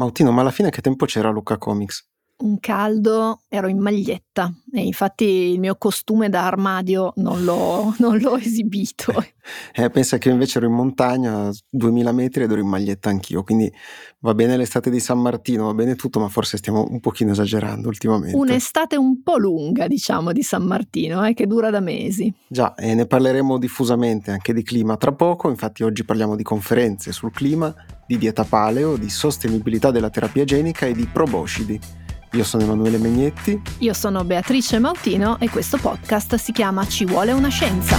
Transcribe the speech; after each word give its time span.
Mautino, 0.00 0.32
ma 0.32 0.40
alla 0.40 0.50
fine 0.50 0.70
che 0.70 0.80
tempo 0.80 1.04
c'era 1.04 1.28
Luca 1.28 1.58
Comics? 1.58 2.09
Un 2.40 2.58
caldo, 2.58 3.40
ero 3.48 3.68
in 3.68 3.78
maglietta 3.78 4.52
e 4.72 4.82
infatti 4.82 5.24
il 5.24 5.58
mio 5.58 5.76
costume 5.76 6.28
da 6.28 6.46
armadio 6.46 7.12
non 7.16 7.44
l'ho, 7.44 7.94
non 7.98 8.18
l'ho 8.18 8.36
esibito. 8.36 9.12
Eh, 9.72 9.90
pensa 9.90 10.18
che 10.18 10.30
invece 10.30 10.58
ero 10.58 10.66
in 10.66 10.74
montagna 10.74 11.48
a 11.48 11.52
2000 11.68 12.12
metri 12.12 12.44
ed 12.44 12.52
ero 12.52 12.60
in 12.60 12.68
maglietta 12.68 13.08
anch'io, 13.08 13.42
quindi 13.42 13.72
va 14.20 14.34
bene 14.34 14.56
l'estate 14.56 14.90
di 14.90 15.00
San 15.00 15.20
Martino, 15.20 15.66
va 15.66 15.74
bene 15.74 15.96
tutto, 15.96 16.20
ma 16.20 16.28
forse 16.28 16.56
stiamo 16.56 16.86
un 16.88 17.00
pochino 17.00 17.32
esagerando 17.32 17.88
ultimamente. 17.88 18.36
Un'estate 18.36 18.96
un 18.96 19.22
po' 19.22 19.38
lunga, 19.38 19.86
diciamo, 19.88 20.32
di 20.32 20.42
San 20.42 20.64
Martino, 20.64 21.24
eh, 21.26 21.34
che 21.34 21.46
dura 21.46 21.70
da 21.70 21.80
mesi. 21.80 22.32
Già, 22.46 22.74
e 22.74 22.94
ne 22.94 23.06
parleremo 23.06 23.58
diffusamente 23.58 24.30
anche 24.30 24.52
di 24.52 24.62
clima 24.62 24.96
tra 24.96 25.12
poco, 25.12 25.48
infatti 25.48 25.82
oggi 25.82 26.04
parliamo 26.04 26.36
di 26.36 26.42
conferenze 26.42 27.12
sul 27.12 27.32
clima, 27.32 27.74
di 28.06 28.18
dieta 28.18 28.44
paleo, 28.44 28.96
di 28.96 29.08
sostenibilità 29.08 29.90
della 29.90 30.10
terapia 30.10 30.44
genica 30.44 30.86
e 30.86 30.92
di 30.92 31.06
proboscidi. 31.06 31.80
Io 32.32 32.44
sono 32.44 32.62
Emanuele 32.62 32.96
Megnetti. 32.98 33.60
Io 33.78 33.92
sono 33.92 34.22
Beatrice 34.22 34.78
Mautino 34.78 35.40
e 35.40 35.50
questo 35.50 35.78
podcast 35.78 36.36
si 36.36 36.52
chiama 36.52 36.86
Ci 36.86 37.04
vuole 37.04 37.32
una 37.32 37.48
scienza. 37.48 37.98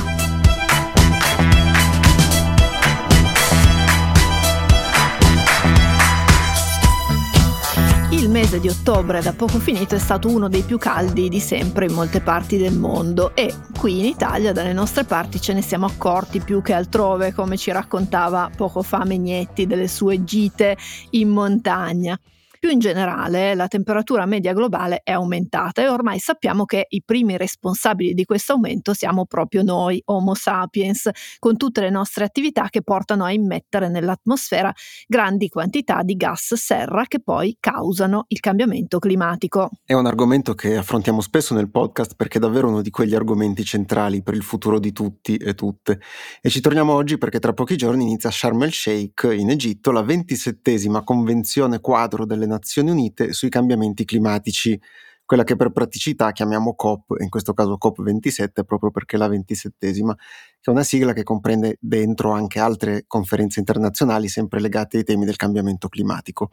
Il 8.11 8.29
mese 8.29 8.61
di 8.61 8.69
ottobre 8.69 9.21
da 9.21 9.33
poco 9.33 9.59
finito 9.59 9.95
è 9.95 9.99
stato 9.99 10.29
uno 10.29 10.47
dei 10.47 10.61
più 10.61 10.77
caldi 10.77 11.27
di 11.27 11.41
sempre 11.41 11.87
in 11.87 11.93
molte 11.93 12.21
parti 12.21 12.55
del 12.55 12.77
mondo 12.77 13.35
e 13.35 13.53
qui 13.77 13.99
in 13.99 14.05
Italia 14.05 14.53
dalle 14.53 14.71
nostre 14.71 15.03
parti 15.03 15.41
ce 15.41 15.51
ne 15.51 15.61
siamo 15.61 15.87
accorti 15.87 16.39
più 16.39 16.61
che 16.61 16.71
altrove 16.71 17.33
come 17.33 17.57
ci 17.57 17.71
raccontava 17.71 18.49
poco 18.55 18.81
fa 18.81 19.03
Megnetti 19.03 19.67
delle 19.67 19.89
sue 19.89 20.23
gite 20.23 20.77
in 21.09 21.27
montagna. 21.27 22.17
Più 22.61 22.69
in 22.69 22.77
generale, 22.77 23.55
la 23.55 23.67
temperatura 23.67 24.27
media 24.27 24.53
globale 24.53 25.01
è 25.03 25.13
aumentata 25.13 25.81
e 25.81 25.87
ormai 25.87 26.19
sappiamo 26.19 26.65
che 26.65 26.85
i 26.89 27.01
primi 27.03 27.35
responsabili 27.35 28.13
di 28.13 28.23
questo 28.23 28.53
aumento 28.53 28.93
siamo 28.93 29.25
proprio 29.25 29.63
noi, 29.63 29.99
Homo 30.05 30.35
sapiens, 30.35 31.09
con 31.39 31.57
tutte 31.57 31.81
le 31.81 31.89
nostre 31.89 32.23
attività 32.23 32.67
che 32.69 32.83
portano 32.83 33.23
a 33.23 33.31
immettere 33.31 33.89
nell'atmosfera 33.89 34.71
grandi 35.07 35.49
quantità 35.49 36.03
di 36.03 36.15
gas 36.15 36.53
serra 36.53 37.05
che 37.07 37.19
poi 37.19 37.57
causano 37.59 38.25
il 38.27 38.39
cambiamento 38.39 38.99
climatico. 38.99 39.71
È 39.83 39.93
un 39.93 40.05
argomento 40.05 40.53
che 40.53 40.77
affrontiamo 40.77 41.21
spesso 41.21 41.55
nel 41.55 41.71
podcast 41.71 42.13
perché 42.15 42.37
è 42.37 42.41
davvero 42.41 42.67
uno 42.67 42.83
di 42.83 42.91
quegli 42.91 43.15
argomenti 43.15 43.63
centrali 43.63 44.21
per 44.21 44.35
il 44.35 44.43
futuro 44.43 44.77
di 44.77 44.91
tutti 44.91 45.35
e 45.35 45.55
tutte. 45.55 45.99
E 46.39 46.49
ci 46.51 46.61
torniamo 46.61 46.93
oggi 46.93 47.17
perché 47.17 47.39
tra 47.39 47.53
pochi 47.53 47.75
giorni 47.75 48.03
inizia 48.03 48.29
Sharm 48.29 48.61
el 48.61 48.71
Sheikh, 48.71 49.27
in 49.35 49.49
Egitto, 49.49 49.89
la 49.89 50.03
ventisettesima 50.03 51.03
convenzione 51.03 51.79
quadro 51.79 52.23
delle 52.23 52.49
Nazioni 52.51 52.91
Unite 52.91 53.33
sui 53.33 53.49
cambiamenti 53.49 54.05
climatici, 54.05 54.79
quella 55.25 55.43
che 55.43 55.55
per 55.55 55.71
praticità 55.71 56.31
chiamiamo 56.33 56.75
COP, 56.75 57.15
in 57.19 57.29
questo 57.29 57.53
caso 57.53 57.77
COP27 57.81 58.65
proprio 58.65 58.91
perché 58.91 59.15
è 59.15 59.19
la 59.19 59.29
ventisettesima, 59.29 60.13
che 60.13 60.69
è 60.69 60.69
una 60.69 60.83
sigla 60.83 61.13
che 61.13 61.23
comprende 61.23 61.77
dentro 61.79 62.31
anche 62.31 62.59
altre 62.59 63.05
conferenze 63.07 63.59
internazionali 63.59 64.27
sempre 64.27 64.59
legate 64.59 64.97
ai 64.97 65.03
temi 65.03 65.23
del 65.23 65.37
cambiamento 65.37 65.87
climatico. 65.87 66.49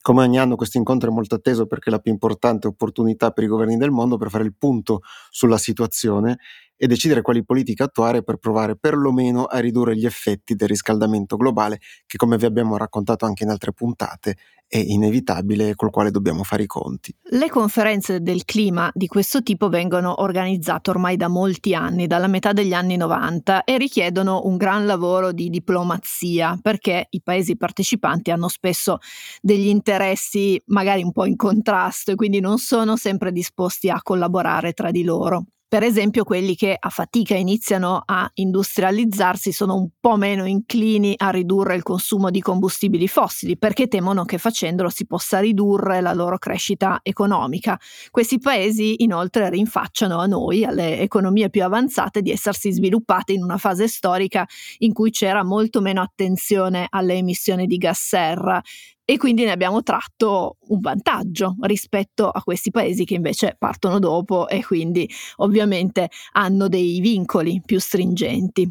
Come 0.00 0.22
ogni 0.22 0.38
anno 0.38 0.56
questo 0.56 0.78
incontro 0.78 1.10
è 1.10 1.12
molto 1.12 1.34
atteso 1.34 1.66
perché 1.66 1.90
è 1.90 1.92
la 1.92 1.98
più 1.98 2.12
importante 2.12 2.68
opportunità 2.68 3.32
per 3.32 3.44
i 3.44 3.48
governi 3.48 3.76
del 3.76 3.90
mondo 3.90 4.16
per 4.16 4.30
fare 4.30 4.44
il 4.44 4.54
punto 4.56 5.00
sulla 5.30 5.58
situazione 5.58 6.38
e 6.76 6.86
decidere 6.86 7.22
quali 7.22 7.44
politiche 7.44 7.82
attuare 7.82 8.22
per 8.22 8.36
provare 8.36 8.76
perlomeno 8.76 9.44
a 9.44 9.58
ridurre 9.58 9.96
gli 9.96 10.06
effetti 10.06 10.54
del 10.54 10.68
riscaldamento 10.68 11.36
globale 11.36 11.80
che 12.06 12.16
come 12.16 12.36
vi 12.36 12.44
abbiamo 12.44 12.76
raccontato 12.76 13.24
anche 13.24 13.44
in 13.44 13.50
altre 13.50 13.72
puntate 13.72 14.36
è 14.68 14.78
inevitabile 14.78 15.70
e 15.70 15.74
col 15.74 15.90
quale 15.90 16.10
dobbiamo 16.10 16.42
fare 16.42 16.64
i 16.64 16.66
conti. 16.66 17.14
Le 17.22 17.48
conferenze 17.48 18.20
del 18.20 18.44
clima 18.44 18.90
di 18.92 19.06
questo 19.06 19.42
tipo 19.42 19.68
vengono 19.68 20.22
organizzate 20.22 20.90
ormai 20.90 21.16
da 21.16 21.28
molti 21.28 21.74
anni, 21.74 22.06
dalla 22.06 22.26
metà 22.26 22.52
degli 22.52 22.72
anni 22.72 22.96
90 22.96 23.64
e 23.64 23.78
richiedono 23.78 24.42
un 24.44 24.56
gran 24.56 24.84
lavoro 24.86 25.32
di 25.32 25.50
diplomazia 25.50 26.58
perché 26.60 27.06
i 27.10 27.22
paesi 27.22 27.56
partecipanti 27.56 28.30
hanno 28.30 28.48
spesso 28.48 28.98
degli 29.40 29.68
interessi 29.68 30.60
magari 30.66 31.02
un 31.02 31.12
po' 31.12 31.26
in 31.26 31.36
contrasto 31.36 32.10
e 32.10 32.14
quindi 32.16 32.40
non 32.40 32.58
sono 32.58 32.96
sempre 32.96 33.30
disposti 33.30 33.88
a 33.88 34.00
collaborare 34.02 34.72
tra 34.72 34.90
di 34.90 35.04
loro. 35.04 35.44
Per 35.76 35.84
esempio, 35.84 36.24
quelli 36.24 36.54
che 36.54 36.74
a 36.78 36.88
fatica 36.88 37.34
iniziano 37.34 38.00
a 38.02 38.26
industrializzarsi 38.32 39.52
sono 39.52 39.74
un 39.74 39.90
po' 40.00 40.16
meno 40.16 40.46
inclini 40.46 41.12
a 41.18 41.28
ridurre 41.28 41.76
il 41.76 41.82
consumo 41.82 42.30
di 42.30 42.40
combustibili 42.40 43.06
fossili 43.06 43.58
perché 43.58 43.86
temono 43.86 44.24
che 44.24 44.38
facendolo 44.38 44.88
si 44.88 45.04
possa 45.04 45.38
ridurre 45.38 46.00
la 46.00 46.14
loro 46.14 46.38
crescita 46.38 47.00
economica. 47.02 47.78
Questi 48.10 48.38
paesi 48.38 49.02
inoltre 49.02 49.50
rinfacciano 49.50 50.18
a 50.18 50.24
noi, 50.24 50.64
alle 50.64 50.98
economie 50.98 51.50
più 51.50 51.62
avanzate, 51.62 52.22
di 52.22 52.30
essersi 52.30 52.72
sviluppate 52.72 53.34
in 53.34 53.42
una 53.42 53.58
fase 53.58 53.86
storica 53.86 54.46
in 54.78 54.94
cui 54.94 55.10
c'era 55.10 55.44
molto 55.44 55.82
meno 55.82 56.00
attenzione 56.00 56.86
alle 56.88 57.16
emissioni 57.16 57.66
di 57.66 57.76
gas 57.76 58.00
serra 58.00 58.62
e 59.08 59.16
quindi 59.18 59.44
ne 59.44 59.52
abbiamo 59.52 59.84
tratto 59.84 60.56
un 60.68 60.80
vantaggio 60.80 61.54
rispetto 61.60 62.28
a 62.28 62.42
questi 62.42 62.72
paesi 62.72 63.04
che 63.04 63.14
invece 63.14 63.54
partono 63.56 64.00
dopo 64.00 64.48
e 64.48 64.64
quindi 64.64 65.08
ovviamente 65.36 66.10
hanno 66.32 66.66
dei 66.66 66.98
vincoli 66.98 67.62
più 67.64 67.78
stringenti. 67.78 68.68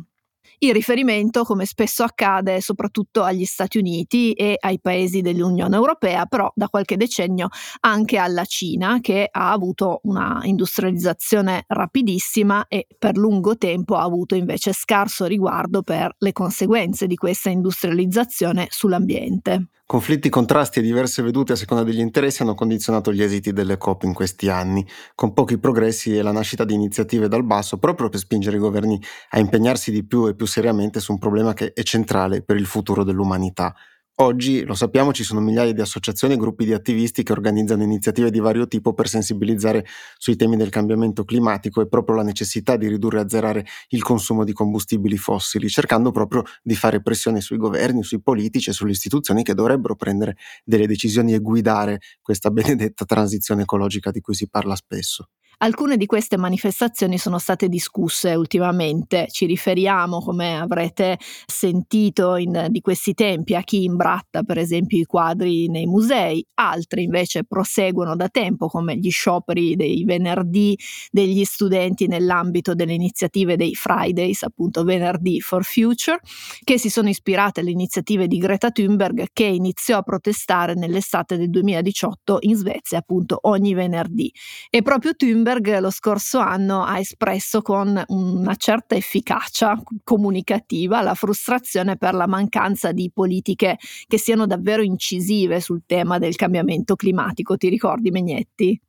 Il 0.60 0.74
riferimento, 0.74 1.44
come 1.44 1.66
spesso 1.66 2.04
accade, 2.04 2.62
soprattutto 2.62 3.24
agli 3.24 3.46
Stati 3.46 3.78
Uniti 3.78 4.32
e 4.34 4.58
ai 4.60 4.80
paesi 4.80 5.22
dell'Unione 5.22 5.76
Europea, 5.76 6.26
però 6.26 6.50
da 6.56 6.70
qualche 6.70 6.98
decennio 6.98 7.50
anche 7.82 8.18
alla 8.18 8.46
Cina, 8.46 9.00
che 9.02 9.28
ha 9.30 9.52
avuto 9.52 10.00
una 10.04 10.40
industrializzazione 10.44 11.66
rapidissima 11.68 12.68
e 12.68 12.88
per 12.98 13.18
lungo 13.18 13.58
tempo 13.58 13.96
ha 13.96 14.04
avuto 14.04 14.36
invece 14.36 14.72
scarso 14.74 15.26
riguardo 15.26 15.82
per 15.82 16.16
le 16.20 16.32
conseguenze 16.32 17.06
di 17.08 17.16
questa 17.16 17.50
industrializzazione 17.50 18.68
sull'ambiente. 18.70 19.68
Conflitti, 19.88 20.30
contrasti 20.30 20.80
e 20.80 20.82
diverse 20.82 21.22
vedute 21.22 21.54
a 21.54 21.56
seconda 21.56 21.84
degli 21.84 22.00
interessi 22.00 22.42
hanno 22.42 22.56
condizionato 22.56 23.14
gli 23.14 23.22
esiti 23.22 23.54
delle 23.54 23.78
COP 23.78 24.02
in 24.04 24.14
questi 24.14 24.50
anni, 24.50 24.84
con 25.14 25.32
pochi 25.32 25.60
progressi 25.60 26.18
e 26.18 26.24
la 26.24 26.32
nascita 26.32 26.66
di 26.66 26.74
iniziative 26.74 27.28
dal 27.28 27.44
basso 27.44 27.78
proprio 27.78 28.10
per 28.10 28.20
spingere 28.20 28.58
i 28.58 28.60
governi 28.60 29.00
a 29.30 29.40
impegnarsi 29.40 29.92
di 29.92 30.04
più 30.04 30.26
e 30.28 30.34
più 30.34 30.48
seriamente 30.48 31.00
su 31.00 31.12
un 31.12 31.20
problema 31.20 31.54
che 31.54 31.72
è 31.72 31.84
centrale 31.84 32.42
per 32.42 32.56
il 32.56 32.66
futuro 32.66 33.04
dell'umanità, 33.04 33.76
Oggi, 34.20 34.64
lo 34.64 34.76
sappiamo, 34.76 35.12
ci 35.12 35.26
sono 35.26 35.42
migliaia 35.42 35.74
di 35.74 35.82
associazioni 35.82 36.36
e 36.36 36.38
gruppi 36.38 36.64
di 36.64 36.72
attivisti 36.72 37.22
che 37.22 37.34
organizzano 37.34 37.84
iniziative 37.84 38.32
di 38.32 38.40
vario 38.40 38.66
tipo 38.66 38.94
per 38.94 39.10
sensibilizzare 39.10 39.86
sui 40.18 40.38
temi 40.38 40.56
del 40.56 40.70
cambiamento 40.70 41.26
climatico 41.26 41.82
e 41.82 41.88
proprio 41.90 42.16
la 42.16 42.24
necessità 42.24 42.78
di 42.78 42.88
ridurre 42.88 43.18
e 43.18 43.22
azzerare 43.24 43.66
il 43.90 44.02
consumo 44.04 44.46
di 44.46 44.54
combustibili 44.54 45.18
fossili, 45.18 45.68
cercando 45.68 46.12
proprio 46.12 46.44
di 46.64 46.76
fare 46.76 47.02
pressione 47.02 47.42
sui 47.42 47.58
governi, 47.58 48.04
sui 48.04 48.22
politici 48.22 48.70
e 48.70 48.74
sulle 48.74 48.92
istituzioni 48.92 49.44
che 49.44 49.54
dovrebbero 49.54 49.96
prendere 49.98 50.38
delle 50.64 50.88
decisioni 50.88 51.34
e 51.34 51.40
guidare 51.40 52.00
questa 52.22 52.52
benedetta 52.52 53.04
transizione 53.04 53.64
ecologica 53.64 54.12
di 54.12 54.22
cui 54.22 54.34
si 54.34 54.48
parla 54.48 54.78
spesso. 54.78 55.28
Alcune 55.60 55.96
di 55.96 56.06
queste 56.06 56.38
manifestazioni 56.38 57.18
sono 57.18 57.40
state 57.40 57.70
discusse 57.70 58.36
ultimamente, 58.36 59.28
ci 59.30 59.46
riferiamo, 59.46 60.20
come 60.20 60.60
avrete 60.60 61.18
sentito 61.46 62.36
in, 62.36 62.68
di 62.70 62.82
questi 62.82 63.14
tempi, 63.14 63.56
a 63.56 63.62
chi 63.62 63.84
imbratta 63.84 64.44
per 64.44 64.58
esempio 64.58 65.00
i 65.00 65.06
quadri 65.06 65.70
nei 65.70 65.86
musei, 65.86 66.46
altri 66.56 67.04
invece 67.04 67.46
proseguono 67.46 68.16
da 68.18 68.28
tempo 68.28 68.68
come 68.68 68.98
gli 68.98 69.10
scioperi 69.10 69.76
dei 69.78 70.04
venerdì 70.04 70.78
degli 71.10 71.46
studenti 71.46 72.08
nell'ambito 72.08 72.76
delle 72.76 72.94
iniziative 72.94 73.56
dei 73.56 73.76
Fridays, 73.76 74.44
appunto 74.44 74.84
venerdì 74.84 75.40
for 75.40 75.64
Future, 75.64 76.20
che 76.64 76.78
si 76.78 76.90
sono 76.90 77.08
ispirate 77.08 77.62
alle 77.62 77.72
iniziative 77.72 78.28
di 78.28 78.38
Greta 78.38 78.72
Thunberg 78.72 79.28
che 79.32 79.46
iniziò 79.46 80.00
a 80.00 80.04
protestare 80.04 80.74
nell'estate 80.74 81.38
del 81.38 81.50
2018 81.50 82.40
in 82.42 82.56
Svezia, 82.56 82.98
appunto 82.98 83.40
ogni 83.44 83.74
venerdì. 83.74 84.32
E 84.70 84.82
proprio 84.82 85.16
Thunberg 85.16 85.45
Bloomberg 85.46 85.80
lo 85.80 85.92
scorso 85.92 86.40
anno 86.40 86.84
ha 86.84 86.98
espresso 86.98 87.62
con 87.62 88.04
una 88.08 88.56
certa 88.56 88.96
efficacia 88.96 89.80
comunicativa 90.04 91.04
la 91.04 91.14
frustrazione 91.14 91.98
per 91.98 92.16
la 92.16 92.26
mancanza 92.26 92.92
di 92.92 93.12
politiche 93.14 93.78
che 94.08 94.18
siano 94.18 94.48
davvero 94.48 94.82
incisive 94.82 95.62
sul 95.62 95.84
tema 95.86 96.18
del 96.18 96.36
cambiamento 96.36 96.96
climatico. 96.96 97.58
Ti 97.58 97.70
ricordi 97.70 98.10
Megnetti? 98.10 98.82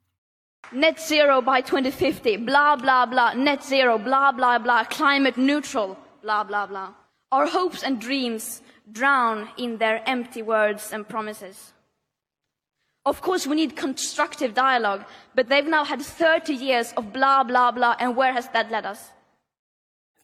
Net 0.70 0.98
zero 0.98 1.42
by 1.42 1.60
2050, 1.62 2.38
blah 2.38 2.74
blah 2.80 3.06
blah, 3.06 3.32
net 3.34 3.62
zero, 3.62 3.98
blah 3.98 4.32
blah 4.32 4.58
blah, 4.58 4.86
climate 4.88 5.38
neutral, 5.38 5.94
blah 6.22 6.42
blah 6.42 6.66
blah. 6.66 6.90
Our 7.32 7.46
hopes 7.46 7.84
and 7.84 8.00
dreams 8.00 8.62
drown 8.82 9.50
in 9.56 9.76
their 9.76 10.00
empty 10.06 10.40
words 10.40 10.90
and 10.90 11.06
promises. 11.06 11.75
Of 13.06 13.22
course, 13.22 13.46
we 13.46 13.54
need 13.54 13.76
constructive 13.76 14.52
dialogue, 14.52 15.04
but 15.36 15.48
they've 15.48 15.66
now 15.66 15.84
had 15.84 16.02
30 16.02 16.52
years 16.52 16.92
of 16.96 17.12
blah, 17.12 17.44
blah, 17.44 17.70
blah, 17.70 17.94
and 18.00 18.16
where 18.16 18.32
has 18.32 18.48
that 18.48 18.72
led 18.72 18.84
us? 18.84 19.12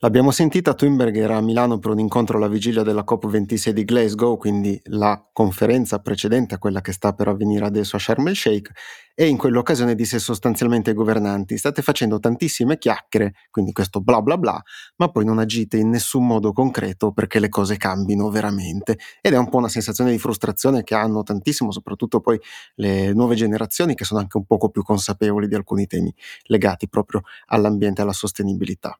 L'abbiamo 0.05 0.33
sentita, 0.33 0.75
Thunberg 0.75 1.17
era 1.17 1.37
a 1.37 1.41
Milano 1.41 1.79
per 1.79 1.93
un 1.93 2.01
incontro 2.01 2.37
alla 2.37 2.49
vigilia 2.49 2.83
della 2.83 3.05
COP26 3.09 3.69
di 3.69 3.85
Glasgow, 3.85 4.37
quindi 4.37 4.77
la 4.87 5.25
conferenza 5.33 6.01
precedente 6.01 6.57
a 6.57 6.59
quella 6.59 6.81
che 6.81 6.91
sta 6.91 7.13
per 7.13 7.29
avvenire 7.29 7.67
adesso 7.67 7.95
a 7.95 8.01
Sharm 8.01 8.27
el 8.27 8.35
Sheikh, 8.35 8.73
e 9.15 9.29
in 9.29 9.37
quell'occasione 9.37 9.95
disse 9.95 10.19
sostanzialmente 10.19 10.91
ai 10.91 10.97
governanti 10.97 11.57
state 11.57 11.83
facendo 11.83 12.19
tantissime 12.19 12.79
chiacchiere, 12.79 13.35
quindi 13.53 13.71
questo 13.71 14.01
bla 14.01 14.21
bla 14.23 14.37
bla, 14.39 14.61
ma 14.97 15.09
poi 15.09 15.25
non 15.25 15.39
agite 15.39 15.77
in 15.77 15.91
nessun 15.91 16.27
modo 16.27 16.53
concreto 16.53 17.13
perché 17.13 17.39
le 17.39 17.49
cose 17.49 17.77
cambino 17.77 18.29
veramente. 18.29 18.99
Ed 19.21 19.35
è 19.35 19.37
un 19.37 19.49
po' 19.49 19.59
una 19.59 19.69
sensazione 19.69 20.11
di 20.11 20.19
frustrazione 20.19 20.83
che 20.83 20.97
hanno 20.97 21.23
tantissimo, 21.23 21.71
soprattutto 21.71 22.19
poi 22.19 22.41
le 22.75 23.13
nuove 23.13 23.37
generazioni 23.37 23.95
che 23.95 24.05
sono 24.05 24.19
anche 24.19 24.37
un 24.37 24.47
poco 24.47 24.69
più 24.69 24.83
consapevoli 24.83 25.47
di 25.47 25.55
alcuni 25.55 25.87
temi 25.87 26.13
legati 26.47 26.89
proprio 26.89 27.21
all'ambiente 27.47 28.01
e 28.01 28.03
alla 28.03 28.13
sostenibilità. 28.13 28.99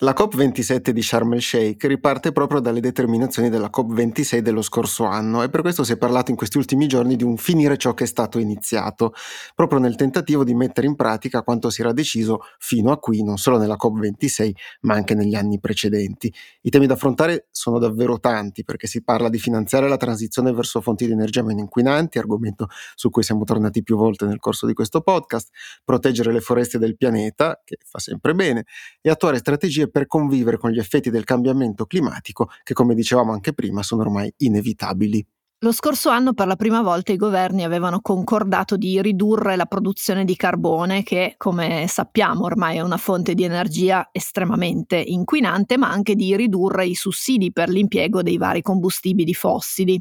La 0.00 0.12
COP27 0.14 0.90
di 0.90 1.00
Sharm 1.00 1.32
el 1.32 1.40
Sheikh 1.40 1.84
riparte 1.84 2.30
proprio 2.30 2.60
dalle 2.60 2.80
determinazioni 2.80 3.48
della 3.48 3.70
COP26 3.74 4.40
dello 4.40 4.60
scorso 4.60 5.04
anno 5.04 5.42
e 5.42 5.48
per 5.48 5.62
questo 5.62 5.84
si 5.84 5.92
è 5.92 5.96
parlato 5.96 6.30
in 6.30 6.36
questi 6.36 6.58
ultimi 6.58 6.86
giorni 6.86 7.16
di 7.16 7.24
un 7.24 7.38
finire 7.38 7.78
ciò 7.78 7.94
che 7.94 8.04
è 8.04 8.06
stato 8.06 8.38
iniziato, 8.38 9.14
proprio 9.54 9.78
nel 9.78 9.96
tentativo 9.96 10.44
di 10.44 10.52
mettere 10.52 10.86
in 10.86 10.96
pratica 10.96 11.40
quanto 11.40 11.70
si 11.70 11.80
era 11.80 11.94
deciso 11.94 12.40
fino 12.58 12.92
a 12.92 12.98
qui, 12.98 13.22
non 13.22 13.38
solo 13.38 13.56
nella 13.56 13.78
COP26 13.82 14.50
ma 14.80 14.92
anche 14.92 15.14
negli 15.14 15.34
anni 15.34 15.58
precedenti. 15.60 16.30
I 16.60 16.68
temi 16.68 16.86
da 16.86 16.92
affrontare 16.92 17.46
sono 17.50 17.78
davvero 17.78 18.20
tanti 18.20 18.64
perché 18.64 18.86
si 18.86 19.02
parla 19.02 19.30
di 19.30 19.38
finanziare 19.38 19.88
la 19.88 19.96
transizione 19.96 20.52
verso 20.52 20.82
fonti 20.82 21.06
di 21.06 21.12
energia 21.12 21.42
meno 21.42 21.60
inquinanti, 21.60 22.18
argomento 22.18 22.66
su 22.94 23.08
cui 23.08 23.22
siamo 23.22 23.44
tornati 23.44 23.82
più 23.82 23.96
volte 23.96 24.26
nel 24.26 24.40
corso 24.40 24.66
di 24.66 24.74
questo 24.74 25.00
podcast, 25.00 25.48
proteggere 25.82 26.34
le 26.34 26.40
foreste 26.42 26.76
del 26.76 26.98
pianeta, 26.98 27.62
che 27.64 27.78
fa 27.82 27.98
sempre 27.98 28.34
bene, 28.34 28.66
e 29.00 29.08
attuare 29.08 29.38
strategie 29.38 29.84
per 29.90 30.06
convivere 30.06 30.58
con 30.58 30.70
gli 30.70 30.78
effetti 30.78 31.10
del 31.10 31.24
cambiamento 31.24 31.86
climatico 31.86 32.50
che, 32.62 32.74
come 32.74 32.94
dicevamo 32.94 33.32
anche 33.32 33.52
prima, 33.52 33.82
sono 33.82 34.02
ormai 34.02 34.32
inevitabili. 34.38 35.26
Lo 35.60 35.72
scorso 35.72 36.10
anno 36.10 36.34
per 36.34 36.46
la 36.46 36.54
prima 36.54 36.82
volta 36.82 37.12
i 37.12 37.16
governi 37.16 37.64
avevano 37.64 38.02
concordato 38.02 38.76
di 38.76 39.00
ridurre 39.00 39.56
la 39.56 39.64
produzione 39.64 40.26
di 40.26 40.36
carbone 40.36 41.02
che, 41.02 41.34
come 41.38 41.86
sappiamo, 41.88 42.44
ormai 42.44 42.76
è 42.76 42.82
una 42.82 42.98
fonte 42.98 43.34
di 43.34 43.42
energia 43.42 44.10
estremamente 44.12 44.96
inquinante, 44.96 45.78
ma 45.78 45.90
anche 45.90 46.14
di 46.14 46.36
ridurre 46.36 46.84
i 46.84 46.94
sussidi 46.94 47.52
per 47.52 47.70
l'impiego 47.70 48.22
dei 48.22 48.36
vari 48.36 48.60
combustibili 48.60 49.32
fossili. 49.32 49.98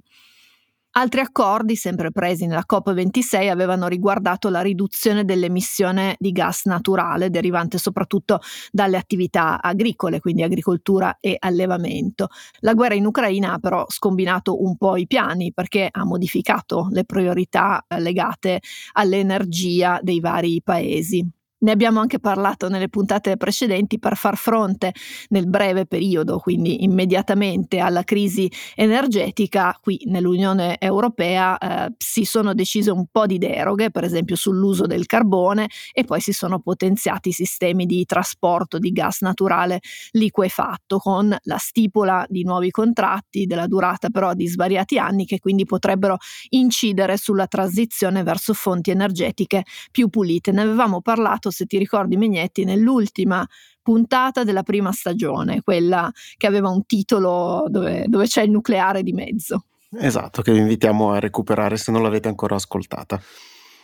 Altri 0.98 1.20
accordi, 1.20 1.76
sempre 1.76 2.10
presi 2.12 2.46
nella 2.46 2.64
COP26, 2.66 3.50
avevano 3.50 3.88
riguardato 3.88 4.48
la 4.48 4.62
riduzione 4.62 5.26
dell'emissione 5.26 6.16
di 6.20 6.32
gas 6.32 6.64
naturale 6.66 7.30
derivante 7.30 7.78
soprattutto 7.78 8.40
dalle 8.72 8.96
attività 8.96 9.62
agricole, 9.62 10.22
quindi 10.22 10.44
agricoltura 10.44 11.18
e 11.20 11.36
allevamento. 11.38 12.30
La 12.60 12.74
guerra 12.74 12.94
in 12.96 13.06
Ucraina 13.06 13.52
ha 13.54 13.60
però 13.60 13.84
scombinato 13.90 14.64
un 14.64 14.78
po' 14.78 14.96
i 14.96 15.06
piani 15.06 15.52
perché 15.54 15.90
ha 15.92 16.06
modificato 16.06 16.88
le 16.92 17.04
priorità 17.04 17.84
legate 17.98 18.62
all'energia 18.94 20.00
dei 20.02 20.22
vari 20.22 20.62
paesi. 20.64 21.30
Ne 21.58 21.72
abbiamo 21.72 22.02
anche 22.02 22.20
parlato 22.20 22.68
nelle 22.68 22.90
puntate 22.90 23.38
precedenti 23.38 23.98
per 23.98 24.18
far 24.18 24.36
fronte 24.36 24.94
nel 25.30 25.48
breve 25.48 25.86
periodo, 25.86 26.38
quindi 26.38 26.84
immediatamente 26.84 27.80
alla 27.80 28.04
crisi 28.04 28.52
energetica, 28.76 29.76
qui 29.82 30.02
nell'Unione 30.06 30.78
Europea 30.80 31.58
eh, 31.58 31.94
si 31.98 32.26
sono 32.26 32.54
decise 32.54 32.92
un 32.92 33.06
po' 33.10 33.26
di 33.26 33.38
deroghe, 33.38 33.90
per 33.90 34.04
esempio 34.04 34.36
sull'uso 34.36 34.86
del 34.86 35.06
carbone 35.06 35.70
e 35.94 36.04
poi 36.04 36.20
si 36.20 36.34
sono 36.34 36.60
potenziati 36.60 37.30
i 37.30 37.32
sistemi 37.32 37.86
di 37.86 38.04
trasporto 38.04 38.78
di 38.78 38.92
gas 38.92 39.22
naturale 39.22 39.80
liquefatto 40.12 40.98
con 40.98 41.36
la 41.44 41.58
stipula 41.58 42.26
di 42.28 42.44
nuovi 42.44 42.70
contratti 42.70 43.46
della 43.46 43.68
durata 43.68 44.10
però 44.10 44.34
di 44.34 44.46
svariati 44.46 45.00
anni 45.00 45.26
che 45.26 45.40
quindi 45.40 45.64
potrebbero 45.66 46.18
incidere 46.50 47.16
sulla 47.16 47.48
transizione 47.48 48.24
verso 48.24 48.54
fonti 48.54 48.92
energetiche 48.92 49.64
più 49.90 50.10
pulite. 50.10 50.52
Ne 50.52 50.62
avevamo 50.62 51.02
parlato 51.02 51.45
parlato, 51.46 51.52
se 51.52 51.66
ti 51.66 51.78
ricordi 51.78 52.18
Megnetti, 52.18 52.64
nell'ultima 52.64 53.48
puntata 53.82 54.44
della 54.44 54.64
prima 54.64 54.92
stagione, 54.92 55.62
quella 55.62 56.12
che 56.38 56.48
aveva 56.48 56.70
un 56.70 56.86
titolo 56.86 57.66
dove, 57.68 58.06
dove 58.08 58.26
c'è 58.26 58.42
il 58.42 58.52
nucleare 58.52 59.04
di 59.04 59.14
mezzo. 59.14 59.66
Esatto, 59.98 60.42
che 60.42 60.52
vi 60.52 60.60
invitiamo 60.60 61.12
a 61.12 61.20
recuperare 61.20 61.78
se 61.78 61.92
non 61.92 62.02
l'avete 62.02 62.28
ancora 62.28 62.56
ascoltata. 62.56 63.22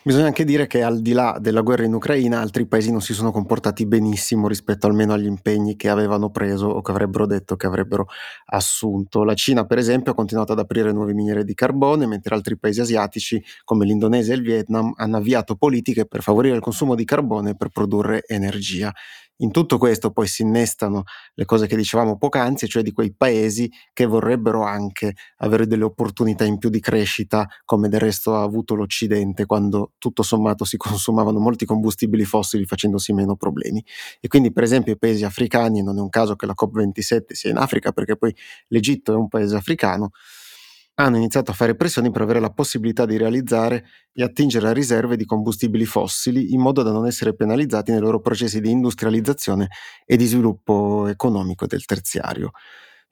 Bisogna 0.04 0.26
anche 0.26 0.44
dire 0.44 0.66
che 0.66 0.82
al 0.82 1.00
di 1.00 1.12
là 1.12 1.38
della 1.40 1.60
guerra 1.60 1.84
in 1.84 1.94
Ucraina 1.94 2.40
altri 2.40 2.66
paesi 2.66 2.90
non 2.90 3.00
si 3.00 3.14
sono 3.14 3.30
comportati 3.30 3.86
benissimo 3.86 4.48
rispetto 4.48 4.88
almeno 4.88 5.12
agli 5.12 5.26
impegni 5.26 5.76
che 5.76 5.88
avevano 5.88 6.28
preso 6.30 6.66
o 6.66 6.82
che 6.82 6.90
avrebbero 6.90 7.24
detto 7.24 7.54
che 7.54 7.68
avrebbero 7.68 8.08
assunto. 8.46 9.22
La 9.22 9.34
Cina 9.34 9.64
per 9.64 9.78
esempio 9.78 10.10
ha 10.10 10.14
continuato 10.16 10.54
ad 10.54 10.58
aprire 10.58 10.90
nuove 10.90 11.14
miniere 11.14 11.44
di 11.44 11.54
carbone 11.54 12.06
mentre 12.06 12.34
altri 12.34 12.58
paesi 12.58 12.80
asiatici 12.80 13.40
come 13.62 13.84
l'Indonesia 13.84 14.32
e 14.32 14.38
il 14.38 14.42
Vietnam 14.42 14.92
hanno 14.96 15.18
avviato 15.18 15.54
politiche 15.54 16.04
per 16.04 16.20
favorire 16.22 16.56
il 16.56 16.62
consumo 16.62 16.96
di 16.96 17.04
carbone 17.04 17.54
per 17.54 17.68
produrre 17.68 18.24
energia. 18.26 18.92
In 19.38 19.50
tutto 19.50 19.76
questo 19.76 20.12
poi 20.12 20.28
si 20.28 20.42
innestano 20.42 21.02
le 21.34 21.44
cose 21.44 21.66
che 21.66 21.74
dicevamo 21.74 22.16
poc'anzi, 22.16 22.68
cioè 22.68 22.82
di 22.82 22.92
quei 22.92 23.12
paesi 23.12 23.68
che 23.92 24.06
vorrebbero 24.06 24.62
anche 24.62 25.14
avere 25.38 25.66
delle 25.66 25.84
opportunità 25.84 26.44
in 26.44 26.58
più 26.58 26.68
di 26.68 26.78
crescita, 26.78 27.48
come 27.64 27.88
del 27.88 27.98
resto 27.98 28.36
ha 28.36 28.42
avuto 28.42 28.74
l'Occidente 28.74 29.44
quando 29.44 29.92
tutto 29.98 30.22
sommato 30.22 30.64
si 30.64 30.76
consumavano 30.78 31.40
molti 31.40 31.64
combustibili 31.64 32.24
fossili 32.24 32.64
facendosi 32.66 33.12
meno 33.12 33.34
problemi. 33.34 33.84
E 34.20 34.28
quindi 34.28 34.52
per 34.52 34.62
esempio 34.62 34.92
i 34.92 34.98
paesi 34.98 35.24
africani, 35.24 35.82
non 35.82 35.98
è 35.98 36.00
un 36.00 36.08
caso 36.10 36.36
che 36.36 36.46
la 36.46 36.54
COP27 36.56 37.32
sia 37.32 37.50
in 37.50 37.56
Africa 37.56 37.90
perché 37.92 38.16
poi 38.16 38.34
l'Egitto 38.68 39.12
è 39.12 39.16
un 39.16 39.28
paese 39.28 39.56
africano, 39.56 40.10
hanno 40.94 41.16
iniziato 41.16 41.50
a 41.50 41.54
fare 41.54 41.74
pressioni 41.74 42.10
per 42.10 42.22
avere 42.22 42.40
la 42.40 42.50
possibilità 42.50 43.06
di 43.06 43.16
realizzare 43.16 43.84
e 44.12 44.22
attingere 44.22 44.68
a 44.68 44.72
riserve 44.72 45.16
di 45.16 45.24
combustibili 45.24 45.84
fossili 45.84 46.52
in 46.52 46.60
modo 46.60 46.82
da 46.82 46.92
non 46.92 47.06
essere 47.06 47.34
penalizzati 47.34 47.90
nei 47.90 48.00
loro 48.00 48.20
processi 48.20 48.60
di 48.60 48.70
industrializzazione 48.70 49.68
e 50.04 50.16
di 50.16 50.26
sviluppo 50.26 51.06
economico 51.06 51.66
del 51.66 51.84
terziario. 51.84 52.52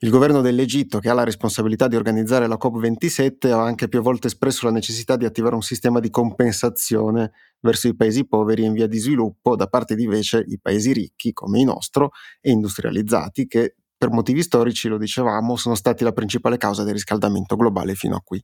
Il 0.03 0.09
governo 0.09 0.41
dell'Egitto, 0.41 0.97
che 0.97 1.09
ha 1.09 1.13
la 1.13 1.23
responsabilità 1.23 1.87
di 1.87 1.95
organizzare 1.95 2.47
la 2.47 2.57
COP27, 2.59 3.51
ha 3.51 3.61
anche 3.61 3.87
più 3.87 4.01
volte 4.01 4.27
espresso 4.27 4.65
la 4.65 4.71
necessità 4.71 5.15
di 5.15 5.25
attivare 5.25 5.53
un 5.53 5.61
sistema 5.61 5.99
di 5.99 6.09
compensazione 6.09 7.33
verso 7.59 7.87
i 7.87 7.95
paesi 7.95 8.25
poveri 8.25 8.63
in 8.63 8.73
via 8.73 8.87
di 8.87 8.97
sviluppo, 8.97 9.55
da 9.55 9.67
parte 9.67 9.93
di 9.93 10.05
invece 10.05 10.43
i 10.47 10.57
paesi 10.59 10.91
ricchi, 10.91 11.33
come 11.33 11.59
il 11.59 11.65
nostro, 11.65 12.13
e 12.39 12.49
industrializzati, 12.49 13.45
che 13.45 13.75
per 14.01 14.09
motivi 14.09 14.41
storici, 14.41 14.87
lo 14.87 14.97
dicevamo, 14.97 15.55
sono 15.55 15.75
stati 15.75 16.03
la 16.03 16.11
principale 16.11 16.57
causa 16.57 16.83
del 16.83 16.93
riscaldamento 16.93 17.55
globale 17.55 17.93
fino 17.93 18.15
a 18.15 18.21
qui. 18.23 18.43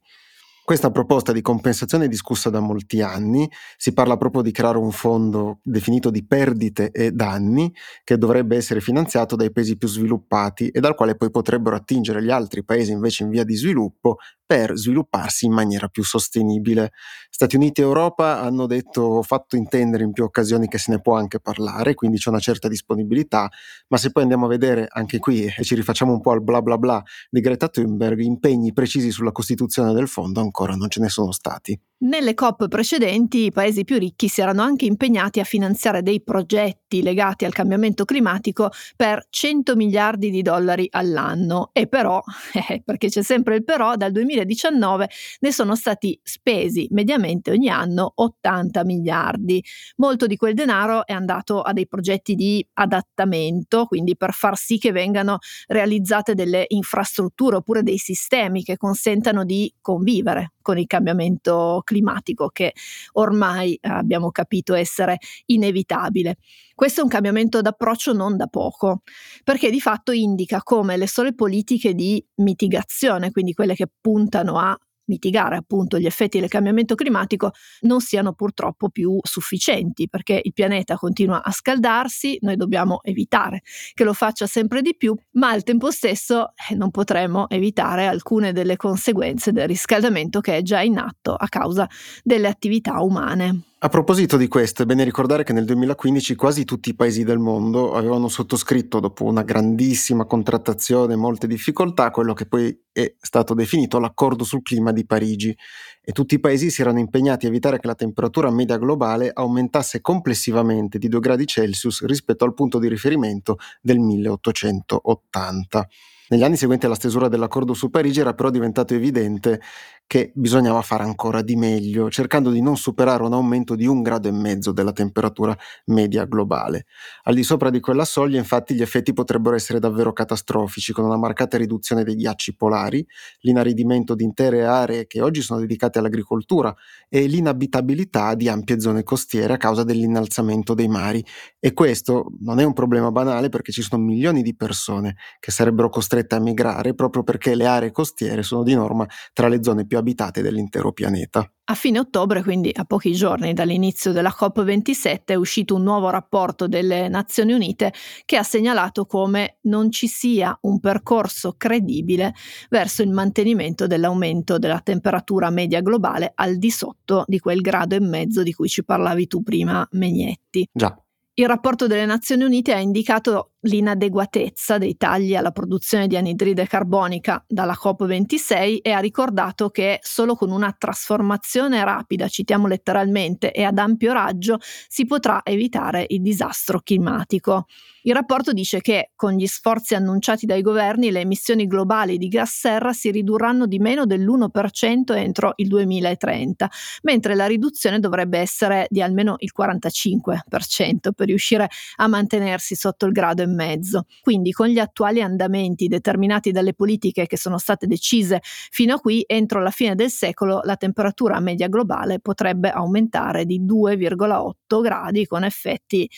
Questa 0.63 0.92
proposta 0.92 1.31
di 1.31 1.42
compensazione 1.42 2.06
è 2.06 2.07
discussa 2.07 2.51
da 2.51 2.59
molti 2.59 3.01
anni, 3.01 3.50
si 3.75 3.92
parla 3.92 4.18
proprio 4.18 4.44
di 4.44 4.52
creare 4.52 4.78
un 4.78 4.92
fondo 4.92 5.59
definito 5.64 6.11
di 6.11 6.23
perdite 6.28 6.92
e 6.92 7.11
danni 7.11 7.73
che 8.04 8.19
dovrebbe 8.19 8.56
essere 8.56 8.81
finanziato 8.81 9.35
dai 9.35 9.52
paesi 9.52 9.78
più 9.78 9.87
sviluppati 9.87 10.68
e 10.68 10.80
dal 10.80 10.94
quale 10.94 11.16
poi 11.16 11.31
potrebbero 11.31 11.76
attingere 11.76 12.21
gli 12.21 12.30
altri 12.30 12.64
paesi 12.64 12.92
invece 12.92 13.23
in 13.23 13.30
via 13.30 13.44
di 13.44 13.56
sviluppo 13.56 14.18
per 14.47 14.77
svilupparsi 14.77 15.45
in 15.45 15.51
maniera 15.51 15.89
più 15.89 16.04
sostenibile. 16.04 16.94
Stati 17.30 17.57
Uniti 17.57 17.81
e 17.81 17.83
Europa 17.83 18.39
hanno 18.39 18.66
detto, 18.66 19.21
fatto 19.21 19.57
intendere 19.57 20.06
in 20.06 20.13
più 20.13 20.23
occasioni 20.23 20.68
che 20.69 20.77
se 20.77 20.92
ne 20.92 21.01
può 21.01 21.18
anche 21.18 21.42
parlare, 21.42 21.94
quindi 21.94 22.18
c'è 22.18 22.30
una 22.30 22.39
certa 22.39 22.69
disponibilità, 22.69 23.51
ma 23.89 23.97
se 23.97 24.11
poi 24.11 24.23
andiamo 24.23 24.45
a 24.45 24.49
vedere 24.49 24.87
anche 24.89 25.19
qui 25.19 25.44
e 25.44 25.63
ci 25.63 25.75
rifacciamo 25.75 26.13
un 26.13 26.21
po' 26.21 26.31
al 26.31 26.42
bla 26.42 26.61
bla 26.61 26.77
bla 26.77 27.04
di 27.30 27.42
Greta 27.42 27.68
Thunberg, 27.68 28.19
impegni 28.21 28.71
precisi 28.71 29.11
sulla 29.11 29.33
costituzione 29.33 29.94
del 29.94 30.07
fondo 30.07 30.39
ancora 30.39 30.75
non 30.75 30.89
ce 30.89 31.01
ne 31.01 31.09
sono 31.09 31.33
stati. 31.33 31.77
Nelle 31.99 32.35
COP 32.35 32.68
precedenti 32.68 33.45
i 33.45 33.51
paesi 33.51 33.83
più 33.83 33.97
ricchi 33.97 34.27
si 34.27 34.39
erano 34.39 34.61
anche 34.61 34.85
impegnati 34.85 35.39
a 35.39 35.44
finanziare 35.44 36.04
dei 36.04 36.21
progetti 36.21 37.01
legati 37.01 37.44
al 37.44 37.54
cambiamento 37.54 38.06
climatico 38.06 38.69
per 38.95 39.25
100 39.27 39.75
miliardi 39.75 40.30
di 40.30 40.44
dollari 40.44 40.87
all'anno 40.92 41.71
e 41.73 41.87
però, 41.87 42.21
eh, 42.69 42.83
perché 42.85 43.09
c'è 43.09 43.23
sempre 43.23 43.56
il 43.56 43.63
però, 43.63 43.95
dal 43.95 44.11
2019 44.45 45.09
ne 45.39 45.51
sono 45.51 45.75
stati 45.75 46.19
spesi 46.21 46.87
mediamente 46.91 47.51
ogni 47.51 47.69
anno 47.69 48.11
80 48.15 48.83
miliardi. 48.83 49.63
Molto 49.97 50.27
di 50.27 50.35
quel 50.35 50.53
denaro 50.53 51.06
è 51.06 51.13
andato 51.13 51.61
a 51.61 51.73
dei 51.73 51.87
progetti 51.87 52.35
di 52.35 52.65
adattamento, 52.73 53.85
quindi 53.85 54.15
per 54.15 54.33
far 54.33 54.57
sì 54.57 54.77
che 54.77 54.91
vengano 54.91 55.39
realizzate 55.67 56.35
delle 56.35 56.65
infrastrutture 56.67 57.57
oppure 57.57 57.83
dei 57.83 57.97
sistemi 57.97 58.63
che 58.63 58.77
consentano 58.77 59.44
di 59.44 59.73
convivere 59.81 60.53
con 60.68 60.78
il 60.78 60.86
cambiamento 60.86 61.81
climatico 61.86 62.50
che 62.50 62.74
ormai 63.14 63.78
abbiamo 63.83 64.31
capito 64.31 64.74
essere 64.74 65.18
inevitabile. 65.45 66.36
Questo 66.76 67.00
è 67.00 67.04
un 67.04 67.09
cambiamento 67.09 67.62
d'approccio 67.62 68.12
non 68.12 68.36
da 68.36 68.47
poco, 68.47 69.02
perché 69.45 69.69
di 69.71 69.80
fatto 69.80 70.12
indica 70.12 70.62
come 70.64 70.97
le 70.97 71.07
sole 71.07 71.33
politiche 71.33 71.94
di 71.94 72.21
mitigazione, 72.36 73.31
quindi 73.31 73.54
quelle 73.54 73.76
che 73.76 73.88
puntano 74.02 74.57
a 74.59 74.78
mitigare 75.07 75.57
appunto 75.57 75.99
gli 75.99 76.06
effetti 76.06 76.40
del 76.40 76.49
cambiamento 76.49 76.95
climatico 76.95 77.52
non 77.81 77.99
siano 77.99 78.33
purtroppo 78.33 78.90
più 78.90 79.18
sufficienti 79.23 80.07
perché 80.07 80.40
il 80.42 80.54
pianeta 80.54 80.95
continua 80.95 81.44
a 81.44 81.52
scaldarsi, 81.52 82.37
noi 82.42 82.56
dobbiamo 82.56 83.02
evitare 83.04 83.61
che 83.94 84.04
lo 84.04 84.14
faccia 84.14 84.45
sempre 84.45 84.81
di 84.81 84.95
più, 84.95 85.16
ma 85.31 85.49
al 85.49 85.64
tempo 85.64 85.92
stesso 85.92 86.54
eh, 86.69 86.76
non 86.76 86.92
potremo 86.92 87.49
evitare 87.49 88.06
alcune 88.07 88.54
delle 88.54 88.76
conseguenze 88.76 89.52
del 89.52 89.68
riscaldamento 89.68 90.40
che 90.40 90.57
è 90.57 90.61
già 90.61 90.81
in 90.81 90.97
atto 90.97 91.33
a 91.33 91.47
causa 91.47 91.87
delle 92.23 92.47
attività 92.47 93.02
umane. 93.02 93.61
A 93.79 93.89
proposito 93.89 94.37
di 94.37 94.47
questo, 94.47 94.81
è 94.81 94.85
bene 94.87 95.03
ricordare 95.03 95.43
che 95.43 95.53
nel 95.53 95.63
2015 95.63 96.33
quasi 96.33 96.65
tutti 96.65 96.89
i 96.89 96.95
paesi 96.95 97.23
del 97.23 97.37
mondo 97.37 97.93
avevano 97.93 98.27
sottoscritto, 98.27 98.99
dopo 98.99 99.23
una 99.23 99.43
grandissima 99.43 100.25
contrattazione 100.25 101.13
e 101.13 101.15
molte 101.15 101.45
difficoltà, 101.45 102.09
quello 102.09 102.33
che 102.33 102.47
poi 102.47 102.75
è 102.91 103.15
stato 103.19 103.53
definito 103.53 103.99
l'accordo 103.99 104.43
sul 104.43 104.63
clima 104.63 104.91
di 104.91 105.05
Parigi 105.05 105.55
e 106.01 106.11
tutti 106.11 106.33
i 106.33 106.39
paesi 106.39 106.71
si 106.71 106.81
erano 106.81 106.97
impegnati 106.97 107.45
a 107.45 107.49
evitare 107.49 107.79
che 107.79 107.85
la 107.85 107.93
temperatura 107.93 108.49
media 108.49 108.79
globale 108.79 109.29
aumentasse 109.31 110.01
complessivamente 110.01 110.97
di 110.97 111.07
2 111.07 111.19
gradi 111.19 111.45
Celsius 111.45 112.03
rispetto 112.03 112.45
al 112.45 112.55
punto 112.55 112.79
di 112.79 112.89
riferimento 112.89 113.57
del 113.79 113.99
1880. 113.99 115.87
Negli 116.29 116.43
anni 116.43 116.57
seguenti 116.57 116.85
alla 116.85 116.95
stesura 116.95 117.29
dell'accordo 117.29 117.73
su 117.73 117.89
Parigi 117.89 118.19
era 118.19 118.33
però 118.33 118.49
diventato 118.49 118.93
evidente 118.93 119.61
che 120.07 120.31
bisognava 120.33 120.81
fare 120.81 121.03
ancora 121.03 121.41
di 121.41 121.57
meglio, 121.57 122.09
cercando 122.09 122.49
di 122.49 122.61
non 122.61 122.77
superare 122.77 123.23
un 123.23 123.33
aumento 123.33 123.75
di 123.75 123.85
un 123.85 124.01
grado 124.01 124.29
e 124.29 124.31
mezzo 124.31 124.71
della 124.71 124.93
temperatura 124.93 125.55
media 125.87 126.25
globale. 126.25 126.85
Al 127.23 127.35
di 127.35 127.43
sopra 127.43 127.69
di 127.69 127.81
quella 127.81 128.05
soglia, 128.05 128.37
infatti, 128.37 128.73
gli 128.73 128.81
effetti 128.81 129.11
potrebbero 129.11 129.55
essere 129.55 129.79
davvero 129.79 130.13
catastrofici, 130.13 130.93
con 130.93 131.03
una 131.03 131.17
marcata 131.17 131.57
riduzione 131.57 132.03
dei 132.05 132.15
ghiacci 132.15 132.55
polari, 132.55 133.05
l'inaridimento 133.41 134.15
di 134.15 134.23
intere 134.23 134.65
aree 134.65 135.07
che 135.07 135.21
oggi 135.21 135.41
sono 135.41 135.59
dedicate 135.59 135.99
all'agricoltura 135.99 136.73
e 137.09 137.25
l'inabitabilità 137.25 138.33
di 138.33 138.47
ampie 138.47 138.79
zone 138.79 139.03
costiere 139.03 139.53
a 139.53 139.57
causa 139.57 139.83
dell'innalzamento 139.83 140.73
dei 140.73 140.87
mari. 140.87 141.23
E 141.59 141.73
questo 141.73 142.31
non 142.39 142.59
è 142.59 142.63
un 142.63 142.73
problema 142.73 143.11
banale 143.11 143.49
perché 143.49 143.73
ci 143.73 143.81
sono 143.81 144.01
milioni 144.01 144.41
di 144.41 144.55
persone 144.55 145.15
che 145.39 145.51
sarebbero 145.51 145.89
costrette 145.89 146.17
a 146.30 146.40
migrare 146.40 146.94
proprio 146.94 147.24
perché 147.24 147.56
le 147.56 147.66
aree 147.66 147.92
costiere 147.92 148.44
sono 148.44 148.64
di 148.64 148.74
norma 148.74 149.06
tra 149.33 149.47
le 149.47 149.64
zone 149.64 149.86
più 149.86 149.97
abitate 149.97 150.42
dell'intero 150.42 150.92
pianeta. 150.92 151.50
A 151.69 151.76
fine 151.76 152.00
ottobre, 152.00 152.44
quindi 152.44 152.71
a 152.74 152.86
pochi 152.86 153.12
giorni 153.12 153.54
dall'inizio 153.54 154.14
della 154.14 154.33
COP27, 154.33 155.26
è 155.26 155.36
uscito 155.36 155.76
un 155.76 155.83
nuovo 155.83 156.09
rapporto 156.09 156.66
delle 156.66 157.09
Nazioni 157.09 157.52
Unite 157.52 157.92
che 158.24 158.38
ha 158.38 158.44
segnalato 158.44 159.06
come 159.06 159.57
non 159.64 159.92
ci 159.92 160.07
sia 160.07 160.57
un 160.62 160.80
percorso 160.80 161.56
credibile 161.57 162.33
verso 162.69 163.02
il 163.02 163.09
mantenimento 163.09 163.86
dell'aumento 163.86 164.57
della 164.57 164.80
temperatura 164.80 165.50
media 165.50 165.81
globale 165.81 166.31
al 166.36 166.56
di 166.56 166.71
sotto 166.71 167.26
di 167.28 167.40
quel 167.40 167.59
grado 167.59 167.95
e 167.95 168.00
mezzo 168.00 168.44
di 168.44 168.54
cui 168.54 168.69
ci 168.69 168.86
parlavi 168.86 169.28
tu 169.28 169.44
prima, 169.44 169.86
Megnetti. 169.92 170.69
Già. 170.71 170.97
Il 171.40 171.45
rapporto 171.45 171.86
delle 171.86 172.06
Nazioni 172.06 172.45
Unite 172.45 172.74
ha 172.74 172.80
indicato 172.80 173.52
l'inadeguatezza 173.61 174.78
dei 174.78 174.97
tagli 174.97 175.35
alla 175.35 175.52
produzione 175.52 176.07
di 176.07 176.16
anidride 176.16 176.68
carbonica 176.68 177.44
dalla 177.47 177.78
COP26 177.81 178.80
e 178.81 178.92
ha 178.92 178.99
ricordato 178.99 179.69
che 179.69 179.99
solo 180.02 180.35
con 180.35 180.52
una 180.52 180.76
trasformazione 180.78 181.83
rapida, 181.83 182.28
citiamo 182.28 182.68
letteralmente, 182.68 183.52
e 183.52 183.64
ad 183.64 183.78
ampio 183.78 184.14
raggio 184.14 184.59
si 184.87 185.06
potrà 185.06 185.42
evitare 185.44 186.06
il 186.09 186.21
disastro 186.21 186.81
climatico. 186.81 187.66
Il 188.07 188.14
rapporto 188.14 188.54
dice 188.54 188.80
che 188.80 189.11
con 189.16 189.33
gli 189.33 189.47
sforzi 189.47 189.94
annunciati 189.94 190.45
dai 190.45 190.61
governi 190.61 191.11
le 191.11 191.19
emissioni 191.19 191.68
globali 191.68 192.18
di 192.18 192.30
gas 192.30 192.59
serra 192.59 192.94
si 192.94 193.11
ridurranno 193.11 193.66
di 193.66 193.80
meno 193.80 194.06
dell'1% 194.06 195.14
entro 195.14 195.52
il 195.57 195.68
2030, 195.68 196.71
mentre 197.02 197.35
la 197.35 197.47
riduzione 197.47 197.99
dovrebbe 197.99 198.40
essere 198.40 198.87
di 198.90 199.02
almeno 199.02 199.35
il 199.40 199.52
45% 199.54 201.11
per 201.14 201.28
riuscire 201.28 201.68
a 201.97 202.07
mantenersi 202.07 202.76
sotto 202.76 203.06
il 203.07 203.11
grado 203.11 203.42
e 203.47 203.54
mezzo. 203.54 204.06
Quindi 204.21 204.51
con 204.51 204.68
gli 204.68 204.80
attuali 204.80 205.21
andamenti 205.21 205.87
determinati 205.87 206.51
dalle 206.51 206.73
politiche 206.73 207.25
che 207.25 207.37
sono 207.37 207.57
state 207.57 207.87
decise 207.87 208.42
fino 208.44 208.95
a 208.95 208.99
qui, 208.99 209.23
entro 209.25 209.61
la 209.61 209.71
fine 209.71 209.95
del 209.95 210.09
secolo 210.09 210.61
la 210.63 210.75
temperatura 210.75 211.39
media 211.39 211.68
globale 211.68 212.19
potrebbe 212.19 212.69
aumentare 212.69 213.45
di 213.45 213.61
2,8 213.63 214.81
gradi 214.81 215.25
con 215.25 215.44
effetti 215.44 216.09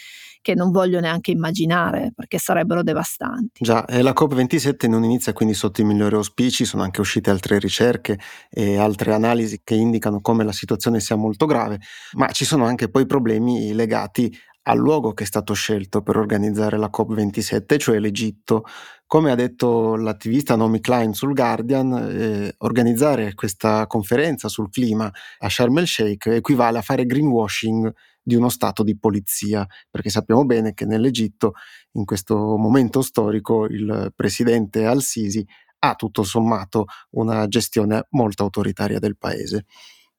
che 0.41 0.55
non 0.55 0.71
voglio 0.71 0.99
neanche 0.99 1.31
immaginare 1.31 2.11
perché 2.15 2.37
sarebbero 2.37 2.83
devastanti. 2.83 3.63
Già, 3.63 3.85
e 3.85 4.01
la 4.01 4.13
COP27 4.17 4.87
non 4.89 5.03
inizia 5.03 5.33
quindi 5.33 5.53
sotto 5.53 5.81
i 5.81 5.83
migliori 5.83 6.15
auspici, 6.15 6.65
sono 6.65 6.83
anche 6.83 7.01
uscite 7.01 7.29
altre 7.29 7.59
ricerche 7.59 8.17
e 8.49 8.77
altre 8.77 9.13
analisi 9.13 9.61
che 9.63 9.75
indicano 9.75 10.21
come 10.21 10.43
la 10.43 10.51
situazione 10.51 10.99
sia 10.99 11.15
molto 11.15 11.45
grave, 11.45 11.79
ma 12.13 12.31
ci 12.31 12.45
sono 12.45 12.65
anche 12.65 12.89
poi 12.89 13.05
problemi 13.05 13.73
legati 13.73 14.33
al 14.69 14.77
luogo 14.77 15.13
che 15.13 15.23
è 15.23 15.27
stato 15.27 15.53
scelto 15.53 16.01
per 16.03 16.15
organizzare 16.17 16.77
la 16.77 16.91
COP27, 16.95 17.77
cioè 17.79 17.99
l'Egitto. 17.99 18.63
Come 19.07 19.31
ha 19.31 19.35
detto 19.35 19.95
l'attivista 19.95 20.55
Naomi 20.55 20.79
Klein 20.79 21.13
sul 21.13 21.33
Guardian, 21.33 21.91
eh, 22.11 22.53
organizzare 22.59 23.33
questa 23.33 23.87
conferenza 23.87 24.47
sul 24.47 24.69
clima 24.69 25.11
a 25.39 25.49
Sharm 25.49 25.79
el 25.79 25.87
Sheikh 25.87 26.27
equivale 26.27 26.77
a 26.77 26.81
fare 26.83 27.07
greenwashing 27.07 27.91
di 28.21 28.35
uno 28.35 28.49
stato 28.49 28.83
di 28.83 28.95
polizia, 28.95 29.65
perché 29.89 30.11
sappiamo 30.11 30.45
bene 30.45 30.75
che 30.75 30.85
nell'Egitto 30.85 31.53
in 31.93 32.05
questo 32.05 32.35
momento 32.35 33.01
storico 33.01 33.65
il 33.65 34.13
presidente 34.15 34.85
al-Sisi 34.85 35.43
ha 35.79 35.95
tutto 35.95 36.21
sommato 36.21 36.85
una 37.11 37.47
gestione 37.47 38.05
molto 38.11 38.43
autoritaria 38.43 38.99
del 38.99 39.17
paese. 39.17 39.65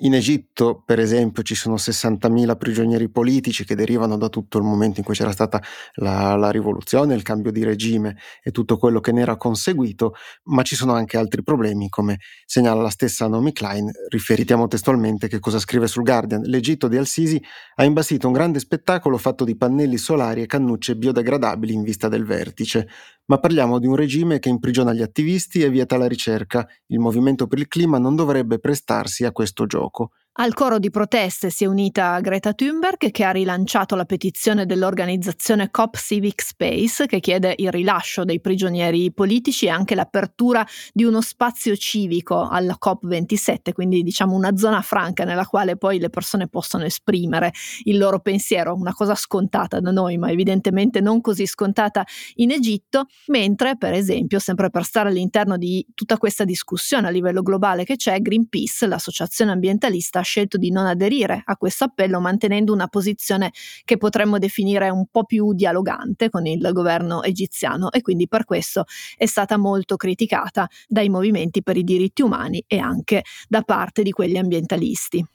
In 0.02 0.14
Egitto, 0.14 0.82
per 0.82 0.98
esempio, 0.98 1.42
ci 1.42 1.54
sono 1.54 1.74
60.000 1.74 2.56
prigionieri 2.56 3.10
politici 3.10 3.66
che 3.66 3.74
derivano 3.74 4.16
da 4.16 4.30
tutto 4.30 4.56
il 4.56 4.64
momento 4.64 5.00
in 5.00 5.04
cui 5.04 5.14
c'era 5.14 5.30
stata 5.30 5.62
la, 5.96 6.36
la, 6.36 6.50
rivoluzione, 6.50 7.14
il 7.14 7.22
cambio 7.22 7.52
di 7.52 7.64
regime 7.64 8.16
e 8.42 8.50
tutto 8.50 8.78
quello 8.78 9.00
che 9.00 9.12
ne 9.12 9.20
era 9.20 9.36
conseguito, 9.36 10.14
ma 10.44 10.62
ci 10.62 10.74
sono 10.74 10.94
anche 10.94 11.18
altri 11.18 11.42
problemi, 11.42 11.90
come 11.90 12.18
segnala 12.46 12.80
la 12.80 12.88
stessa 12.88 13.28
Naomi 13.28 13.52
Klein, 13.52 13.90
riferitiamo 14.08 14.68
testualmente 14.68 15.28
che 15.28 15.38
cosa 15.38 15.58
scrive 15.58 15.86
sul 15.86 16.02
Guardian. 16.02 16.44
L'Egitto 16.44 16.88
di 16.88 16.96
Al-Sisi 16.96 17.38
ha 17.74 17.84
imbastito 17.84 18.26
un 18.26 18.32
grande 18.32 18.58
spettacolo 18.58 19.18
fatto 19.18 19.44
di 19.44 19.54
pannelli 19.54 19.98
solari 19.98 20.40
e 20.40 20.46
cannucce 20.46 20.96
biodegradabili 20.96 21.74
in 21.74 21.82
vista 21.82 22.08
del 22.08 22.24
vertice, 22.24 22.88
ma 23.30 23.38
parliamo 23.38 23.78
di 23.78 23.86
un 23.86 23.94
regime 23.94 24.40
che 24.40 24.48
imprigiona 24.48 24.92
gli 24.92 25.02
attivisti 25.02 25.62
e 25.62 25.70
vieta 25.70 25.96
la 25.96 26.08
ricerca. 26.08 26.66
Il 26.86 26.98
movimento 26.98 27.46
per 27.46 27.60
il 27.60 27.68
clima 27.68 27.96
non 27.96 28.16
dovrebbe 28.16 28.58
prestarsi 28.58 29.24
a 29.24 29.30
questo 29.30 29.66
gioco. 29.66 30.10
Al 30.40 30.54
coro 30.54 30.78
di 30.78 30.88
proteste 30.88 31.50
si 31.50 31.64
è 31.64 31.66
unita 31.66 32.18
Greta 32.20 32.54
Thunberg 32.54 33.10
che 33.10 33.24
ha 33.24 33.30
rilanciato 33.30 33.94
la 33.94 34.06
petizione 34.06 34.64
dell'organizzazione 34.64 35.70
COP 35.70 35.98
Civic 35.98 36.40
Space 36.40 37.04
che 37.04 37.20
chiede 37.20 37.52
il 37.58 37.70
rilascio 37.70 38.24
dei 38.24 38.40
prigionieri 38.40 39.12
politici 39.12 39.66
e 39.66 39.68
anche 39.68 39.94
l'apertura 39.94 40.66
di 40.94 41.04
uno 41.04 41.20
spazio 41.20 41.76
civico 41.76 42.48
alla 42.48 42.78
COP27, 42.82 43.74
quindi 43.74 44.02
diciamo 44.02 44.34
una 44.34 44.56
zona 44.56 44.80
franca 44.80 45.24
nella 45.24 45.44
quale 45.44 45.76
poi 45.76 45.98
le 45.98 46.08
persone 46.08 46.48
possono 46.48 46.84
esprimere 46.84 47.52
il 47.82 47.98
loro 47.98 48.20
pensiero, 48.20 48.74
una 48.74 48.94
cosa 48.94 49.14
scontata 49.16 49.78
da 49.78 49.90
noi 49.90 50.16
ma 50.16 50.30
evidentemente 50.30 51.02
non 51.02 51.20
così 51.20 51.44
scontata 51.44 52.02
in 52.36 52.50
Egitto, 52.50 53.08
mentre 53.26 53.76
per 53.76 53.92
esempio, 53.92 54.38
sempre 54.38 54.70
per 54.70 54.84
stare 54.84 55.10
all'interno 55.10 55.58
di 55.58 55.86
tutta 55.94 56.16
questa 56.16 56.44
discussione 56.44 57.08
a 57.08 57.10
livello 57.10 57.42
globale 57.42 57.84
che 57.84 57.96
c'è, 57.96 58.18
Greenpeace, 58.20 58.86
l'associazione 58.86 59.50
ambientalista, 59.50 60.22
scelto 60.30 60.58
di 60.58 60.70
non 60.70 60.86
aderire 60.86 61.42
a 61.44 61.56
questo 61.56 61.84
appello 61.84 62.20
mantenendo 62.20 62.72
una 62.72 62.86
posizione 62.86 63.50
che 63.84 63.96
potremmo 63.96 64.38
definire 64.38 64.88
un 64.88 65.06
po' 65.10 65.24
più 65.24 65.52
dialogante 65.54 66.30
con 66.30 66.46
il 66.46 66.70
governo 66.72 67.24
egiziano 67.24 67.90
e 67.90 68.00
quindi 68.00 68.28
per 68.28 68.44
questo 68.44 68.84
è 69.16 69.26
stata 69.26 69.56
molto 69.56 69.96
criticata 69.96 70.68
dai 70.86 71.08
movimenti 71.08 71.64
per 71.64 71.76
i 71.76 71.82
diritti 71.82 72.22
umani 72.22 72.62
e 72.68 72.78
anche 72.78 73.24
da 73.48 73.62
parte 73.62 74.02
di 74.02 74.12
quegli 74.12 74.36
ambientalisti. 74.36 75.26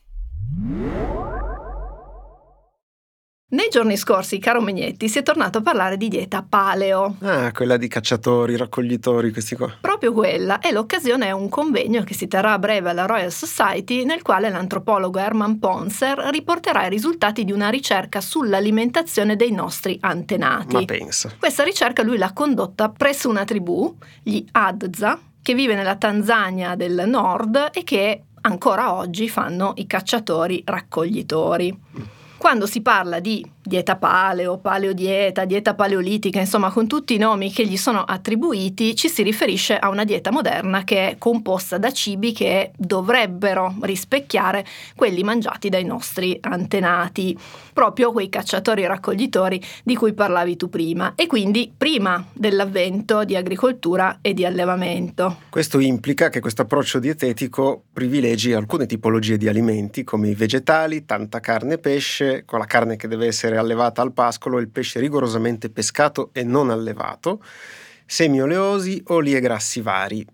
Nei 3.47 3.69
giorni 3.69 3.95
scorsi, 3.95 4.39
caro 4.39 4.59
Megnetti, 4.59 5.07
si 5.07 5.19
è 5.19 5.21
tornato 5.21 5.59
a 5.59 5.61
parlare 5.61 5.97
di 5.97 6.07
dieta 6.07 6.41
paleo. 6.41 7.17
Ah, 7.21 7.51
quella 7.51 7.77
di 7.77 7.87
cacciatori, 7.87 8.57
raccoglitori, 8.57 9.31
questi 9.31 9.55
qua. 9.55 9.71
Proprio 9.79 10.13
quella, 10.13 10.57
e 10.57 10.71
l'occasione 10.71 11.27
è 11.27 11.31
un 11.31 11.47
convegno 11.47 12.03
che 12.03 12.15
si 12.15 12.27
terrà 12.27 12.53
a 12.53 12.59
breve 12.59 12.89
alla 12.89 13.05
Royal 13.05 13.31
Society, 13.31 14.03
nel 14.03 14.23
quale 14.23 14.49
l'antropologo 14.49 15.19
Herman 15.19 15.59
Ponser 15.59 16.17
riporterà 16.31 16.87
i 16.87 16.89
risultati 16.89 17.45
di 17.45 17.51
una 17.51 17.69
ricerca 17.69 18.19
sull'alimentazione 18.19 19.35
dei 19.35 19.51
nostri 19.51 19.95
antenati. 20.01 20.73
Ma 20.73 20.85
pensa. 20.85 21.31
Questa 21.37 21.63
ricerca 21.63 22.01
lui 22.01 22.17
l'ha 22.17 22.33
condotta 22.33 22.89
presso 22.89 23.29
una 23.29 23.45
tribù, 23.45 23.95
gli 24.23 24.43
Adza, 24.53 25.19
che 25.43 25.53
vive 25.53 25.75
nella 25.75 25.97
Tanzania 25.97 26.73
del 26.73 27.03
nord 27.05 27.69
e 27.71 27.83
che 27.83 28.23
ancora 28.41 28.95
oggi 28.95 29.29
fanno 29.29 29.73
i 29.75 29.85
cacciatori 29.85 30.63
raccoglitori. 30.65 32.23
Quando 32.45 32.67
si 32.67 32.83
parla 32.83 33.19
di 33.19 33.43
dieta 33.65 33.95
paleo, 33.95 34.57
paleodieta, 34.59 35.43
dieta 35.45 35.73
paleolitica, 35.73 36.39
insomma 36.39 36.71
con 36.71 36.87
tutti 36.87 37.15
i 37.15 37.17
nomi 37.17 37.51
che 37.51 37.65
gli 37.65 37.77
sono 37.77 38.01
attribuiti, 38.01 38.95
ci 38.95 39.09
si 39.09 39.23
riferisce 39.23 39.77
a 39.77 39.89
una 39.89 40.03
dieta 40.03 40.31
moderna 40.31 40.83
che 40.83 41.09
è 41.09 41.15
composta 41.17 41.77
da 41.77 41.91
cibi 41.91 42.31
che 42.31 42.71
dovrebbero 42.77 43.75
rispecchiare 43.81 44.65
quelli 44.95 45.23
mangiati 45.23 45.69
dai 45.69 45.83
nostri 45.83 46.37
antenati, 46.41 47.37
proprio 47.73 48.11
quei 48.11 48.29
cacciatori 48.29 48.83
e 48.83 48.87
raccoglitori 48.87 49.61
di 49.83 49.95
cui 49.95 50.13
parlavi 50.13 50.55
tu 50.55 50.69
prima, 50.69 51.13
e 51.15 51.27
quindi 51.27 51.71
prima 51.75 52.23
dell'avvento 52.33 53.23
di 53.23 53.35
agricoltura 53.35 54.19
e 54.21 54.33
di 54.33 54.45
allevamento. 54.45 55.37
Questo 55.49 55.79
implica 55.79 56.29
che 56.29 56.39
questo 56.39 56.61
approccio 56.61 56.99
dietetico 56.99 57.83
privilegi 57.91 58.53
alcune 58.53 58.85
tipologie 58.85 59.37
di 59.37 59.47
alimenti 59.47 60.03
come 60.03 60.29
i 60.29 60.35
vegetali, 60.35 61.05
tanta 61.05 61.39
carne 61.39 61.73
e 61.73 61.77
pesce, 61.79 62.43
con 62.45 62.59
la 62.59 62.65
carne 62.65 62.95
che 62.95 63.07
deve 63.07 63.27
essere 63.55 63.57
allevata 63.57 64.01
al 64.01 64.13
pascolo, 64.13 64.59
il 64.59 64.69
pesce 64.69 64.99
rigorosamente 64.99 65.69
pescato 65.69 66.29
e 66.33 66.43
non 66.43 66.69
allevato, 66.69 67.41
semi 68.05 68.41
oleosi, 68.41 69.01
oli 69.07 69.33
e 69.33 69.39
grassi 69.39 69.81
vari. 69.81 70.25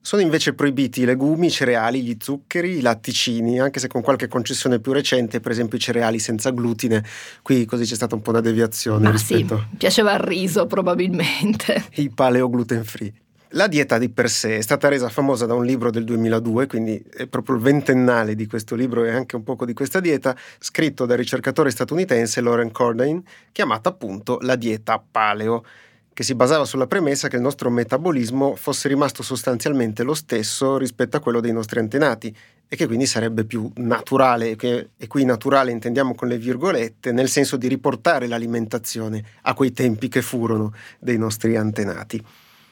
Sono 0.00 0.20
invece 0.20 0.52
proibiti 0.52 1.00
i 1.00 1.04
legumi, 1.06 1.46
i 1.46 1.50
cereali, 1.50 2.02
gli 2.02 2.16
zuccheri, 2.20 2.76
i 2.76 2.80
latticini, 2.82 3.58
anche 3.58 3.80
se 3.80 3.88
con 3.88 4.02
qualche 4.02 4.28
concessione 4.28 4.78
più 4.78 4.92
recente, 4.92 5.40
per 5.40 5.50
esempio 5.50 5.78
i 5.78 5.80
cereali 5.80 6.18
senza 6.18 6.50
glutine. 6.50 7.02
Qui 7.40 7.64
così 7.64 7.84
c'è 7.84 7.94
stata 7.94 8.14
un 8.14 8.20
po' 8.20 8.28
una 8.28 8.40
deviazione 8.40 9.04
Ma 9.04 9.10
rispetto. 9.10 9.66
Sì, 9.70 9.76
piaceva 9.78 10.12
il 10.12 10.20
riso 10.20 10.66
probabilmente. 10.66 11.86
I 11.96 12.10
paleo 12.10 12.50
gluten 12.50 12.84
free. 12.84 13.14
La 13.56 13.68
dieta 13.68 13.98
di 13.98 14.08
per 14.08 14.28
sé 14.28 14.56
è 14.56 14.60
stata 14.60 14.88
resa 14.88 15.08
famosa 15.08 15.46
da 15.46 15.54
un 15.54 15.64
libro 15.64 15.92
del 15.92 16.02
2002, 16.02 16.66
quindi 16.66 17.00
è 17.16 17.28
proprio 17.28 17.54
il 17.54 17.62
ventennale 17.62 18.34
di 18.34 18.48
questo 18.48 18.74
libro 18.74 19.04
e 19.04 19.10
anche 19.10 19.36
un 19.36 19.44
poco 19.44 19.64
di 19.64 19.72
questa 19.72 20.00
dieta, 20.00 20.36
scritto 20.58 21.06
dal 21.06 21.16
ricercatore 21.16 21.70
statunitense 21.70 22.40
Lauren 22.40 22.72
Cordain, 22.72 23.22
chiamata 23.52 23.90
appunto 23.90 24.38
la 24.40 24.56
dieta 24.56 25.00
paleo, 25.08 25.64
che 26.12 26.24
si 26.24 26.34
basava 26.34 26.64
sulla 26.64 26.88
premessa 26.88 27.28
che 27.28 27.36
il 27.36 27.42
nostro 27.42 27.70
metabolismo 27.70 28.56
fosse 28.56 28.88
rimasto 28.88 29.22
sostanzialmente 29.22 30.02
lo 30.02 30.14
stesso 30.14 30.76
rispetto 30.76 31.16
a 31.16 31.20
quello 31.20 31.38
dei 31.38 31.52
nostri 31.52 31.78
antenati 31.78 32.36
e 32.66 32.74
che 32.74 32.86
quindi 32.86 33.06
sarebbe 33.06 33.44
più 33.44 33.70
naturale, 33.76 34.56
e 34.56 35.06
qui 35.06 35.24
naturale 35.24 35.70
intendiamo 35.70 36.16
con 36.16 36.26
le 36.26 36.38
virgolette, 36.38 37.12
nel 37.12 37.28
senso 37.28 37.56
di 37.56 37.68
riportare 37.68 38.26
l'alimentazione 38.26 39.22
a 39.42 39.54
quei 39.54 39.72
tempi 39.72 40.08
che 40.08 40.22
furono 40.22 40.72
dei 40.98 41.18
nostri 41.18 41.54
antenati. 41.54 42.20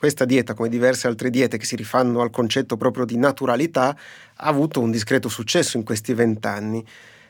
Questa 0.03 0.25
dieta, 0.25 0.55
come 0.55 0.69
diverse 0.69 1.07
altre 1.07 1.31
diete 1.31 1.59
che 1.59 1.65
si 1.65 1.77
rifanno 1.77 2.23
al 2.23 2.31
concetto 2.31 2.77
proprio 2.77 3.05
di 3.05 3.17
naturalità, 3.17 3.97
ha 4.35 4.47
avuto 4.49 4.81
un 4.81 4.91
discreto 4.91 5.29
successo 5.29 5.77
in 5.77 5.85
questi 5.85 6.13
vent'anni 6.13 6.85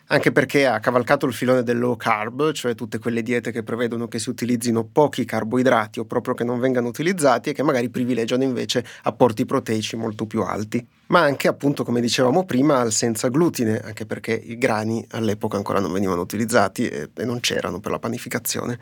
anche 0.07 0.33
perché 0.33 0.67
ha 0.67 0.81
cavalcato 0.81 1.27
il 1.27 1.33
filone 1.35 1.63
del 1.63 1.79
low 1.79 1.97
carb, 1.97 2.53
cioè 2.53 2.75
tutte 2.75 2.99
quelle 2.99 3.23
diete 3.23 3.51
che 3.51 3.63
prevedono 3.63 4.09
che 4.09 4.19
si 4.19 4.31
utilizzino 4.31 4.85
pochi 4.85 5.25
carboidrati 5.25 6.01
o 6.01 6.05
proprio 6.05 6.35
che 6.35 6.45
non 6.45 6.61
vengano 6.61 6.89
utilizzati 6.89 7.51
e 7.51 7.53
che 7.53 7.63
magari 7.63 7.89
privilegiano 7.89 8.43
invece 8.43 8.85
apporti 9.05 9.47
proteici 9.47 9.97
molto 9.97 10.27
più 10.27 10.43
alti. 10.43 10.85
Ma 11.07 11.21
anche, 11.21 11.49
appunto, 11.49 11.85
come 11.85 12.01
dicevamo 12.01 12.45
prima, 12.45 12.81
al 12.81 12.93
senza 12.93 13.29
glutine, 13.29 13.81
anche 13.81 14.05
perché 14.05 14.33
i 14.33 14.59
grani 14.59 15.05
all'epoca 15.11 15.57
ancora 15.57 15.79
non 15.79 15.93
venivano 15.93 16.21
utilizzati 16.21 16.89
e, 16.89 17.11
e 17.15 17.25
non 17.25 17.41
c'erano 17.41 17.81
per 17.81 17.91
la 17.91 17.99
panificazione. 17.99 18.79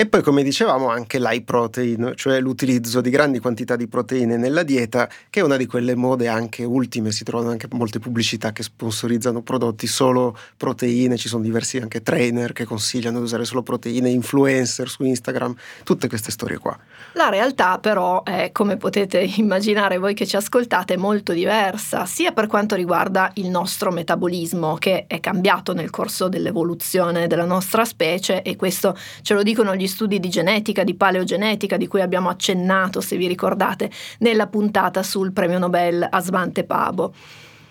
E 0.00 0.06
poi, 0.06 0.22
come 0.22 0.44
dicevamo, 0.44 0.90
anche 0.90 1.18
l'high 1.18 1.42
protein, 1.42 2.12
cioè 2.14 2.38
l'utilizzo 2.38 3.00
di 3.00 3.10
grandi 3.10 3.40
quantità 3.40 3.74
di 3.74 3.88
proteine 3.88 4.36
nella 4.36 4.62
dieta, 4.62 5.10
che 5.28 5.40
è 5.40 5.42
una 5.42 5.56
di 5.56 5.66
quelle 5.66 5.96
mode 5.96 6.28
anche 6.28 6.62
ultime. 6.62 7.10
Si 7.10 7.24
trovano 7.24 7.50
anche 7.50 7.66
molte 7.72 7.98
pubblicità 7.98 8.52
che 8.52 8.62
sponsorizzano 8.62 9.42
prodotti 9.42 9.88
solo 9.88 10.38
proteine, 10.56 11.16
ci 11.16 11.26
sono 11.26 11.42
diversi 11.42 11.78
anche 11.78 12.00
trainer 12.00 12.52
che 12.52 12.64
consigliano 12.64 13.18
di 13.18 13.24
usare 13.24 13.44
solo 13.44 13.64
proteine, 13.64 14.08
influencer 14.08 14.88
su 14.88 15.02
Instagram, 15.02 15.52
tutte 15.82 16.06
queste 16.06 16.30
storie 16.30 16.58
qua. 16.58 16.78
La 17.14 17.28
realtà 17.28 17.80
però 17.80 18.22
è, 18.22 18.50
come 18.52 18.76
potete 18.76 19.18
immaginare 19.38 19.98
voi 19.98 20.14
che 20.14 20.28
ci 20.28 20.36
ascoltate, 20.36 20.96
molto 20.96 21.32
diversa, 21.32 22.06
sia 22.06 22.30
per 22.30 22.46
quanto 22.46 22.76
riguarda 22.76 23.32
il 23.34 23.48
nostro 23.48 23.90
metabolismo, 23.90 24.76
che 24.76 25.06
è 25.08 25.18
cambiato 25.18 25.74
nel 25.74 25.90
corso 25.90 26.28
dell'evoluzione 26.28 27.26
della 27.26 27.46
nostra 27.46 27.84
specie, 27.84 28.42
e 28.42 28.54
questo 28.54 28.96
ce 29.22 29.34
lo 29.34 29.42
dicono 29.42 29.74
gli 29.74 29.86
studi 29.88 30.20
di 30.20 30.28
genetica, 30.28 30.84
di 30.84 30.94
paleogenetica, 30.94 31.76
di 31.76 31.88
cui 31.88 32.00
abbiamo 32.00 32.28
accennato, 32.28 33.00
se 33.00 33.16
vi 33.16 33.26
ricordate, 33.26 33.90
nella 34.18 34.46
puntata 34.46 35.02
sul 35.02 35.32
premio 35.32 35.58
Nobel 35.58 36.06
a 36.08 36.20
Svante 36.20 36.64
Pabo 36.64 37.12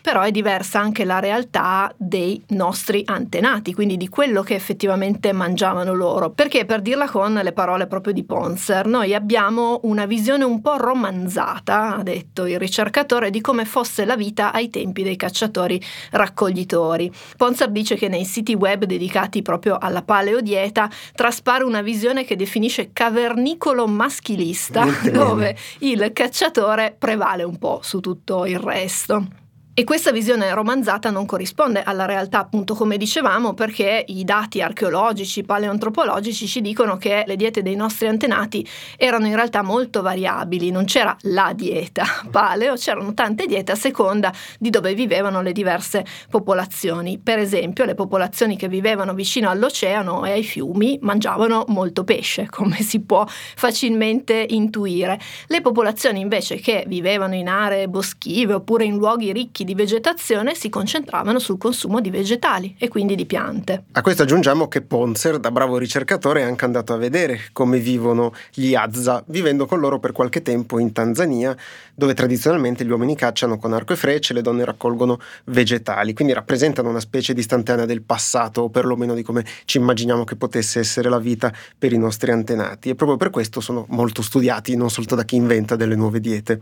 però 0.07 0.21
è 0.21 0.31
diversa 0.31 0.79
anche 0.79 1.03
la 1.03 1.19
realtà 1.19 1.93
dei 1.97 2.41
nostri 2.51 3.03
antenati, 3.07 3.73
quindi 3.73 3.97
di 3.97 4.07
quello 4.07 4.41
che 4.41 4.55
effettivamente 4.55 5.33
mangiavano 5.33 5.93
loro. 5.93 6.29
Perché 6.29 6.63
per 6.63 6.79
dirla 6.79 7.09
con 7.09 7.33
le 7.33 7.51
parole 7.51 7.87
proprio 7.87 8.13
di 8.13 8.23
Ponser, 8.23 8.85
noi 8.85 9.13
abbiamo 9.13 9.81
una 9.83 10.05
visione 10.05 10.45
un 10.45 10.61
po' 10.61 10.77
romanzata, 10.77 11.97
ha 11.97 12.03
detto 12.03 12.45
il 12.45 12.57
ricercatore, 12.57 13.29
di 13.29 13.41
come 13.41 13.65
fosse 13.65 14.05
la 14.05 14.15
vita 14.15 14.53
ai 14.53 14.69
tempi 14.69 15.03
dei 15.03 15.17
cacciatori 15.17 15.77
raccoglitori. 16.11 17.11
Ponser 17.35 17.69
dice 17.69 17.95
che 17.95 18.07
nei 18.07 18.23
siti 18.23 18.53
web 18.53 18.85
dedicati 18.85 19.41
proprio 19.41 19.77
alla 19.77 20.03
paleodieta 20.03 20.89
traspare 21.15 21.65
una 21.65 21.81
visione 21.81 22.23
che 22.23 22.37
definisce 22.37 22.93
cavernicolo 22.93 23.85
maschilista, 23.87 24.85
dove 25.11 25.57
il 25.79 26.11
cacciatore 26.13 26.95
prevale 26.97 27.43
un 27.43 27.57
po' 27.57 27.81
su 27.83 27.99
tutto 27.99 28.45
il 28.45 28.57
resto. 28.57 29.46
E 29.79 29.83
questa 29.83 30.11
visione 30.11 30.51
romanzata 30.55 31.11
non 31.11 31.27
corrisponde 31.27 31.83
alla 31.83 32.05
realtà, 32.05 32.39
appunto 32.39 32.73
come 32.73 32.97
dicevamo, 32.97 33.53
perché 33.53 34.03
i 34.07 34.23
dati 34.23 34.59
archeologici, 34.59 35.43
paleoantropologici 35.43 36.47
ci 36.47 36.61
dicono 36.61 36.97
che 36.97 37.23
le 37.27 37.35
diete 37.35 37.61
dei 37.61 37.75
nostri 37.75 38.07
antenati 38.07 38.67
erano 38.97 39.27
in 39.27 39.35
realtà 39.35 39.61
molto 39.61 40.01
variabili, 40.01 40.71
non 40.71 40.85
c'era 40.85 41.15
la 41.21 41.53
dieta 41.53 42.05
paleo, 42.31 42.73
c'erano 42.73 43.13
tante 43.13 43.45
diete 43.45 43.71
a 43.71 43.75
seconda 43.75 44.33
di 44.57 44.71
dove 44.71 44.95
vivevano 44.95 45.43
le 45.43 45.51
diverse 45.51 46.03
popolazioni. 46.27 47.19
Per 47.19 47.37
esempio, 47.37 47.85
le 47.85 47.93
popolazioni 47.93 48.57
che 48.57 48.67
vivevano 48.67 49.13
vicino 49.13 49.51
all'oceano 49.51 50.25
e 50.25 50.31
ai 50.31 50.43
fiumi 50.43 50.97
mangiavano 51.03 51.65
molto 51.67 52.03
pesce, 52.03 52.47
come 52.49 52.81
si 52.81 53.01
può 53.01 53.27
facilmente 53.27 54.43
intuire. 54.49 55.19
Le 55.45 55.61
popolazioni 55.61 56.19
invece 56.19 56.55
che 56.55 56.83
vivevano 56.87 57.35
in 57.35 57.47
aree 57.47 57.87
boschive 57.87 58.55
oppure 58.55 58.83
in 58.83 58.97
luoghi 58.97 59.31
ricchi 59.31 59.65
di 59.67 59.75
vegetazione 59.75 60.55
si 60.55 60.69
concentravano 60.69 61.39
sul 61.39 61.57
consumo 61.57 61.99
di 61.99 62.09
vegetali 62.09 62.73
e 62.79 62.87
quindi 62.87 63.15
di 63.15 63.25
piante. 63.25 63.83
A 63.91 64.01
questo 64.01 64.23
aggiungiamo 64.23 64.69
che 64.69 64.81
Ponzer, 64.81 65.39
da 65.39 65.51
bravo 65.51 65.77
ricercatore, 65.77 66.39
è 66.39 66.43
anche 66.43 66.63
andato 66.63 66.93
a 66.93 66.97
vedere 66.97 67.49
come 67.51 67.77
vivono 67.79 68.33
gli 68.53 68.75
Azza, 68.75 69.21
vivendo 69.27 69.65
con 69.65 69.81
loro 69.81 69.99
per 69.99 70.13
qualche 70.13 70.41
tempo 70.41 70.79
in 70.79 70.93
Tanzania, 70.93 71.53
dove 71.93 72.13
tradizionalmente 72.13 72.85
gli 72.85 72.89
uomini 72.89 73.17
cacciano 73.17 73.57
con 73.57 73.73
arco 73.73 73.91
e 73.91 73.97
frecce 73.97 74.33
le 74.33 74.41
donne 74.41 74.63
raccolgono 74.63 75.19
vegetali, 75.45 76.13
quindi 76.13 76.31
rappresentano 76.31 76.87
una 76.87 77.01
specie 77.01 77.33
di 77.33 77.41
istantanea 77.41 77.85
del 77.85 78.03
passato, 78.03 78.61
o 78.61 78.69
perlomeno 78.69 79.15
di 79.15 79.21
come 79.23 79.43
ci 79.65 79.79
immaginiamo 79.79 80.23
che 80.23 80.37
potesse 80.37 80.79
essere 80.79 81.09
la 81.09 81.19
vita 81.19 81.51
per 81.77 81.91
i 81.91 81.97
nostri 81.97 82.31
antenati. 82.31 82.87
E 82.87 82.95
proprio 82.95 83.17
per 83.17 83.31
questo 83.31 83.59
sono 83.59 83.85
molto 83.89 84.21
studiati, 84.21 84.77
non 84.77 84.89
soltanto 84.89 85.15
da 85.15 85.27
chi 85.27 85.35
inventa 85.35 85.75
delle 85.75 85.95
nuove 85.95 86.21
diete. 86.21 86.61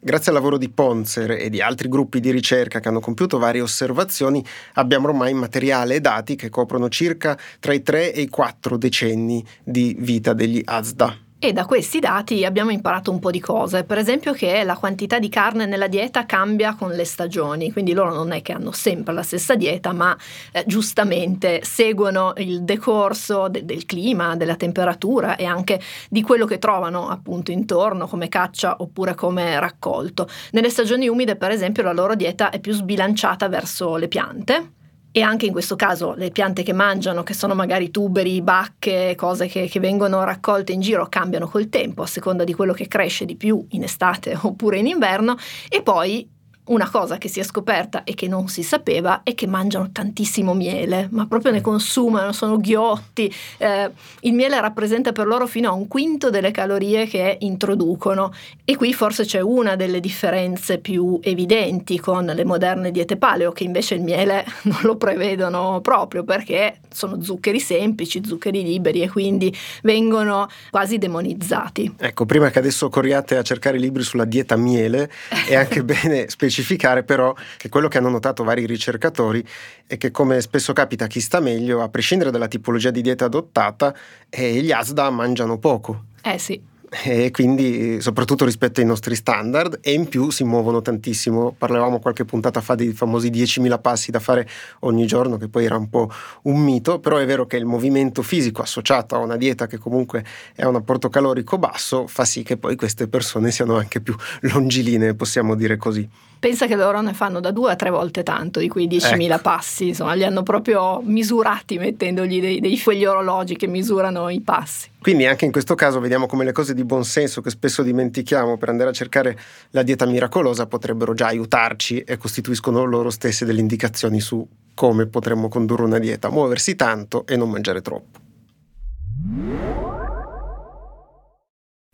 Grazie 0.00 0.30
al 0.30 0.38
lavoro 0.38 0.58
di 0.58 0.68
Ponzer 0.68 1.32
e 1.32 1.50
di 1.50 1.60
altri 1.60 1.88
gruppi 1.88 2.20
di 2.20 2.30
ricerca 2.30 2.78
che 2.78 2.86
hanno 2.86 3.00
compiuto 3.00 3.36
varie 3.36 3.60
osservazioni, 3.60 4.44
abbiamo 4.74 5.08
ormai 5.08 5.34
materiale 5.34 5.96
e 5.96 6.00
dati 6.00 6.36
che 6.36 6.50
coprono 6.50 6.88
circa 6.88 7.36
tra 7.58 7.72
i 7.72 7.82
3 7.82 8.12
e 8.12 8.20
i 8.20 8.28
4 8.28 8.76
decenni 8.76 9.44
di 9.64 9.96
vita 9.98 10.34
degli 10.34 10.62
Azda. 10.64 11.27
E 11.40 11.52
da 11.52 11.66
questi 11.66 12.00
dati 12.00 12.44
abbiamo 12.44 12.72
imparato 12.72 13.12
un 13.12 13.20
po' 13.20 13.30
di 13.30 13.38
cose, 13.38 13.84
per 13.84 13.96
esempio 13.96 14.32
che 14.32 14.64
la 14.64 14.74
quantità 14.76 15.20
di 15.20 15.28
carne 15.28 15.66
nella 15.66 15.86
dieta 15.86 16.26
cambia 16.26 16.74
con 16.74 16.90
le 16.90 17.04
stagioni, 17.04 17.70
quindi 17.70 17.92
loro 17.92 18.12
non 18.12 18.32
è 18.32 18.42
che 18.42 18.50
hanno 18.50 18.72
sempre 18.72 19.14
la 19.14 19.22
stessa 19.22 19.54
dieta, 19.54 19.92
ma 19.92 20.18
eh, 20.50 20.64
giustamente 20.66 21.60
seguono 21.62 22.32
il 22.38 22.64
decorso 22.64 23.46
de- 23.46 23.64
del 23.64 23.86
clima, 23.86 24.34
della 24.34 24.56
temperatura 24.56 25.36
e 25.36 25.44
anche 25.44 25.80
di 26.10 26.22
quello 26.22 26.44
che 26.44 26.58
trovano 26.58 27.08
appunto 27.08 27.52
intorno 27.52 28.08
come 28.08 28.28
caccia 28.28 28.74
oppure 28.80 29.14
come 29.14 29.60
raccolto. 29.60 30.28
Nelle 30.50 30.70
stagioni 30.70 31.06
umide, 31.06 31.36
per 31.36 31.52
esempio, 31.52 31.84
la 31.84 31.92
loro 31.92 32.16
dieta 32.16 32.50
è 32.50 32.58
più 32.58 32.72
sbilanciata 32.72 33.48
verso 33.48 33.94
le 33.94 34.08
piante, 34.08 34.72
e 35.18 35.22
anche 35.22 35.46
in 35.46 35.52
questo 35.52 35.74
caso 35.74 36.14
le 36.16 36.30
piante 36.30 36.62
che 36.62 36.72
mangiano, 36.72 37.24
che 37.24 37.34
sono 37.34 37.56
magari 37.56 37.90
tuberi, 37.90 38.40
bacche, 38.40 39.14
cose 39.16 39.48
che, 39.48 39.66
che, 39.66 39.80
vengono 39.80 40.22
raccolte 40.22 40.70
in 40.70 40.80
giro, 40.80 41.08
cambiano 41.08 41.48
col 41.48 41.68
tempo 41.68 42.02
a 42.02 42.06
seconda 42.06 42.44
di 42.44 42.54
quello 42.54 42.72
che 42.72 42.86
cresce 42.86 43.24
di 43.24 43.34
più 43.34 43.66
in 43.70 43.82
estate 43.82 44.38
oppure 44.40 44.78
in 44.78 44.86
inverno. 44.86 45.36
E 45.68 45.82
poi 45.82 46.24
Una 46.68 46.90
cosa 46.90 47.16
che 47.16 47.28
si 47.28 47.40
è 47.40 47.42
scoperta 47.42 48.04
e 48.04 48.12
che 48.12 48.28
non 48.28 48.48
si 48.48 48.62
sapeva 48.62 49.22
è 49.22 49.34
che 49.34 49.46
mangiano 49.46 49.88
tantissimo 49.90 50.52
miele, 50.52 51.08
ma 51.12 51.26
proprio 51.26 51.50
ne 51.50 51.62
consumano, 51.62 52.32
sono 52.32 52.58
ghiotti. 52.58 53.32
Eh, 53.56 53.90
il 54.20 54.34
miele 54.34 54.60
rappresenta 54.60 55.12
per 55.12 55.26
loro 55.26 55.46
fino 55.46 55.70
a 55.70 55.72
un 55.72 55.88
quinto 55.88 56.28
delle 56.28 56.50
calorie 56.50 57.06
che 57.06 57.38
introducono 57.40 58.34
e 58.66 58.76
qui 58.76 58.92
forse 58.92 59.24
c'è 59.24 59.40
una 59.40 59.76
delle 59.76 59.98
differenze 59.98 60.76
più 60.76 61.18
evidenti 61.22 61.98
con 61.98 62.26
le 62.26 62.44
moderne 62.44 62.90
diete 62.90 63.16
paleo 63.16 63.52
che 63.52 63.64
invece 63.64 63.94
il 63.94 64.02
miele 64.02 64.44
non 64.64 64.80
lo 64.82 64.96
prevedono 64.96 65.80
proprio 65.80 66.22
perché 66.22 66.80
sono 66.92 67.22
zuccheri 67.22 67.60
semplici, 67.60 68.20
zuccheri 68.22 68.62
liberi 68.62 69.00
e 69.00 69.08
quindi 69.08 69.54
vengono 69.82 70.48
quasi 70.70 70.98
demonizzati. 70.98 71.94
Ecco, 71.98 72.26
prima 72.26 72.50
che 72.50 72.58
adesso 72.58 72.90
corriate 72.90 73.36
a 73.38 73.42
cercare 73.42 73.78
libri 73.78 74.02
sulla 74.02 74.26
dieta 74.26 74.56
miele 74.56 75.10
è 75.46 75.54
anche 75.54 75.82
bene 75.84 76.28
specificare 76.28 76.56
specificare 76.58 77.04
però 77.04 77.32
che 77.56 77.68
quello 77.68 77.86
che 77.88 77.98
hanno 77.98 78.08
notato 78.08 78.42
vari 78.42 78.66
ricercatori 78.66 79.44
è 79.86 79.96
che 79.96 80.10
come 80.10 80.40
spesso 80.40 80.72
capita 80.72 81.06
chi 81.06 81.20
sta 81.20 81.40
meglio, 81.40 81.82
a 81.82 81.88
prescindere 81.88 82.30
dalla 82.30 82.48
tipologia 82.48 82.90
di 82.90 83.00
dieta 83.00 83.26
adottata, 83.26 83.94
eh, 84.28 84.60
gli 84.60 84.72
ASDA 84.72 85.08
mangiano 85.10 85.58
poco. 85.58 86.04
Eh 86.22 86.38
sì 86.38 86.76
e 86.90 87.30
quindi 87.30 88.00
soprattutto 88.00 88.44
rispetto 88.44 88.80
ai 88.80 88.86
nostri 88.86 89.14
standard 89.14 89.78
e 89.82 89.92
in 89.92 90.08
più 90.08 90.30
si 90.30 90.44
muovono 90.44 90.80
tantissimo. 90.80 91.54
Parlavamo 91.56 91.98
qualche 91.98 92.24
puntata 92.24 92.60
fa 92.60 92.74
dei 92.74 92.92
famosi 92.92 93.30
10.000 93.30 93.80
passi 93.80 94.10
da 94.10 94.20
fare 94.20 94.48
ogni 94.80 95.06
giorno, 95.06 95.36
che 95.36 95.48
poi 95.48 95.64
era 95.64 95.76
un 95.76 95.88
po' 95.88 96.10
un 96.42 96.60
mito, 96.60 96.98
però 96.98 97.18
è 97.18 97.26
vero 97.26 97.46
che 97.46 97.56
il 97.56 97.66
movimento 97.66 98.22
fisico 98.22 98.62
associato 98.62 99.14
a 99.14 99.18
una 99.18 99.36
dieta 99.36 99.66
che 99.66 99.78
comunque 99.78 100.24
è 100.54 100.64
un 100.64 100.76
apporto 100.76 101.08
calorico 101.08 101.58
basso 101.58 102.06
fa 102.06 102.24
sì 102.24 102.42
che 102.42 102.56
poi 102.56 102.76
queste 102.76 103.08
persone 103.08 103.50
siano 103.50 103.76
anche 103.76 104.00
più 104.00 104.14
longilinee, 104.52 105.14
possiamo 105.14 105.54
dire 105.54 105.76
così. 105.76 106.08
Pensa 106.38 106.66
che 106.66 106.76
loro 106.76 107.00
ne 107.00 107.14
fanno 107.14 107.40
da 107.40 107.50
due 107.50 107.72
a 107.72 107.76
tre 107.76 107.90
volte 107.90 108.22
tanto 108.22 108.60
di 108.60 108.68
quei 108.68 108.86
10.000 108.86 109.30
ecco. 109.30 109.42
passi, 109.42 109.88
insomma, 109.88 110.14
li 110.14 110.24
hanno 110.24 110.42
proprio 110.42 111.00
misurati 111.02 111.78
mettendogli 111.78 112.40
dei, 112.40 112.60
dei 112.60 112.80
quegli 112.80 113.04
orologi 113.04 113.56
che 113.56 113.66
misurano 113.66 114.28
i 114.28 114.40
passi. 114.40 114.90
Quindi 115.00 115.26
anche 115.26 115.44
in 115.44 115.52
questo 115.52 115.74
caso 115.74 116.00
vediamo 116.00 116.26
come 116.26 116.44
le 116.44 116.52
cose 116.52 116.74
di 116.74 116.84
buon 116.84 117.04
senso 117.04 117.40
che 117.40 117.50
spesso 117.50 117.82
dimentichiamo 117.82 118.56
per 118.56 118.68
andare 118.68 118.90
a 118.90 118.92
cercare 118.92 119.38
la 119.70 119.82
dieta 119.82 120.06
miracolosa 120.06 120.66
potrebbero 120.66 121.14
già 121.14 121.26
aiutarci 121.26 122.00
e 122.00 122.16
costituiscono 122.16 122.84
loro 122.84 123.10
stesse 123.10 123.44
delle 123.44 123.60
indicazioni 123.60 124.20
su 124.20 124.46
come 124.74 125.06
potremmo 125.06 125.48
condurre 125.48 125.82
una 125.82 125.98
dieta, 125.98 126.30
muoversi 126.30 126.76
tanto 126.76 127.26
e 127.26 127.36
non 127.36 127.50
mangiare 127.50 127.82
troppo. 127.82 128.26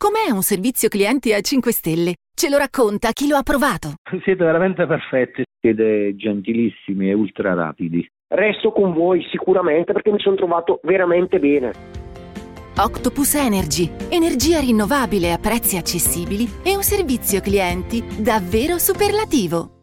Com'è 0.04 0.30
un 0.30 0.42
servizio 0.42 0.90
clienti 0.90 1.32
a 1.32 1.40
5 1.40 1.72
stelle? 1.72 2.16
Ce 2.36 2.50
lo 2.50 2.58
racconta 2.58 3.08
chi 3.12 3.26
lo 3.26 3.36
ha 3.36 3.42
provato. 3.42 3.94
Siete 4.22 4.44
veramente 4.44 4.86
perfetti, 4.86 5.44
siete 5.58 6.14
gentilissimi 6.14 7.08
e 7.08 7.14
ultra 7.14 7.54
rapidi. 7.54 8.06
Resto 8.28 8.70
con 8.72 8.92
voi 8.92 9.26
sicuramente 9.30 9.94
perché 9.94 10.12
mi 10.12 10.20
sono 10.20 10.36
trovato 10.36 10.78
veramente 10.82 11.38
bene. 11.38 11.72
Octopus 12.76 13.34
Energy, 13.36 13.90
energia 14.10 14.60
rinnovabile 14.60 15.32
a 15.32 15.38
prezzi 15.38 15.78
accessibili 15.78 16.48
e 16.62 16.76
un 16.76 16.82
servizio 16.82 17.40
clienti 17.40 18.04
davvero 18.20 18.76
superlativo. 18.76 19.73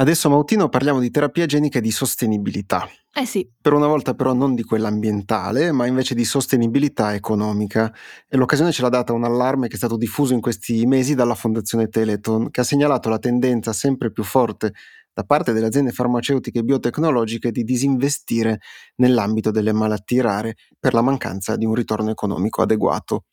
Adesso 0.00 0.30
Mautino 0.30 0.70
parliamo 0.70 0.98
di 0.98 1.10
terapia 1.10 1.44
genica 1.44 1.76
e 1.76 1.82
di 1.82 1.90
sostenibilità. 1.90 2.88
Eh 3.12 3.26
sì. 3.26 3.46
Per 3.60 3.74
una 3.74 3.86
volta 3.86 4.14
però 4.14 4.32
non 4.32 4.54
di 4.54 4.62
quella 4.62 4.88
ambientale, 4.88 5.72
ma 5.72 5.84
invece 5.84 6.14
di 6.14 6.24
sostenibilità 6.24 7.12
economica. 7.12 7.92
E 8.26 8.38
l'occasione 8.38 8.72
ce 8.72 8.80
l'ha 8.80 8.88
data 8.88 9.12
un 9.12 9.24
allarme 9.24 9.68
che 9.68 9.74
è 9.74 9.76
stato 9.76 9.98
diffuso 9.98 10.32
in 10.32 10.40
questi 10.40 10.86
mesi 10.86 11.14
dalla 11.14 11.34
Fondazione 11.34 11.88
Teleton, 11.88 12.50
che 12.50 12.62
ha 12.62 12.64
segnalato 12.64 13.10
la 13.10 13.18
tendenza 13.18 13.74
sempre 13.74 14.10
più 14.10 14.24
forte 14.24 14.72
da 15.12 15.22
parte 15.24 15.52
delle 15.52 15.66
aziende 15.66 15.90
farmaceutiche 15.90 16.60
e 16.60 16.62
biotecnologiche 16.62 17.50
di 17.50 17.62
disinvestire 17.62 18.60
nell'ambito 18.96 19.50
delle 19.50 19.74
malattie 19.74 20.22
rare 20.22 20.54
per 20.78 20.94
la 20.94 21.02
mancanza 21.02 21.56
di 21.56 21.66
un 21.66 21.74
ritorno 21.74 22.08
economico 22.08 22.62
adeguato. 22.62 23.24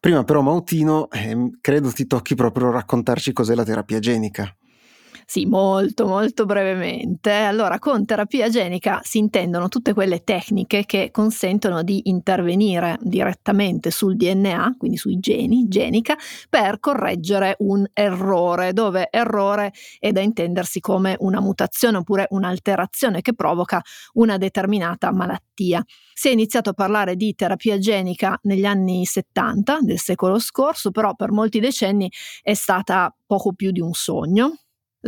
Prima 0.00 0.24
però 0.24 0.40
Mautino, 0.40 1.10
eh, 1.10 1.50
credo 1.60 1.90
ti 1.90 2.06
tocchi 2.06 2.34
proprio 2.34 2.70
raccontarci 2.70 3.34
cos'è 3.34 3.54
la 3.54 3.64
terapia 3.64 3.98
genica. 3.98 4.56
Sì, 5.30 5.44
molto, 5.44 6.06
molto 6.06 6.46
brevemente. 6.46 7.30
Allora, 7.30 7.78
con 7.78 8.06
terapia 8.06 8.48
genica 8.48 9.00
si 9.02 9.18
intendono 9.18 9.68
tutte 9.68 9.92
quelle 9.92 10.24
tecniche 10.24 10.86
che 10.86 11.10
consentono 11.12 11.82
di 11.82 12.00
intervenire 12.08 12.96
direttamente 13.02 13.90
sul 13.90 14.16
DNA, 14.16 14.76
quindi 14.78 14.96
sui 14.96 15.18
geni, 15.18 15.68
genica, 15.68 16.16
per 16.48 16.80
correggere 16.80 17.56
un 17.58 17.84
errore, 17.92 18.72
dove 18.72 19.08
errore 19.10 19.74
è 19.98 20.12
da 20.12 20.22
intendersi 20.22 20.80
come 20.80 21.14
una 21.18 21.40
mutazione 21.42 21.98
oppure 21.98 22.26
un'alterazione 22.30 23.20
che 23.20 23.34
provoca 23.34 23.82
una 24.14 24.38
determinata 24.38 25.12
malattia. 25.12 25.84
Si 26.14 26.28
è 26.28 26.32
iniziato 26.32 26.70
a 26.70 26.72
parlare 26.72 27.16
di 27.16 27.34
terapia 27.34 27.76
genica 27.76 28.38
negli 28.44 28.64
anni 28.64 29.04
70 29.04 29.76
del 29.82 29.98
secolo 29.98 30.38
scorso, 30.38 30.90
però 30.90 31.14
per 31.14 31.32
molti 31.32 31.60
decenni 31.60 32.10
è 32.40 32.54
stata 32.54 33.14
poco 33.26 33.52
più 33.52 33.72
di 33.72 33.80
un 33.80 33.92
sogno. 33.92 34.54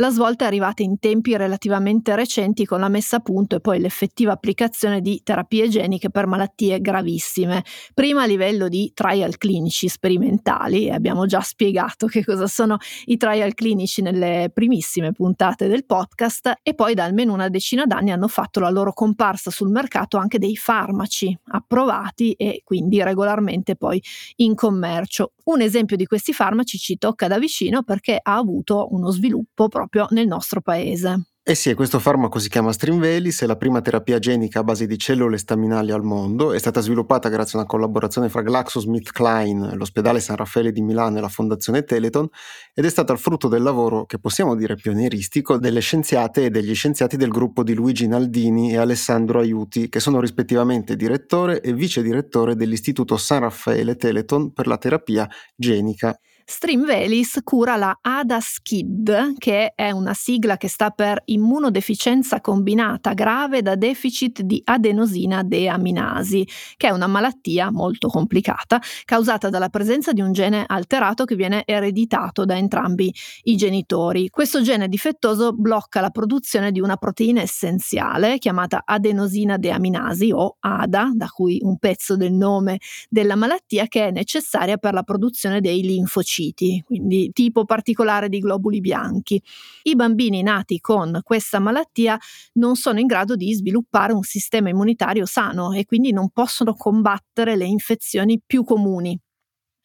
La 0.01 0.09
svolta 0.09 0.45
è 0.45 0.47
arrivata 0.47 0.81
in 0.81 0.97
tempi 0.97 1.37
relativamente 1.37 2.15
recenti 2.15 2.65
con 2.65 2.79
la 2.79 2.89
messa 2.89 3.17
a 3.17 3.19
punto 3.19 3.57
e 3.57 3.59
poi 3.59 3.79
l'effettiva 3.79 4.31
applicazione 4.31 4.99
di 4.99 5.21
terapie 5.23 5.69
geniche 5.69 6.09
per 6.09 6.25
malattie 6.25 6.81
gravissime, 6.81 7.63
prima 7.93 8.23
a 8.23 8.25
livello 8.25 8.67
di 8.67 8.91
trial 8.95 9.37
clinici 9.37 9.87
sperimentali, 9.87 10.87
e 10.87 10.91
abbiamo 10.93 11.27
già 11.27 11.41
spiegato 11.41 12.07
che 12.07 12.25
cosa 12.25 12.47
sono 12.47 12.77
i 13.05 13.17
trial 13.17 13.53
clinici 13.53 14.01
nelle 14.01 14.49
primissime 14.51 15.11
puntate 15.11 15.67
del 15.67 15.85
podcast, 15.85 16.51
e 16.63 16.73
poi 16.73 16.95
da 16.95 17.03
almeno 17.03 17.33
una 17.33 17.49
decina 17.49 17.85
d'anni 17.85 18.09
hanno 18.09 18.27
fatto 18.27 18.59
la 18.59 18.71
loro 18.71 18.93
comparsa 18.93 19.51
sul 19.51 19.69
mercato 19.69 20.17
anche 20.17 20.39
dei 20.39 20.55
farmaci 20.55 21.37
approvati 21.51 22.31
e 22.31 22.61
quindi 22.63 23.03
regolarmente 23.03 23.75
poi 23.75 24.01
in 24.37 24.55
commercio. 24.55 25.33
Un 25.43 25.61
esempio 25.61 25.95
di 25.95 26.07
questi 26.07 26.33
farmaci 26.33 26.79
ci 26.79 26.97
tocca 26.97 27.27
da 27.27 27.37
vicino 27.37 27.83
perché 27.83 28.17
ha 28.19 28.35
avuto 28.35 28.87
uno 28.89 29.11
sviluppo 29.11 29.67
proprio 29.67 29.89
nel 30.09 30.27
nostro 30.27 30.61
paese. 30.61 31.31
Eh 31.43 31.55
sì, 31.55 31.73
questo 31.73 31.97
farmaco 31.97 32.37
si 32.37 32.49
chiama 32.49 32.71
Strinvelis, 32.71 33.41
è 33.41 33.47
la 33.47 33.55
prima 33.55 33.81
terapia 33.81 34.19
genica 34.19 34.59
a 34.59 34.63
base 34.63 34.85
di 34.85 34.95
cellule 34.99 35.39
staminali 35.39 35.89
al 35.89 36.03
mondo, 36.03 36.53
è 36.53 36.59
stata 36.59 36.81
sviluppata 36.81 37.29
grazie 37.29 37.57
a 37.57 37.61
una 37.61 37.67
collaborazione 37.67 38.29
fra 38.29 38.43
GlaxoSmithKline, 38.43 39.73
l'ospedale 39.73 40.19
San 40.19 40.35
Raffaele 40.35 40.71
di 40.71 40.83
Milano 40.83 41.17
e 41.17 41.21
la 41.21 41.29
fondazione 41.29 41.83
Teleton 41.83 42.27
ed 42.75 42.85
è 42.85 42.89
stata 42.89 43.11
il 43.11 43.17
frutto 43.17 43.47
del 43.47 43.63
lavoro, 43.63 44.05
che 44.05 44.19
possiamo 44.19 44.55
dire 44.55 44.75
pionieristico, 44.75 45.57
delle 45.57 45.79
scienziate 45.79 46.45
e 46.45 46.49
degli 46.51 46.75
scienziati 46.75 47.17
del 47.17 47.29
gruppo 47.29 47.63
di 47.63 47.73
Luigi 47.73 48.05
Naldini 48.05 48.71
e 48.71 48.77
Alessandro 48.77 49.39
Aiuti, 49.39 49.89
che 49.89 49.99
sono 49.99 50.19
rispettivamente 50.19 50.95
direttore 50.95 51.59
e 51.59 51.73
vice 51.73 52.03
direttore 52.03 52.55
dell'Istituto 52.55 53.17
San 53.17 53.39
Raffaele 53.39 53.95
Teleton 53.95 54.53
per 54.53 54.67
la 54.67 54.77
terapia 54.77 55.27
genica 55.55 56.15
Streamvelis 56.51 57.39
cura 57.45 57.77
la 57.77 57.97
ADA-SCID, 58.01 59.35
che 59.37 59.71
è 59.73 59.91
una 59.91 60.13
sigla 60.13 60.57
che 60.57 60.67
sta 60.67 60.89
per 60.89 61.21
immunodeficienza 61.25 62.41
combinata 62.41 63.13
grave 63.13 63.61
da 63.61 63.75
deficit 63.75 64.41
di 64.41 64.61
adenosina 64.65 65.43
deaminasi, 65.43 66.45
che 66.75 66.87
è 66.87 66.91
una 66.91 67.07
malattia 67.07 67.71
molto 67.71 68.09
complicata 68.09 68.81
causata 69.05 69.47
dalla 69.47 69.69
presenza 69.69 70.11
di 70.11 70.19
un 70.19 70.33
gene 70.33 70.65
alterato 70.67 71.23
che 71.23 71.35
viene 71.35 71.63
ereditato 71.65 72.43
da 72.43 72.57
entrambi 72.57 73.15
i 73.43 73.55
genitori. 73.55 74.27
Questo 74.27 74.61
gene 74.61 74.89
difettoso 74.89 75.53
blocca 75.53 76.01
la 76.01 76.09
produzione 76.09 76.73
di 76.73 76.81
una 76.81 76.97
proteina 76.97 77.41
essenziale 77.41 78.39
chiamata 78.39 78.81
adenosina 78.83 79.55
deaminasi 79.55 80.33
o 80.33 80.57
ADA, 80.59 81.11
da 81.13 81.27
cui 81.27 81.59
un 81.63 81.77
pezzo 81.77 82.17
del 82.17 82.33
nome 82.33 82.79
della 83.09 83.37
malattia 83.37 83.87
che 83.87 84.07
è 84.07 84.11
necessaria 84.11 84.75
per 84.75 84.93
la 84.93 85.03
produzione 85.03 85.61
dei 85.61 85.81
linfociti 85.81 86.40
linfociti, 86.41 86.83
quindi 86.85 87.31
tipo 87.33 87.65
particolare 87.65 88.29
di 88.29 88.39
globuli 88.39 88.79
bianchi. 88.81 89.41
I 89.83 89.95
bambini 89.95 90.41
nati 90.41 90.79
con 90.79 91.19
questa 91.23 91.59
malattia 91.59 92.17
non 92.53 92.75
sono 92.75 92.99
in 92.99 93.05
grado 93.07 93.35
di 93.35 93.53
sviluppare 93.53 94.13
un 94.13 94.23
sistema 94.23 94.69
immunitario 94.69 95.25
sano 95.25 95.73
e 95.73 95.85
quindi 95.85 96.11
non 96.11 96.29
possono 96.29 96.73
combattere 96.73 97.55
le 97.55 97.65
infezioni 97.65 98.41
più 98.45 98.63
comuni. 98.63 99.17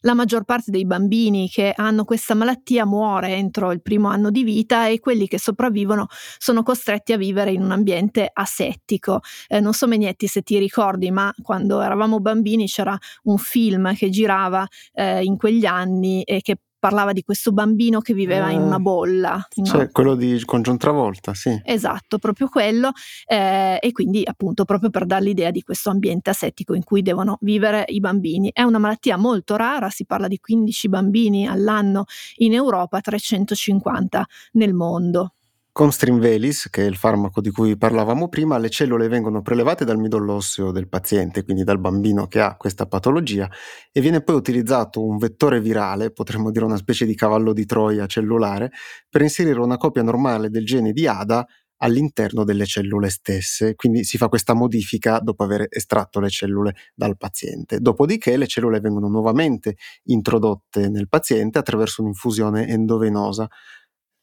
La 0.07 0.15
maggior 0.15 0.45
parte 0.45 0.71
dei 0.71 0.87
bambini 0.87 1.49
che 1.49 1.73
hanno 1.75 2.05
questa 2.05 2.35
malattia 2.35 2.87
muore 2.87 3.35
entro 3.35 3.73
il 3.73 3.83
primo 3.83 4.07
anno 4.07 4.31
di 4.31 4.45
vita 4.45 4.87
e 4.87 5.01
quelli 5.01 5.27
che 5.27 5.37
sopravvivono 5.37 6.07
sono 6.39 6.63
costretti 6.63 7.13
a 7.13 7.17
vivere 7.17 7.51
in 7.51 7.61
un 7.61 7.73
ambiente 7.73 8.31
asettico. 8.33 9.19
Eh, 9.49 9.59
non 9.59 9.73
so 9.73 9.89
Megnetti 9.89 10.29
se 10.29 10.43
ti 10.43 10.59
ricordi, 10.59 11.11
ma 11.11 11.35
quando 11.43 11.81
eravamo 11.81 12.21
bambini 12.21 12.67
c'era 12.69 12.97
un 13.25 13.37
film 13.37 13.97
che 13.97 14.09
girava 14.09 14.65
eh, 14.93 15.25
in 15.25 15.37
quegli 15.37 15.67
anni 15.67 16.23
e 16.23 16.41
che 16.41 16.57
parlava 16.87 17.13
di 17.13 17.25
questo 17.25 17.51
bambino 17.51 18.01
che 18.01 18.15
viveva 18.15 18.49
eh, 18.49 18.53
in 18.53 18.61
una 18.61 18.79
bolla. 18.79 19.45
Cioè, 19.51 19.83
no? 19.83 19.89
quello 19.91 20.15
di, 20.15 20.41
con 20.45 20.63
John 20.63 20.77
Travolta, 20.77 21.35
sì. 21.35 21.61
Esatto, 21.65 22.19
proprio 22.19 22.49
quello. 22.49 22.93
Eh, 23.27 23.79
e 23.81 23.91
quindi 23.91 24.23
appunto 24.25 24.65
proprio 24.65 24.91
per 24.91 25.05
dare 25.05 25.25
l'idea 25.25 25.51
di 25.51 25.63
questo 25.63 25.91
ambiente 25.91 26.31
asettico 26.31 26.75
in 26.75 26.85
cui 26.85 27.03
devono 27.03 27.39
vivere 27.41 27.85
i 27.89 27.99
bambini. 27.99 28.51
È 28.53 28.63
una 28.63 28.79
malattia 28.79 29.17
molto 29.17 29.57
rara, 29.57 29.91
si 29.91 30.07
parla 30.07 30.29
di 30.29 30.39
15 30.39 30.89
bambini 30.89 31.49
all'anno 31.49 32.05
in 32.37 32.53
Europa, 32.55 33.01
350 33.01 34.25
nel 34.53 34.73
mondo. 34.73 35.36
Con 35.77 35.93
Strinvelis, 35.93 36.71
che 36.71 36.85
è 36.85 36.87
il 36.87 36.97
farmaco 36.97 37.43
di 37.43 37.51
cui 37.51 37.77
parlavamo 37.77 38.31
prima, 38.31 38.57
le 38.57 38.71
cellule 38.71 39.09
vengono 39.09 39.43
prelevate 39.43 39.85
dal 39.85 39.99
midollo 39.99 40.33
osseo 40.33 40.73
del 40.73 40.89
paziente, 40.89 41.45
quindi 41.45 41.65
dal 41.65 41.79
bambino 41.79 42.29
che 42.29 42.41
ha 42.41 42.57
questa 42.57 42.87
patologia, 42.87 43.47
e 43.93 44.01
viene 44.01 44.23
poi 44.23 44.37
utilizzato 44.37 45.05
un 45.05 45.19
vettore 45.19 45.61
virale, 45.61 46.13
potremmo 46.13 46.51
dire 46.51 46.65
una 46.65 46.79
specie 46.79 47.05
di 47.05 47.15
cavallo 47.15 47.53
di 47.53 47.67
Troia 47.67 48.07
cellulare, 48.07 48.71
per 49.11 49.21
inserire 49.21 49.61
una 49.61 49.77
copia 49.77 50.03
normale 50.03 50.49
del 50.49 50.65
gene 50.65 50.93
di 50.93 51.07
ADA 51.07 51.47
all'interno 51.83 52.45
delle 52.45 52.65
cellule 52.65 53.11
stesse. 53.11 53.75
Quindi 53.75 54.03
si 54.05 54.17
fa 54.17 54.29
questa 54.29 54.55
modifica 54.55 55.19
dopo 55.19 55.45
aver 55.45 55.67
estratto 55.69 56.21
le 56.21 56.31
cellule 56.31 56.75
dal 56.95 57.19
paziente. 57.19 57.81
Dopodiché 57.81 58.39
le 58.39 58.47
cellule 58.47 58.81
vengono 58.81 59.09
nuovamente 59.09 59.77
introdotte 60.05 60.89
nel 60.89 61.07
paziente 61.07 61.59
attraverso 61.59 62.01
un'infusione 62.01 62.67
endovenosa 62.67 63.47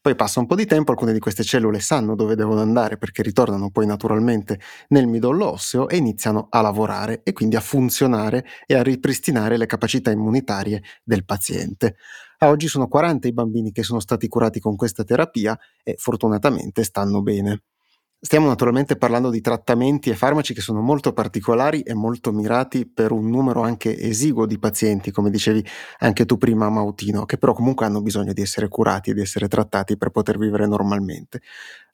poi 0.04 0.16
passa 0.16 0.38
un 0.38 0.44
po' 0.44 0.54
di 0.54 0.66
tempo, 0.66 0.90
alcune 0.90 1.14
di 1.14 1.18
queste 1.18 1.42
cellule 1.44 1.80
sanno 1.80 2.14
dove 2.14 2.34
devono 2.34 2.60
andare 2.60 2.98
perché 2.98 3.22
ritornano 3.22 3.70
poi 3.70 3.86
naturalmente 3.86 4.60
nel 4.88 5.06
midollo 5.06 5.52
osseo 5.52 5.88
e 5.88 5.96
iniziano 5.96 6.48
a 6.50 6.60
lavorare 6.60 7.22
e 7.22 7.32
quindi 7.32 7.56
a 7.56 7.60
funzionare 7.60 8.44
e 8.66 8.74
a 8.74 8.82
ripristinare 8.82 9.56
le 9.56 9.64
capacità 9.64 10.10
immunitarie 10.10 10.82
del 11.02 11.24
paziente. 11.24 11.96
A 12.40 12.48
oggi 12.50 12.68
sono 12.68 12.86
40 12.86 13.28
i 13.28 13.32
bambini 13.32 13.72
che 13.72 13.82
sono 13.82 13.98
stati 13.98 14.28
curati 14.28 14.60
con 14.60 14.76
questa 14.76 15.04
terapia 15.04 15.58
e 15.82 15.94
fortunatamente 15.96 16.84
stanno 16.84 17.22
bene. 17.22 17.62
Stiamo 18.26 18.46
naturalmente 18.46 18.96
parlando 18.96 19.28
di 19.28 19.42
trattamenti 19.42 20.08
e 20.08 20.14
farmaci 20.16 20.54
che 20.54 20.62
sono 20.62 20.80
molto 20.80 21.12
particolari 21.12 21.82
e 21.82 21.92
molto 21.92 22.32
mirati 22.32 22.86
per 22.86 23.12
un 23.12 23.28
numero 23.28 23.60
anche 23.60 23.98
esiguo 23.98 24.46
di 24.46 24.58
pazienti, 24.58 25.10
come 25.10 25.28
dicevi 25.28 25.62
anche 25.98 26.24
tu 26.24 26.38
prima 26.38 26.70
Mautino, 26.70 27.26
che 27.26 27.36
però 27.36 27.52
comunque 27.52 27.84
hanno 27.84 28.00
bisogno 28.00 28.32
di 28.32 28.40
essere 28.40 28.68
curati 28.68 29.10
e 29.10 29.14
di 29.14 29.20
essere 29.20 29.46
trattati 29.46 29.98
per 29.98 30.08
poter 30.08 30.38
vivere 30.38 30.66
normalmente. 30.66 31.42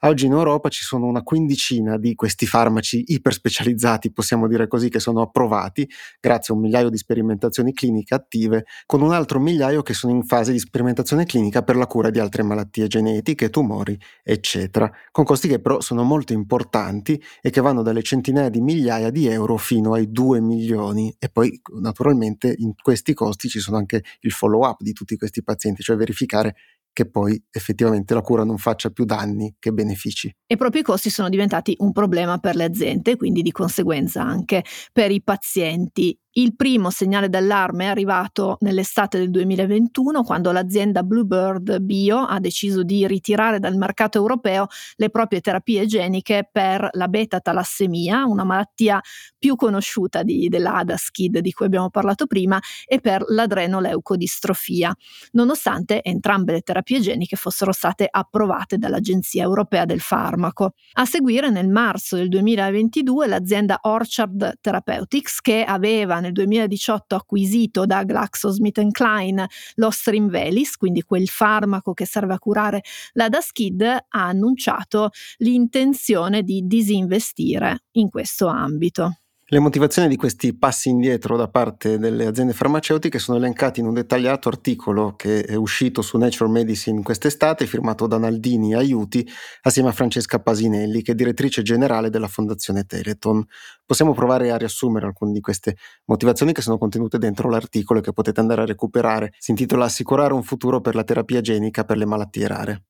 Oggi 0.03 0.25
in 0.25 0.33
Europa 0.33 0.71
ci 0.71 0.83
sono 0.83 1.05
una 1.05 1.23
quindicina 1.23 1.99
di 1.99 2.15
questi 2.15 2.47
farmaci 2.47 3.05
iperspecializzati, 3.09 4.11
possiamo 4.13 4.49
dire 4.49 4.67
così, 4.67 4.89
che 4.89 4.99
sono 4.99 5.21
approvati 5.21 5.87
grazie 6.19 6.55
a 6.55 6.57
un 6.57 6.63
migliaio 6.63 6.89
di 6.89 6.97
sperimentazioni 6.97 7.75
cliniche 7.75 8.15
attive, 8.15 8.65
con 8.87 9.03
un 9.03 9.13
altro 9.13 9.39
migliaio 9.41 9.83
che 9.83 9.93
sono 9.93 10.15
in 10.15 10.25
fase 10.25 10.53
di 10.53 10.59
sperimentazione 10.59 11.27
clinica 11.27 11.63
per 11.63 11.77
la 11.77 11.87
cura 11.87 12.09
di 12.09 12.19
altre 12.19 12.43
malattie 12.43 12.87
genetiche, 12.87 13.51
tumori, 13.51 13.99
eccetera, 14.23 14.91
con 15.11 15.25
costi 15.25 15.49
che 15.49 15.61
però 15.61 15.83
sono 15.83 16.03
molto 16.03 16.33
importanti 16.33 17.23
e 17.43 17.51
che 17.51 17.61
vanno 17.61 17.83
dalle 17.83 18.03
centinaia 18.03 18.49
di 18.49 18.63
migliaia 18.63 19.11
di 19.11 19.27
euro 19.27 19.59
fino 19.59 19.93
ai 19.93 20.11
2 20.11 20.41
milioni. 20.41 21.15
E 21.19 21.29
poi 21.29 21.61
naturalmente 21.79 22.55
in 22.57 22.73
questi 22.75 23.13
costi 23.13 23.49
ci 23.49 23.61
sono 23.61 23.77
anche 23.77 24.03
il 24.21 24.31
follow 24.31 24.67
up 24.67 24.81
di 24.81 24.95
tutti 24.95 25.19
questi 25.19 25.43
pazienti, 25.43 25.83
cioè 25.83 25.97
verificare 25.97 26.55
che 26.93 27.09
poi 27.09 27.43
effettivamente 27.51 28.15
la 28.15 28.21
cura 28.21 28.45
non 28.45 28.59
faccia 28.59 28.91
più 28.91 29.05
danni 29.05 29.57
che 29.59 29.73
benefici. 29.73 30.35
E 30.47 30.57
proprio 30.57 30.83
i 30.83 30.85
costi 30.85 31.11
sono 31.11 31.29
diventati 31.29 31.75
un 31.79 31.93
problema 31.93 32.39
per 32.39 32.57
le 32.57 32.65
aziende, 32.65 33.17
quindi 33.17 33.43
di 33.43 33.53
conseguenza 33.53 34.23
anche 34.23 34.65
per 34.93 35.11
i 35.11 35.23
pazienti. 35.23 36.19
Il 36.35 36.55
primo 36.55 36.91
segnale 36.91 37.29
d'allarme 37.29 37.87
è 37.87 37.89
arrivato 37.89 38.57
nell'estate 38.61 39.19
del 39.19 39.31
2021 39.31 40.23
quando 40.23 40.53
l'azienda 40.53 41.03
Bluebird 41.03 41.81
Bio 41.81 42.19
ha 42.19 42.39
deciso 42.39 42.85
di 42.85 43.05
ritirare 43.09 43.59
dal 43.59 43.75
mercato 43.75 44.19
europeo 44.19 44.69
le 44.95 45.11
proprie 45.11 45.41
terapie 45.41 45.87
geniche 45.87 46.49
per 46.51 46.89
la 46.93 47.09
beta-talassemia, 47.09 48.27
una 48.27 48.45
malattia 48.45 49.01
più 49.37 49.57
conosciuta 49.57 50.23
di, 50.23 50.49
dell'ADA 50.49 50.97
SKID 50.97 51.39
di 51.41 51.51
cui 51.51 51.67
abbiamo 51.67 51.91
parlato 51.91 52.27
prima, 52.27 52.61
e 52.87 53.01
per 53.01 53.25
l'adrenoleucodistrofia, 53.27 54.95
nonostante 55.33 56.01
entrambe 56.01 56.53
le 56.53 56.61
terapie 56.61 57.01
geniche 57.01 57.35
fossero 57.35 57.73
state 57.73 58.07
approvate 58.09 58.79
dall'Agenzia 58.79 59.43
Europea 59.43 59.85
del 59.85 60.01
Farmaco. 60.01 60.75
A 60.93 61.05
seguire, 61.07 61.51
nel 61.51 61.69
marzo 61.69 62.15
del 62.15 62.29
2022, 62.29 63.27
l'azienda 63.27 63.79
Orchard 63.83 64.59
Therapeutics, 64.61 65.41
che 65.41 65.65
aveva 65.65 66.20
nel 66.21 66.33
2018 66.33 67.15
acquisito 67.15 67.87
da 67.87 68.05
GlaxoSmithKline 68.05 69.47
lo 69.77 69.91
Strimvelis, 69.91 70.77
quindi 70.77 71.03
quel 71.03 71.29
farmaco 71.29 71.93
che 71.93 72.07
serve 72.07 72.35
a 72.35 72.39
curare 72.39 72.83
la 73.13 73.29
DASKID, 73.29 73.83
ha 73.83 74.27
annunciato 74.27 75.11
l'intenzione 75.39 76.43
di 76.43 76.67
disinvestire 76.67 77.85
in 77.93 78.09
questo 78.09 78.47
ambito. 78.47 79.20
Le 79.53 79.59
motivazioni 79.59 80.07
di 80.07 80.15
questi 80.15 80.57
passi 80.57 80.91
indietro 80.91 81.37
da 81.37 81.49
parte 81.49 81.99
delle 81.99 82.25
aziende 82.25 82.53
farmaceutiche 82.53 83.19
sono 83.19 83.37
elencate 83.37 83.81
in 83.81 83.87
un 83.87 83.95
dettagliato 83.95 84.49
articolo 84.49 85.17
che 85.17 85.43
è 85.43 85.57
uscito 85.57 86.03
su 86.03 86.17
Natural 86.19 86.53
Medicine 86.53 87.03
quest'estate, 87.03 87.67
firmato 87.67 88.07
da 88.07 88.17
Naldini 88.17 88.77
Aiuti 88.77 89.29
assieme 89.63 89.89
a 89.89 89.93
Francesca 89.93 90.39
Pasinelli, 90.39 91.03
che 91.03 91.13
è 91.13 91.15
direttrice 91.17 91.63
generale 91.63 92.11
della 92.11 92.29
Fondazione 92.29 92.85
Teleton. 92.85 93.45
Possiamo 93.85 94.15
provare 94.15 94.53
a 94.53 94.57
riassumere 94.57 95.07
alcune 95.07 95.33
di 95.33 95.41
queste 95.41 95.77
motivazioni 96.05 96.53
che 96.53 96.63
sono 96.63 96.79
contenute 96.79 97.19
dentro 97.19 97.51
l'articolo 97.51 97.99
e 97.99 98.03
che 98.03 98.13
potete 98.13 98.39
andare 98.39 98.63
a 98.63 98.67
recuperare. 98.67 99.33
Si 99.37 99.51
intitola 99.51 99.87
Assicurare 99.87 100.33
un 100.33 100.45
futuro 100.45 100.81
per 100.81 100.95
la 100.95 101.03
terapia 101.03 101.41
genica 101.41 101.83
per 101.83 101.97
le 101.97 102.07
malattie 102.07 102.47
rare. 102.47 102.83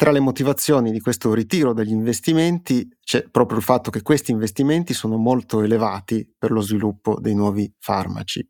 Tra 0.00 0.12
le 0.12 0.20
motivazioni 0.20 0.92
di 0.92 1.00
questo 1.00 1.34
ritiro 1.34 1.74
degli 1.74 1.90
investimenti 1.90 2.88
c'è 3.04 3.28
proprio 3.28 3.58
il 3.58 3.62
fatto 3.62 3.90
che 3.90 4.00
questi 4.00 4.30
investimenti 4.30 4.94
sono 4.94 5.18
molto 5.18 5.60
elevati 5.60 6.26
per 6.38 6.52
lo 6.52 6.62
sviluppo 6.62 7.20
dei 7.20 7.34
nuovi 7.34 7.70
farmaci. 7.78 8.48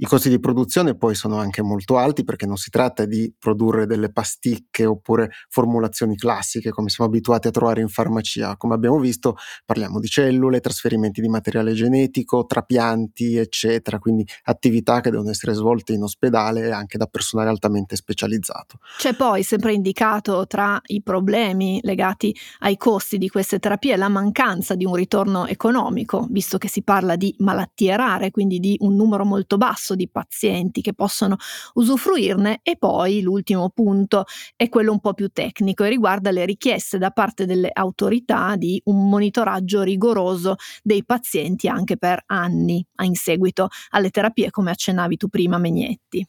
I 0.00 0.06
costi 0.06 0.28
di 0.28 0.38
produzione 0.38 0.94
poi 0.94 1.16
sono 1.16 1.38
anche 1.38 1.60
molto 1.60 1.96
alti 1.96 2.22
perché 2.22 2.46
non 2.46 2.56
si 2.56 2.70
tratta 2.70 3.04
di 3.04 3.34
produrre 3.36 3.84
delle 3.84 4.12
pasticche 4.12 4.86
oppure 4.86 5.32
formulazioni 5.48 6.14
classiche 6.14 6.70
come 6.70 6.88
siamo 6.88 7.10
abituati 7.10 7.48
a 7.48 7.50
trovare 7.50 7.80
in 7.80 7.88
farmacia. 7.88 8.56
Come 8.56 8.74
abbiamo 8.74 9.00
visto 9.00 9.34
parliamo 9.64 9.98
di 9.98 10.06
cellule, 10.06 10.60
trasferimenti 10.60 11.20
di 11.20 11.26
materiale 11.26 11.72
genetico, 11.72 12.46
trapianti, 12.46 13.38
eccetera, 13.38 13.98
quindi 13.98 14.24
attività 14.44 15.00
che 15.00 15.10
devono 15.10 15.30
essere 15.30 15.52
svolte 15.52 15.94
in 15.94 16.04
ospedale 16.04 16.66
e 16.66 16.70
anche 16.70 16.96
da 16.96 17.06
personale 17.06 17.48
altamente 17.48 17.96
specializzato. 17.96 18.78
C'è 18.98 19.14
poi 19.14 19.42
sempre 19.42 19.72
indicato 19.72 20.46
tra 20.46 20.80
i 20.86 21.02
problemi 21.02 21.80
legati 21.82 22.32
ai 22.60 22.76
costi 22.76 23.18
di 23.18 23.28
queste 23.28 23.58
terapie 23.58 23.96
la 23.96 24.08
mancanza 24.08 24.76
di 24.76 24.84
un 24.84 24.94
ritorno 24.94 25.46
economico, 25.46 26.28
visto 26.30 26.56
che 26.56 26.68
si 26.68 26.84
parla 26.84 27.16
di 27.16 27.34
malattie 27.38 27.96
rare, 27.96 28.30
quindi 28.30 28.60
di 28.60 28.76
un 28.78 28.94
numero 28.94 29.24
molto 29.24 29.56
basso 29.56 29.86
basso 29.88 29.94
di 29.94 30.08
pazienti 30.08 30.80
che 30.82 30.92
possono 30.92 31.36
usufruirne 31.74 32.60
e 32.62 32.76
poi 32.76 33.22
l'ultimo 33.22 33.70
punto 33.70 34.24
è 34.56 34.68
quello 34.68 34.92
un 34.92 35.00
po' 35.00 35.14
più 35.14 35.28
tecnico 35.28 35.84
e 35.84 35.88
riguarda 35.88 36.30
le 36.30 36.44
richieste 36.44 36.98
da 36.98 37.10
parte 37.10 37.46
delle 37.46 37.70
autorità 37.72 38.56
di 38.56 38.80
un 38.84 39.08
monitoraggio 39.08 39.82
rigoroso 39.82 40.56
dei 40.82 41.04
pazienti 41.04 41.68
anche 41.68 41.96
per 41.96 42.22
anni 42.26 42.84
in 43.02 43.14
seguito 43.14 43.68
alle 43.90 44.10
terapie 44.10 44.50
come 44.50 44.70
accennavi 44.70 45.16
tu 45.16 45.28
prima 45.28 45.58
Megnetti. 45.58 46.26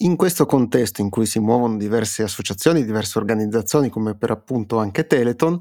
In 0.00 0.14
questo 0.14 0.46
contesto 0.46 1.00
in 1.00 1.10
cui 1.10 1.26
si 1.26 1.40
muovono 1.40 1.76
diverse 1.76 2.22
associazioni, 2.22 2.84
diverse 2.84 3.18
organizzazioni 3.18 3.88
come 3.88 4.16
per 4.16 4.30
appunto 4.30 4.78
anche 4.78 5.08
Teleton, 5.08 5.60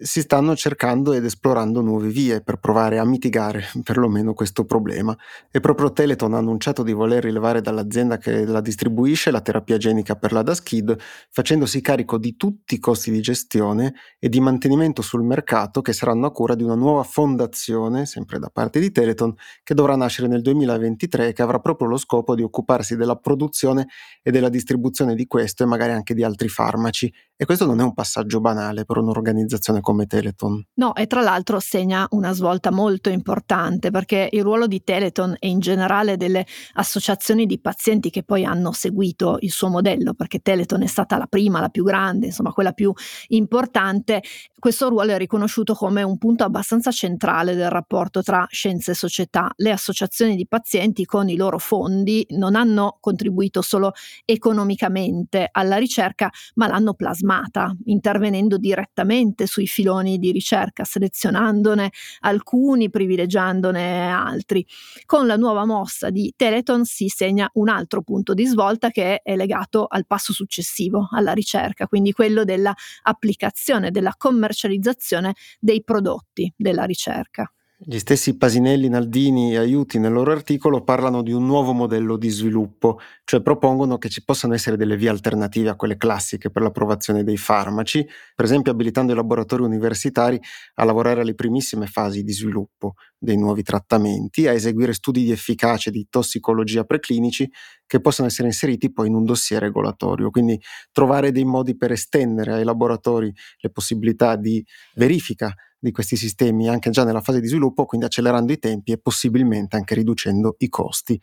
si 0.00 0.20
stanno 0.20 0.54
cercando 0.54 1.12
ed 1.12 1.24
esplorando 1.24 1.80
nuove 1.80 2.08
vie 2.08 2.40
per 2.40 2.58
provare 2.58 2.98
a 2.98 3.04
mitigare 3.04 3.64
perlomeno 3.82 4.32
questo 4.32 4.64
problema 4.64 5.16
e 5.50 5.58
proprio 5.58 5.92
Teleton 5.92 6.34
ha 6.34 6.38
annunciato 6.38 6.84
di 6.84 6.92
voler 6.92 7.24
rilevare 7.24 7.60
dall'azienda 7.60 8.16
che 8.16 8.44
la 8.44 8.60
distribuisce 8.60 9.32
la 9.32 9.40
terapia 9.40 9.76
genica 9.76 10.14
per 10.14 10.32
la 10.32 10.42
DASKID 10.42 10.96
facendosi 11.30 11.80
carico 11.80 12.16
di 12.16 12.36
tutti 12.36 12.74
i 12.74 12.78
costi 12.78 13.10
di 13.10 13.20
gestione 13.20 13.94
e 14.20 14.28
di 14.28 14.38
mantenimento 14.38 15.02
sul 15.02 15.24
mercato 15.24 15.82
che 15.82 15.92
saranno 15.92 16.26
a 16.26 16.32
cura 16.32 16.54
di 16.54 16.62
una 16.62 16.76
nuova 16.76 17.02
fondazione, 17.02 18.06
sempre 18.06 18.38
da 18.38 18.50
parte 18.50 18.78
di 18.78 18.92
Teleton, 18.92 19.34
che 19.64 19.74
dovrà 19.74 19.96
nascere 19.96 20.28
nel 20.28 20.42
2023 20.42 21.28
e 21.28 21.32
che 21.32 21.42
avrà 21.42 21.58
proprio 21.58 21.88
lo 21.88 21.96
scopo 21.96 22.34
di 22.36 22.42
occuparsi 22.42 22.94
della 22.94 23.16
produzione 23.16 23.88
e 24.22 24.30
della 24.30 24.48
distribuzione 24.48 25.14
di 25.14 25.26
questo 25.26 25.64
e 25.64 25.66
magari 25.66 25.92
anche 25.92 26.14
di 26.14 26.22
altri 26.22 26.48
farmaci. 26.48 27.12
E 27.40 27.44
questo 27.44 27.66
non 27.66 27.78
è 27.78 27.84
un 27.84 27.94
passaggio 27.94 28.40
banale 28.40 28.84
per 28.84 28.96
un'organizzazione 28.96 29.80
come 29.80 30.06
Teleton. 30.06 30.60
No, 30.74 30.92
e 30.96 31.06
tra 31.06 31.20
l'altro 31.20 31.60
segna 31.60 32.04
una 32.10 32.32
svolta 32.32 32.72
molto 32.72 33.10
importante 33.10 33.92
perché 33.92 34.28
il 34.32 34.42
ruolo 34.42 34.66
di 34.66 34.82
Teleton 34.82 35.36
e 35.38 35.46
in 35.46 35.60
generale 35.60 36.16
delle 36.16 36.44
associazioni 36.72 37.46
di 37.46 37.60
pazienti 37.60 38.10
che 38.10 38.24
poi 38.24 38.44
hanno 38.44 38.72
seguito 38.72 39.36
il 39.42 39.52
suo 39.52 39.68
modello, 39.68 40.14
perché 40.14 40.40
Teleton 40.40 40.82
è 40.82 40.88
stata 40.88 41.16
la 41.16 41.26
prima, 41.26 41.60
la 41.60 41.68
più 41.68 41.84
grande, 41.84 42.26
insomma 42.26 42.50
quella 42.50 42.72
più 42.72 42.92
importante, 43.28 44.20
questo 44.58 44.88
ruolo 44.88 45.12
è 45.12 45.16
riconosciuto 45.16 45.74
come 45.74 46.02
un 46.02 46.18
punto 46.18 46.42
abbastanza 46.42 46.90
centrale 46.90 47.54
del 47.54 47.70
rapporto 47.70 48.20
tra 48.20 48.48
scienza 48.50 48.90
e 48.90 48.94
società. 48.96 49.52
Le 49.54 49.70
associazioni 49.70 50.34
di 50.34 50.48
pazienti 50.48 51.04
con 51.04 51.28
i 51.28 51.36
loro 51.36 51.58
fondi 51.58 52.26
non 52.30 52.56
hanno 52.56 52.96
contribuito 52.98 53.62
solo 53.62 53.92
economicamente 54.24 55.48
alla 55.52 55.76
ricerca, 55.76 56.28
ma 56.54 56.66
l'hanno 56.66 56.94
plasmata 56.94 57.26
plasmata, 57.28 57.76
intervenendo 57.84 58.56
direttamente 58.56 59.46
sui 59.46 59.66
filoni 59.66 60.18
di 60.18 60.32
ricerca, 60.32 60.84
selezionandone 60.84 61.92
alcuni, 62.20 62.88
privilegiandone 62.88 64.10
altri. 64.10 64.66
Con 65.04 65.26
la 65.26 65.36
nuova 65.36 65.66
mossa 65.66 66.08
di 66.08 66.32
Teleton 66.34 66.84
si 66.86 67.08
segna 67.08 67.48
un 67.54 67.68
altro 67.68 68.02
punto 68.02 68.32
di 68.32 68.46
svolta 68.46 68.90
che 68.90 69.20
è 69.22 69.36
legato 69.36 69.86
al 69.86 70.06
passo 70.06 70.32
successivo, 70.32 71.08
alla 71.10 71.32
ricerca, 71.32 71.86
quindi 71.86 72.12
quello 72.12 72.44
della 72.44 72.74
applicazione, 73.02 73.90
della 73.90 74.14
commercializzazione 74.16 75.34
dei 75.60 75.84
prodotti 75.84 76.50
della 76.56 76.84
ricerca. 76.84 77.52
Gli 77.80 77.98
stessi 78.00 78.36
Pasinelli, 78.36 78.88
Naldini 78.88 79.52
e 79.52 79.58
Aiuti 79.58 80.00
nel 80.00 80.12
loro 80.12 80.32
articolo 80.32 80.82
parlano 80.82 81.22
di 81.22 81.30
un 81.30 81.46
nuovo 81.46 81.72
modello 81.72 82.16
di 82.16 82.28
sviluppo, 82.28 82.98
cioè 83.22 83.40
propongono 83.40 83.98
che 83.98 84.08
ci 84.08 84.24
possano 84.24 84.54
essere 84.54 84.76
delle 84.76 84.96
vie 84.96 85.08
alternative 85.08 85.68
a 85.68 85.76
quelle 85.76 85.96
classiche 85.96 86.50
per 86.50 86.62
l'approvazione 86.62 87.22
dei 87.22 87.36
farmaci, 87.36 88.04
per 88.34 88.44
esempio 88.46 88.72
abilitando 88.72 89.12
i 89.12 89.14
laboratori 89.14 89.62
universitari 89.62 90.40
a 90.74 90.84
lavorare 90.84 91.20
alle 91.20 91.36
primissime 91.36 91.86
fasi 91.86 92.24
di 92.24 92.32
sviluppo 92.32 92.94
dei 93.16 93.36
nuovi 93.36 93.62
trattamenti, 93.62 94.48
a 94.48 94.52
eseguire 94.52 94.92
studi 94.92 95.22
di 95.22 95.30
efficacia 95.30 95.90
di 95.90 96.08
tossicologia 96.10 96.82
preclinici 96.82 97.48
che 97.86 98.00
possano 98.00 98.26
essere 98.26 98.48
inseriti 98.48 98.90
poi 98.90 99.06
in 99.06 99.14
un 99.14 99.24
dossier 99.24 99.60
regolatorio. 99.62 100.30
Quindi 100.30 100.60
trovare 100.90 101.30
dei 101.30 101.44
modi 101.44 101.76
per 101.76 101.92
estendere 101.92 102.54
ai 102.54 102.64
laboratori 102.64 103.32
le 103.60 103.70
possibilità 103.70 104.34
di 104.34 104.64
verifica 104.96 105.54
di 105.78 105.90
questi 105.90 106.16
sistemi 106.16 106.68
anche 106.68 106.90
già 106.90 107.04
nella 107.04 107.20
fase 107.20 107.40
di 107.40 107.48
sviluppo, 107.48 107.86
quindi 107.86 108.06
accelerando 108.06 108.52
i 108.52 108.58
tempi 108.58 108.92
e 108.92 108.98
possibilmente 108.98 109.76
anche 109.76 109.94
riducendo 109.94 110.56
i 110.58 110.68
costi. 110.68 111.20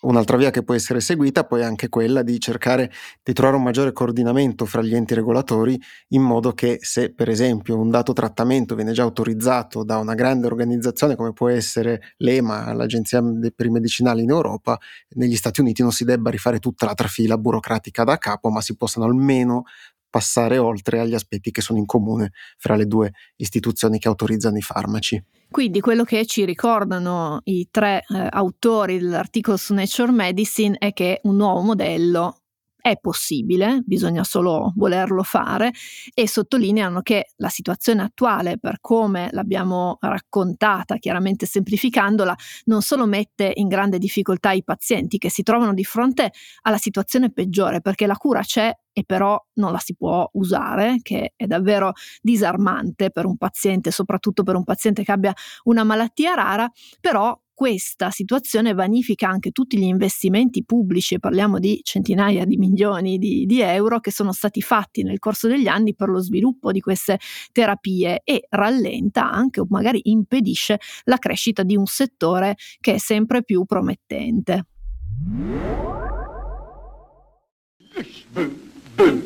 Un'altra 0.00 0.36
via 0.36 0.50
che 0.50 0.62
può 0.62 0.74
essere 0.74 1.00
seguita 1.00 1.44
poi 1.44 1.62
è 1.62 1.64
anche 1.64 1.88
quella 1.88 2.22
di 2.22 2.38
cercare 2.38 2.92
di 3.20 3.32
trovare 3.32 3.56
un 3.56 3.64
maggiore 3.64 3.92
coordinamento 3.92 4.64
fra 4.64 4.80
gli 4.80 4.94
enti 4.94 5.12
regolatori 5.12 5.76
in 6.10 6.22
modo 6.22 6.52
che 6.52 6.78
se 6.80 7.12
per 7.12 7.28
esempio 7.28 7.76
un 7.76 7.90
dato 7.90 8.12
trattamento 8.12 8.76
viene 8.76 8.92
già 8.92 9.02
autorizzato 9.02 9.82
da 9.82 9.98
una 9.98 10.14
grande 10.14 10.46
organizzazione 10.46 11.16
come 11.16 11.32
può 11.32 11.48
essere 11.48 12.14
l'EMA, 12.18 12.72
l'Agenzia 12.74 13.20
per 13.52 13.66
i 13.66 13.70
Medicinali 13.70 14.22
in 14.22 14.30
Europa, 14.30 14.78
negli 15.14 15.34
Stati 15.34 15.60
Uniti 15.60 15.82
non 15.82 15.90
si 15.90 16.04
debba 16.04 16.30
rifare 16.30 16.60
tutta 16.60 16.86
la 16.86 16.94
trafila 16.94 17.36
burocratica 17.36 18.04
da 18.04 18.18
capo, 18.18 18.50
ma 18.50 18.60
si 18.60 18.76
possano 18.76 19.04
almeno 19.04 19.64
passare 20.10 20.58
oltre 20.58 21.00
agli 21.00 21.14
aspetti 21.14 21.50
che 21.50 21.60
sono 21.60 21.78
in 21.78 21.86
comune 21.86 22.32
fra 22.56 22.76
le 22.76 22.86
due 22.86 23.12
istituzioni 23.36 23.98
che 23.98 24.08
autorizzano 24.08 24.56
i 24.56 24.62
farmaci. 24.62 25.22
Quindi 25.50 25.80
quello 25.80 26.04
che 26.04 26.26
ci 26.26 26.44
ricordano 26.44 27.40
i 27.44 27.68
tre 27.70 28.04
eh, 28.08 28.26
autori 28.30 28.98
dell'articolo 28.98 29.56
su 29.56 29.72
Nature 29.72 30.12
Medicine 30.12 30.76
è 30.78 30.92
che 30.92 31.20
un 31.22 31.36
nuovo 31.36 31.62
modello 31.62 32.42
è 32.80 32.96
possibile, 33.00 33.80
bisogna 33.84 34.24
solo 34.24 34.72
volerlo 34.76 35.22
fare 35.22 35.72
e 36.14 36.28
sottolineano 36.28 37.02
che 37.02 37.32
la 37.36 37.48
situazione 37.48 38.02
attuale, 38.02 38.58
per 38.58 38.78
come 38.80 39.28
l'abbiamo 39.32 39.98
raccontata, 40.00 40.96
chiaramente 40.96 41.46
semplificandola, 41.46 42.34
non 42.64 42.82
solo 42.82 43.06
mette 43.06 43.50
in 43.54 43.68
grande 43.68 43.98
difficoltà 43.98 44.52
i 44.52 44.64
pazienti 44.64 45.18
che 45.18 45.30
si 45.30 45.42
trovano 45.42 45.74
di 45.74 45.84
fronte 45.84 46.32
alla 46.62 46.78
situazione 46.78 47.32
peggiore, 47.32 47.80
perché 47.80 48.06
la 48.06 48.16
cura 48.16 48.40
c'è 48.40 48.72
e 48.92 49.04
però 49.04 49.40
non 49.54 49.72
la 49.72 49.78
si 49.78 49.94
può 49.94 50.28
usare, 50.32 50.98
che 51.02 51.32
è 51.36 51.46
davvero 51.46 51.92
disarmante 52.20 53.10
per 53.10 53.26
un 53.26 53.36
paziente, 53.36 53.90
soprattutto 53.90 54.42
per 54.42 54.56
un 54.56 54.64
paziente 54.64 55.04
che 55.04 55.12
abbia 55.12 55.32
una 55.64 55.84
malattia 55.84 56.34
rara, 56.34 56.68
però 57.00 57.38
questa 57.58 58.12
situazione 58.12 58.72
vanifica 58.72 59.28
anche 59.28 59.50
tutti 59.50 59.76
gli 59.76 59.82
investimenti 59.82 60.62
pubblici, 60.62 61.14
e 61.14 61.18
parliamo 61.18 61.58
di 61.58 61.80
centinaia 61.82 62.44
di 62.44 62.56
milioni 62.56 63.18
di, 63.18 63.46
di, 63.46 63.60
euro 63.62 63.98
che 63.98 64.12
sono 64.12 64.30
stati 64.30 64.62
fatti 64.62 65.02
nel 65.02 65.18
corso 65.18 65.48
degli 65.48 65.66
anni 65.66 65.96
per 65.96 66.08
lo 66.08 66.20
sviluppo 66.20 66.70
di 66.70 66.78
queste 66.78 67.18
terapie 67.50 68.20
e 68.22 68.46
rallenta 68.50 69.28
anche 69.28 69.58
o 69.58 69.66
magari 69.70 70.02
impedisce 70.04 70.78
la 71.06 71.16
crescita 71.16 71.64
di 71.64 71.74
un 71.74 71.86
settore 71.86 72.54
che 72.80 72.94
è 72.94 72.98
sempre 72.98 73.42
più 73.42 73.64
promettente. 73.64 74.66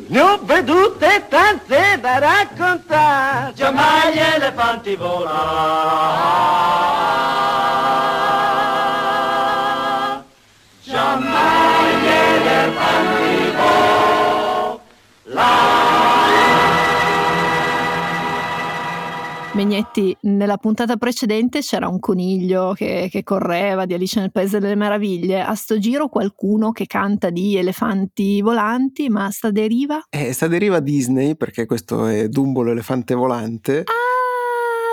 Ne 0.07 0.19
ho 0.19 0.39
vedute 0.43 1.27
tante 1.29 1.99
da 2.01 2.17
raccontare, 2.17 3.53
già 3.53 3.71
gli 4.11 4.17
elefanti 4.17 4.95
volano. 4.95 6.02
Megnetti, 19.63 20.15
nella 20.23 20.57
puntata 20.57 20.97
precedente 20.97 21.61
c'era 21.61 21.87
un 21.87 21.99
coniglio 21.99 22.73
che, 22.73 23.07
che, 23.09 23.23
correva 23.23 23.85
di 23.85 23.93
Alice 23.93 24.19
nel 24.19 24.29
Paese 24.29 24.59
delle 24.59 24.75
Meraviglie. 24.75 25.41
A 25.41 25.55
sto 25.55 25.79
giro 25.79 26.09
qualcuno 26.09 26.73
che 26.73 26.85
canta 26.85 27.29
di 27.29 27.55
elefanti 27.55 28.41
volanti, 28.41 29.07
ma 29.07 29.31
sta 29.31 29.51
deriva? 29.51 30.03
Eh, 30.09 30.33
sta 30.33 30.47
deriva 30.47 30.81
Disney, 30.81 31.37
perché 31.37 31.65
questo 31.65 32.07
è 32.07 32.27
Dumbo 32.27 32.61
l'elefante 32.61 33.13
volante. 33.13 33.85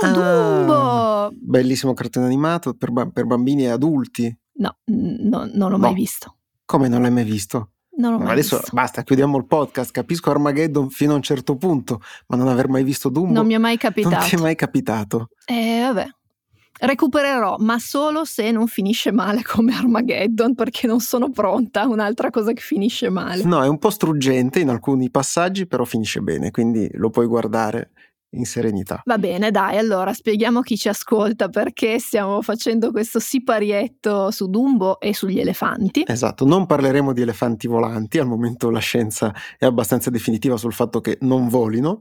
Ah, 0.02 0.06
ah 0.06 0.12
Dumbo! 0.12 1.36
Bellissimo 1.36 1.92
cartone 1.92 2.26
animato 2.26 2.74
per, 2.74 2.92
per 3.12 3.26
bambini 3.26 3.64
e 3.64 3.70
adulti. 3.70 4.38
No, 4.58 4.76
no 4.84 5.50
non 5.52 5.70
l'ho 5.70 5.76
no. 5.76 5.78
mai 5.78 5.94
visto. 5.94 6.36
Come 6.64 6.86
non 6.86 7.02
l'hai 7.02 7.10
mai 7.10 7.24
visto? 7.24 7.72
Non 8.00 8.12
l'ho 8.12 8.18
mai 8.18 8.32
adesso 8.32 8.56
visto. 8.56 8.74
basta, 8.74 9.02
chiudiamo 9.02 9.36
il 9.36 9.46
podcast. 9.46 9.90
Capisco 9.90 10.30
Armageddon 10.30 10.88
fino 10.88 11.12
a 11.12 11.16
un 11.16 11.22
certo 11.22 11.56
punto, 11.56 12.00
ma 12.28 12.36
non 12.36 12.48
aver 12.48 12.68
mai 12.68 12.82
visto 12.82 13.10
Dumbo. 13.10 13.32
Non 13.34 13.46
mi 13.46 13.54
è 13.54 13.58
mai 13.58 13.76
capitato. 13.76 14.16
Non 14.16 14.24
ti 14.24 14.34
è 14.34 14.38
mai 14.38 14.54
capitato. 14.54 15.28
Eh, 15.44 15.80
vabbè. 15.82 16.08
Recupererò, 16.82 17.56
ma 17.58 17.78
solo 17.78 18.24
se 18.24 18.50
non 18.50 18.66
finisce 18.66 19.12
male 19.12 19.42
come 19.44 19.74
Armageddon, 19.74 20.54
perché 20.54 20.86
non 20.86 21.00
sono 21.00 21.30
pronta 21.30 21.82
a 21.82 21.88
un'altra 21.88 22.30
cosa 22.30 22.52
che 22.54 22.62
finisce 22.62 23.10
male. 23.10 23.44
No, 23.44 23.62
è 23.62 23.68
un 23.68 23.78
po' 23.78 23.90
struggente 23.90 24.60
in 24.60 24.70
alcuni 24.70 25.10
passaggi, 25.10 25.66
però 25.66 25.84
finisce 25.84 26.20
bene, 26.20 26.50
quindi 26.50 26.88
lo 26.94 27.10
puoi 27.10 27.26
guardare 27.26 27.90
in 28.30 28.44
serenità. 28.44 29.02
Va 29.04 29.18
bene, 29.18 29.50
dai, 29.50 29.76
allora 29.76 30.12
spieghiamo 30.12 30.60
a 30.60 30.62
chi 30.62 30.76
ci 30.76 30.88
ascolta 30.88 31.48
perché 31.48 31.98
stiamo 31.98 32.42
facendo 32.42 32.90
questo 32.90 33.18
siparietto 33.18 34.30
su 34.30 34.48
Dumbo 34.48 35.00
e 35.00 35.14
sugli 35.14 35.40
elefanti. 35.40 36.04
Esatto, 36.06 36.44
non 36.44 36.66
parleremo 36.66 37.12
di 37.12 37.22
elefanti 37.22 37.66
volanti, 37.66 38.18
al 38.18 38.26
momento 38.26 38.70
la 38.70 38.78
scienza 38.78 39.34
è 39.58 39.64
abbastanza 39.64 40.10
definitiva 40.10 40.56
sul 40.56 40.72
fatto 40.72 41.00
che 41.00 41.18
non 41.22 41.48
volino. 41.48 41.98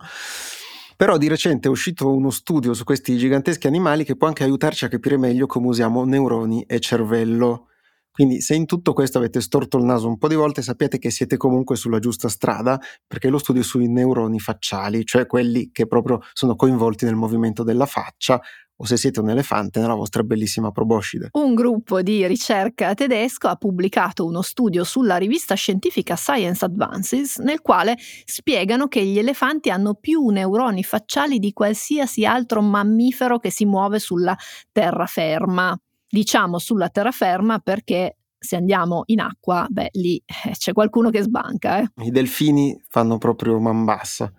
Però 0.96 1.18
di 1.18 1.30
recente 1.30 1.70
è 1.70 1.72
uscito 1.72 2.12
uno 2.14 2.30
studio 2.30 2.74
su 2.74 2.84
questi 2.84 3.16
giganteschi 3.16 3.68
animali 3.68 4.04
che 4.04 4.18
può 4.18 4.28
anche 4.28 4.44
aiutarci 4.44 4.84
a 4.84 4.90
capire 4.90 5.18
meglio 5.18 5.46
come 5.46 5.68
usiamo 5.68 6.04
neuroni 6.04 6.64
e 6.64 6.82
cervello. 6.82 7.68
Quindi 8.12 8.42
se 8.42 8.56
in 8.56 8.66
tutto 8.66 8.94
questo 8.94 9.18
avete 9.18 9.40
storto 9.42 9.78
il 9.78 9.86
naso 9.86 10.08
un 10.08 10.18
po' 10.18 10.28
di 10.28 10.36
volte 10.36 10.62
sappiate 10.62 10.98
che 10.98 11.10
siete 11.10 11.38
comunque 11.38 11.76
sulla 11.76 12.00
giusta 12.00 12.28
strada 12.28 12.80
perché 13.08 13.30
lo 13.30 13.38
studio 13.38 13.64
sui 13.64 13.88
neuroni 13.88 14.40
facciali, 14.40 15.06
cioè 15.06 15.26
quelli 15.26 15.70
che 15.72 15.88
proprio 15.88 16.20
sono 16.34 16.56
coinvolti 16.56 17.06
nel 17.06 17.16
movimento 17.16 17.64
della 17.64 17.86
faccia 17.86 18.42
o 18.82 18.86
se 18.86 18.98
siete 18.98 19.20
un 19.20 19.30
elefante 19.30 19.80
nella 19.80 19.94
vostra 19.94 20.24
bellissima 20.24 20.72
proboscide. 20.72 21.30
Un 21.34 21.54
gruppo 21.54 22.02
di 22.02 22.26
ricerca 22.26 22.94
tedesco 22.94 23.48
ha 23.48 23.56
pubblicato 23.56 24.26
uno 24.26 24.42
studio 24.42 24.84
sulla 24.84 25.18
rivista 25.18 25.54
scientifica 25.56 26.16
Science 26.16 26.64
Advances 26.64 27.38
nel 27.38 27.62
quale 27.62 27.98
spiegano 28.24 28.88
che 28.88 29.04
gli 29.04 29.18
elefanti 29.18 29.70
hanno 29.70 29.96
più 29.96 30.28
neuroni 30.30 30.84
facciali 30.84 31.40
di 31.40 31.52
qualsiasi 31.52 32.26
altro 32.26 32.62
mammifero 32.62 33.38
che 33.38 33.52
si 33.52 33.66
muove 33.66 34.00
sulla 34.00 34.36
terraferma 34.72 35.78
diciamo 36.10 36.58
sulla 36.58 36.90
terraferma 36.90 37.60
perché 37.60 38.18
se 38.40 38.56
andiamo 38.56 39.04
in 39.08 39.20
acqua, 39.20 39.68
beh, 39.70 39.90
lì 39.94 40.22
eh, 40.26 40.52
c'è 40.52 40.72
qualcuno 40.72 41.10
che 41.10 41.22
sbanca. 41.22 41.80
Eh. 41.80 41.92
I 42.04 42.10
delfini 42.10 42.82
fanno 42.88 43.18
proprio 43.18 43.60
man 43.60 43.84
bassa. 43.84 44.32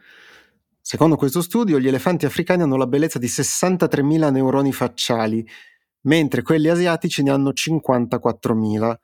Secondo 0.80 1.16
questo 1.16 1.42
studio, 1.42 1.78
gli 1.78 1.86
elefanti 1.86 2.24
africani 2.24 2.62
hanno 2.62 2.76
la 2.76 2.86
bellezza 2.86 3.18
di 3.18 3.26
63.000 3.26 4.32
neuroni 4.32 4.72
facciali, 4.72 5.46
mentre 6.02 6.42
quelli 6.42 6.68
asiatici 6.68 7.22
ne 7.22 7.30
hanno 7.30 7.50
54.000. 7.50 8.82
A 8.82 8.98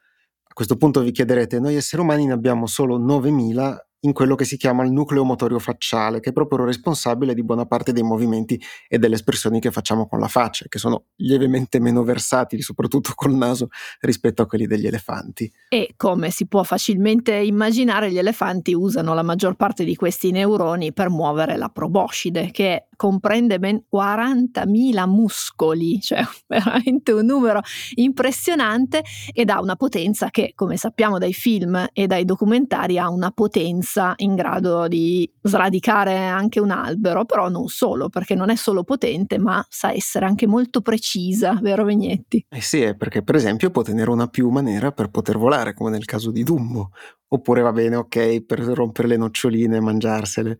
questo 0.54 0.76
punto 0.76 1.02
vi 1.02 1.12
chiederete, 1.12 1.60
noi 1.60 1.76
esseri 1.76 2.00
umani 2.00 2.26
ne 2.26 2.32
abbiamo 2.32 2.66
solo 2.66 2.98
9.000 2.98 3.76
in 4.06 4.12
quello 4.12 4.36
che 4.36 4.44
si 4.44 4.56
chiama 4.56 4.84
il 4.84 4.92
nucleo 4.92 5.24
motorio 5.24 5.58
facciale, 5.58 6.20
che 6.20 6.30
è 6.30 6.32
proprio 6.32 6.64
responsabile 6.64 7.34
di 7.34 7.42
buona 7.42 7.66
parte 7.66 7.92
dei 7.92 8.04
movimenti 8.04 8.60
e 8.88 8.98
delle 8.98 9.16
espressioni 9.16 9.60
che 9.60 9.70
facciamo 9.70 10.06
con 10.06 10.20
la 10.20 10.28
faccia, 10.28 10.66
che 10.68 10.78
sono 10.78 11.06
lievemente 11.16 11.80
meno 11.80 12.04
versatili, 12.04 12.62
soprattutto 12.62 13.12
col 13.14 13.34
naso, 13.34 13.68
rispetto 14.00 14.42
a 14.42 14.46
quelli 14.46 14.66
degli 14.66 14.86
elefanti. 14.86 15.52
E 15.68 15.94
come 15.96 16.30
si 16.30 16.46
può 16.46 16.62
facilmente 16.62 17.34
immaginare, 17.34 18.10
gli 18.10 18.18
elefanti 18.18 18.72
usano 18.74 19.12
la 19.12 19.22
maggior 19.22 19.56
parte 19.56 19.84
di 19.84 19.96
questi 19.96 20.30
neuroni 20.30 20.92
per 20.92 21.10
muovere 21.10 21.56
la 21.56 21.68
proboscide, 21.68 22.50
che 22.52 22.74
è 22.74 22.86
comprende 22.96 23.58
ben 23.58 23.84
40.000 23.92 25.06
muscoli, 25.06 26.00
cioè 26.00 26.22
veramente 26.46 27.12
un 27.12 27.26
numero 27.26 27.60
impressionante 27.94 29.02
ed 29.32 29.50
ha 29.50 29.60
una 29.60 29.76
potenza 29.76 30.30
che, 30.30 30.52
come 30.54 30.76
sappiamo 30.76 31.18
dai 31.18 31.32
film 31.32 31.86
e 31.92 32.06
dai 32.06 32.24
documentari, 32.24 32.98
ha 32.98 33.08
una 33.08 33.30
potenza 33.30 34.14
in 34.16 34.34
grado 34.34 34.88
di 34.88 35.30
sradicare 35.42 36.16
anche 36.26 36.60
un 36.60 36.70
albero, 36.70 37.24
però 37.24 37.48
non 37.48 37.68
solo, 37.68 38.08
perché 38.08 38.34
non 38.34 38.50
è 38.50 38.56
solo 38.56 38.82
potente, 38.82 39.38
ma 39.38 39.64
sa 39.68 39.92
essere 39.92 40.26
anche 40.26 40.46
molto 40.46 40.80
precisa, 40.80 41.58
vero 41.60 41.84
Vignetti? 41.84 42.44
Eh 42.48 42.60
sì, 42.60 42.80
è 42.80 42.96
perché 42.96 43.22
per 43.22 43.34
esempio 43.34 43.70
può 43.70 43.82
tenere 43.82 44.10
una 44.10 44.26
piuma 44.28 44.60
nera 44.60 44.92
per 44.92 45.10
poter 45.10 45.38
volare, 45.38 45.74
come 45.74 45.90
nel 45.90 46.04
caso 46.04 46.30
di 46.30 46.42
Dumbo, 46.42 46.90
oppure 47.28 47.60
va 47.60 47.72
bene, 47.72 47.96
ok, 47.96 48.44
per 48.44 48.60
rompere 48.60 49.08
le 49.08 49.16
noccioline 49.16 49.76
e 49.76 49.80
mangiarsele. 49.80 50.58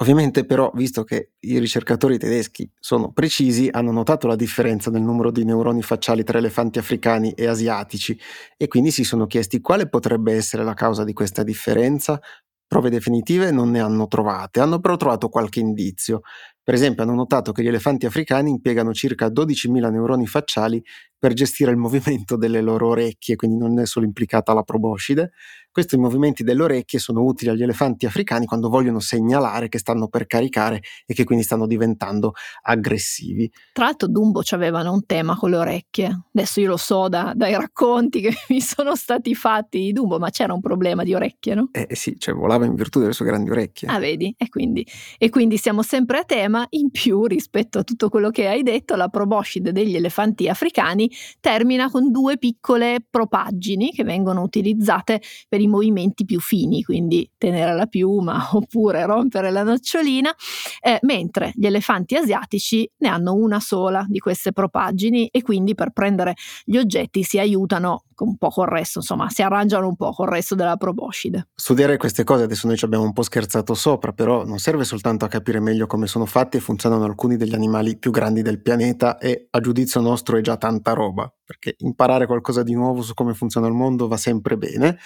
Ovviamente 0.00 0.44
però, 0.44 0.70
visto 0.74 1.02
che 1.02 1.32
i 1.40 1.58
ricercatori 1.58 2.18
tedeschi 2.18 2.70
sono 2.78 3.10
precisi, 3.10 3.68
hanno 3.70 3.90
notato 3.90 4.28
la 4.28 4.36
differenza 4.36 4.92
nel 4.92 5.02
numero 5.02 5.32
di 5.32 5.44
neuroni 5.44 5.82
facciali 5.82 6.22
tra 6.22 6.38
elefanti 6.38 6.78
africani 6.78 7.32
e 7.32 7.46
asiatici 7.46 8.16
e 8.56 8.68
quindi 8.68 8.92
si 8.92 9.02
sono 9.02 9.26
chiesti 9.26 9.60
quale 9.60 9.88
potrebbe 9.88 10.34
essere 10.34 10.62
la 10.62 10.74
causa 10.74 11.02
di 11.02 11.12
questa 11.12 11.42
differenza. 11.42 12.20
Prove 12.68 12.90
definitive 12.90 13.50
non 13.50 13.70
ne 13.70 13.80
hanno 13.80 14.06
trovate, 14.06 14.60
hanno 14.60 14.78
però 14.78 14.96
trovato 14.96 15.28
qualche 15.30 15.58
indizio. 15.58 16.20
Per 16.62 16.74
esempio 16.74 17.02
hanno 17.02 17.14
notato 17.14 17.50
che 17.50 17.62
gli 17.62 17.68
elefanti 17.68 18.06
africani 18.06 18.50
impiegano 18.50 18.92
circa 18.92 19.28
12.000 19.28 19.90
neuroni 19.90 20.26
facciali 20.26 20.80
per 21.18 21.32
gestire 21.32 21.70
il 21.70 21.76
movimento 21.76 22.36
delle 22.36 22.60
loro 22.60 22.88
orecchie, 22.88 23.36
quindi 23.36 23.56
non 23.56 23.78
è 23.78 23.86
solo 23.86 24.06
implicata 24.06 24.52
la 24.52 24.62
proboscide, 24.62 25.32
questi 25.70 25.96
movimenti 25.96 26.42
delle 26.42 26.62
orecchie 26.64 26.98
sono 26.98 27.22
utili 27.22 27.50
agli 27.50 27.62
elefanti 27.62 28.04
africani 28.04 28.46
quando 28.46 28.68
vogliono 28.68 28.98
segnalare 28.98 29.68
che 29.68 29.78
stanno 29.78 30.08
per 30.08 30.26
caricare 30.26 30.80
e 31.06 31.14
che 31.14 31.22
quindi 31.22 31.44
stanno 31.44 31.68
diventando 31.68 32.32
aggressivi. 32.62 33.48
Tra 33.72 33.84
l'altro 33.84 34.08
Dumbo 34.08 34.42
avevano 34.50 34.92
un 34.92 35.06
tema 35.06 35.36
con 35.36 35.50
le 35.50 35.56
orecchie. 35.56 36.22
Adesso 36.34 36.60
io 36.60 36.70
lo 36.70 36.76
so 36.76 37.08
da, 37.08 37.32
dai 37.34 37.52
racconti 37.52 38.20
che 38.20 38.32
mi 38.48 38.60
sono 38.60 38.96
stati 38.96 39.36
fatti 39.36 39.78
di 39.78 39.92
Dumbo, 39.92 40.18
ma 40.18 40.30
c'era 40.30 40.52
un 40.52 40.60
problema 40.60 41.04
di 41.04 41.14
orecchie, 41.14 41.54
no? 41.54 41.68
Eh, 41.70 41.86
eh 41.88 41.94
sì, 41.94 42.16
cioè 42.18 42.34
volava 42.34 42.64
in 42.64 42.74
virtù 42.74 42.98
delle 42.98 43.12
sue 43.12 43.26
grandi 43.26 43.50
orecchie. 43.50 43.88
Ah, 43.88 44.00
vedi? 44.00 44.34
E 44.36 44.48
quindi, 44.48 44.84
e 45.16 45.28
quindi 45.28 45.58
siamo 45.58 45.82
sempre 45.82 46.18
a 46.18 46.24
tema. 46.24 46.66
In 46.70 46.90
più, 46.90 47.24
rispetto 47.26 47.78
a 47.78 47.84
tutto 47.84 48.08
quello 48.08 48.30
che 48.30 48.48
hai 48.48 48.64
detto, 48.64 48.96
la 48.96 49.08
proboscide 49.08 49.70
degli 49.70 49.94
elefanti 49.94 50.48
africani 50.48 51.07
termina 51.40 51.90
con 51.90 52.10
due 52.10 52.38
piccole 52.38 53.04
propaggini 53.08 53.90
che 53.92 54.04
vengono 54.04 54.42
utilizzate 54.42 55.20
per 55.48 55.60
i 55.60 55.66
movimenti 55.66 56.24
più 56.24 56.40
fini, 56.40 56.82
quindi 56.82 57.30
tenere 57.36 57.74
la 57.74 57.86
piuma 57.86 58.48
oppure 58.52 59.04
rompere 59.06 59.50
la 59.50 59.62
nocciolina, 59.62 60.34
eh, 60.80 60.98
mentre 61.02 61.52
gli 61.54 61.66
elefanti 61.66 62.16
asiatici 62.16 62.88
ne 62.98 63.08
hanno 63.08 63.34
una 63.34 63.60
sola 63.60 64.04
di 64.08 64.18
queste 64.18 64.52
propaggini 64.52 65.28
e 65.28 65.42
quindi 65.42 65.74
per 65.74 65.90
prendere 65.90 66.34
gli 66.64 66.76
oggetti 66.76 67.22
si 67.22 67.38
aiutano 67.38 68.04
un 68.24 68.36
po' 68.36 68.48
col 68.48 68.66
resto, 68.66 68.98
insomma, 68.98 69.28
si 69.28 69.42
arrangiano 69.42 69.86
un 69.88 69.96
po' 69.96 70.12
col 70.12 70.28
resto 70.28 70.54
della 70.54 70.76
proboscide. 70.76 71.48
Studiare 71.54 71.96
queste 71.96 72.24
cose 72.24 72.44
adesso 72.44 72.66
noi 72.66 72.76
ci 72.76 72.84
abbiamo 72.84 73.04
un 73.04 73.12
po' 73.12 73.22
scherzato 73.22 73.74
sopra, 73.74 74.12
però 74.12 74.44
non 74.44 74.58
serve 74.58 74.84
soltanto 74.84 75.24
a 75.24 75.28
capire 75.28 75.60
meglio 75.60 75.86
come 75.86 76.06
sono 76.06 76.26
fatti 76.26 76.56
e 76.56 76.60
funzionano 76.60 77.04
alcuni 77.04 77.36
degli 77.36 77.54
animali 77.54 77.98
più 77.98 78.10
grandi 78.10 78.42
del 78.42 78.60
pianeta 78.60 79.18
e 79.18 79.48
a 79.50 79.60
giudizio 79.60 80.00
nostro 80.00 80.36
è 80.36 80.40
già 80.40 80.56
tanta 80.56 80.92
roba, 80.92 81.32
perché 81.44 81.74
imparare 81.78 82.26
qualcosa 82.26 82.62
di 82.62 82.74
nuovo 82.74 83.02
su 83.02 83.14
come 83.14 83.34
funziona 83.34 83.66
il 83.66 83.74
mondo 83.74 84.08
va 84.08 84.16
sempre 84.16 84.56
bene 84.56 84.98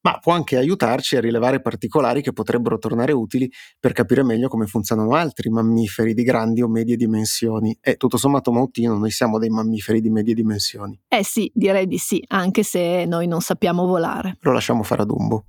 ma 0.00 0.18
può 0.18 0.32
anche 0.32 0.56
aiutarci 0.56 1.16
a 1.16 1.20
rilevare 1.20 1.60
particolari 1.60 2.22
che 2.22 2.32
potrebbero 2.32 2.78
tornare 2.78 3.12
utili 3.12 3.50
per 3.78 3.92
capire 3.92 4.22
meglio 4.22 4.48
come 4.48 4.66
funzionano 4.66 5.14
altri 5.14 5.50
mammiferi 5.50 6.14
di 6.14 6.22
grandi 6.22 6.62
o 6.62 6.68
medie 6.68 6.96
dimensioni. 6.96 7.76
E 7.80 7.96
tutto 7.96 8.16
sommato, 8.16 8.52
Mautino, 8.52 8.96
noi 8.96 9.10
siamo 9.10 9.38
dei 9.38 9.48
mammiferi 9.48 10.00
di 10.00 10.10
medie 10.10 10.34
dimensioni. 10.34 10.98
Eh 11.08 11.24
sì, 11.24 11.50
direi 11.54 11.86
di 11.86 11.98
sì, 11.98 12.22
anche 12.28 12.62
se 12.62 13.04
noi 13.06 13.26
non 13.26 13.40
sappiamo 13.40 13.86
volare. 13.86 14.36
Lo 14.40 14.52
lasciamo 14.52 14.82
fare 14.82 15.02
a 15.02 15.04
Dumbo. 15.04 15.44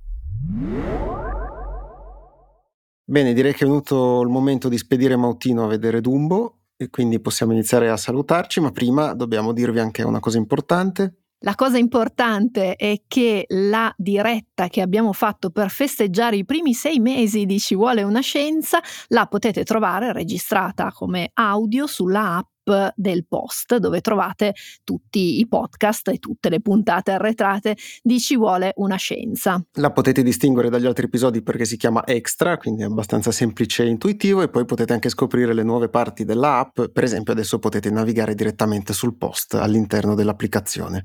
Bene, 3.04 3.32
direi 3.32 3.52
che 3.52 3.64
è 3.64 3.66
venuto 3.66 4.20
il 4.20 4.28
momento 4.28 4.68
di 4.68 4.78
spedire 4.78 5.16
Mautino 5.16 5.64
a 5.64 5.68
vedere 5.68 6.00
Dumbo 6.00 6.58
e 6.76 6.88
quindi 6.90 7.20
possiamo 7.20 7.52
iniziare 7.52 7.90
a 7.90 7.96
salutarci, 7.96 8.60
ma 8.60 8.70
prima 8.70 9.14
dobbiamo 9.14 9.52
dirvi 9.52 9.80
anche 9.80 10.02
una 10.02 10.20
cosa 10.20 10.38
importante. 10.38 11.19
La 11.42 11.54
cosa 11.54 11.78
importante 11.78 12.76
è 12.76 13.00
che 13.08 13.46
la 13.48 13.90
diretta 13.96 14.68
che 14.68 14.82
abbiamo 14.82 15.14
fatto 15.14 15.48
per 15.48 15.70
festeggiare 15.70 16.36
i 16.36 16.44
primi 16.44 16.74
sei 16.74 17.00
mesi 17.00 17.46
di 17.46 17.58
Ci 17.58 17.74
vuole 17.74 18.02
una 18.02 18.20
scienza 18.20 18.78
la 19.08 19.24
potete 19.24 19.64
trovare 19.64 20.12
registrata 20.12 20.92
come 20.92 21.30
audio 21.32 21.86
sulla 21.86 22.36
app 22.36 22.59
del 22.94 23.26
post 23.26 23.76
dove 23.76 24.00
trovate 24.00 24.54
tutti 24.84 25.38
i 25.40 25.48
podcast 25.48 26.08
e 26.08 26.18
tutte 26.18 26.48
le 26.48 26.60
puntate 26.60 27.10
arretrate 27.12 27.76
di 28.02 28.20
Ci 28.20 28.36
vuole 28.36 28.72
una 28.76 28.96
scienza. 28.96 29.62
La 29.74 29.90
potete 29.90 30.22
distinguere 30.22 30.68
dagli 30.68 30.86
altri 30.86 31.06
episodi 31.06 31.42
perché 31.42 31.64
si 31.64 31.76
chiama 31.76 32.06
Extra, 32.06 32.56
quindi 32.58 32.82
è 32.82 32.86
abbastanza 32.86 33.30
semplice 33.30 33.84
e 33.84 33.88
intuitivo 33.88 34.42
e 34.42 34.48
poi 34.48 34.64
potete 34.64 34.92
anche 34.92 35.08
scoprire 35.08 35.54
le 35.54 35.62
nuove 35.62 35.88
parti 35.88 36.24
della 36.24 36.58
app, 36.58 36.80
per 36.92 37.04
esempio 37.04 37.32
adesso 37.32 37.58
potete 37.58 37.90
navigare 37.90 38.34
direttamente 38.34 38.92
sul 38.92 39.16
post 39.16 39.54
all'interno 39.54 40.14
dell'applicazione. 40.14 41.04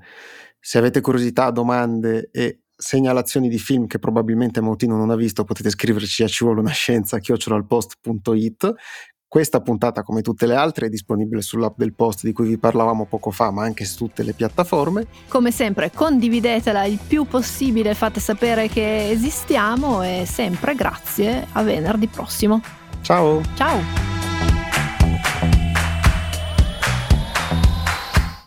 Se 0.60 0.78
avete 0.78 1.02
curiosità, 1.02 1.52
domande 1.52 2.30
e 2.32 2.62
segnalazioni 2.76 3.48
di 3.48 3.58
film 3.58 3.88
che 3.88 4.00
probabilmente 4.00 4.62
Mautino 4.62 4.98
non 4.98 5.10
ha 5.10 5.16
visto, 5.16 5.44
potete 5.44 5.70
scriverci 5.70 6.24
a 6.24 6.28
ci 6.28 6.44
vuole 6.44 6.60
una 6.60 6.72
scienza 6.72 7.20
chiocciolalpost.it 7.20 8.74
questa 9.36 9.60
puntata, 9.60 10.02
come 10.02 10.22
tutte 10.22 10.46
le 10.46 10.56
altre, 10.56 10.86
è 10.86 10.90
disponibile 10.90 11.42
sull'app 11.42 11.78
del 11.78 11.92
post 11.92 12.24
di 12.24 12.32
cui 12.32 12.48
vi 12.48 12.58
parlavamo 12.58 13.04
poco 13.04 13.32
fa, 13.32 13.52
ma 13.52 13.64
anche 13.64 13.84
su 13.84 13.98
tutte 13.98 14.24
le 14.24 14.32
piattaforme. 14.32 15.08
Come 15.28 15.52
sempre, 15.52 15.92
condividetela 15.92 16.86
il 16.86 17.00
più 17.06 17.26
possibile, 17.26 17.96
fate 17.96 18.22
sapere 18.22 18.70
che 18.70 19.10
esistiamo 19.10 20.02
e 20.04 20.24
sempre 20.26 20.74
grazie 20.74 21.48
a 21.52 21.64
venerdì 21.64 22.08
prossimo. 22.08 22.62
Ciao! 23.02 23.42
Ciao! 23.56 24.15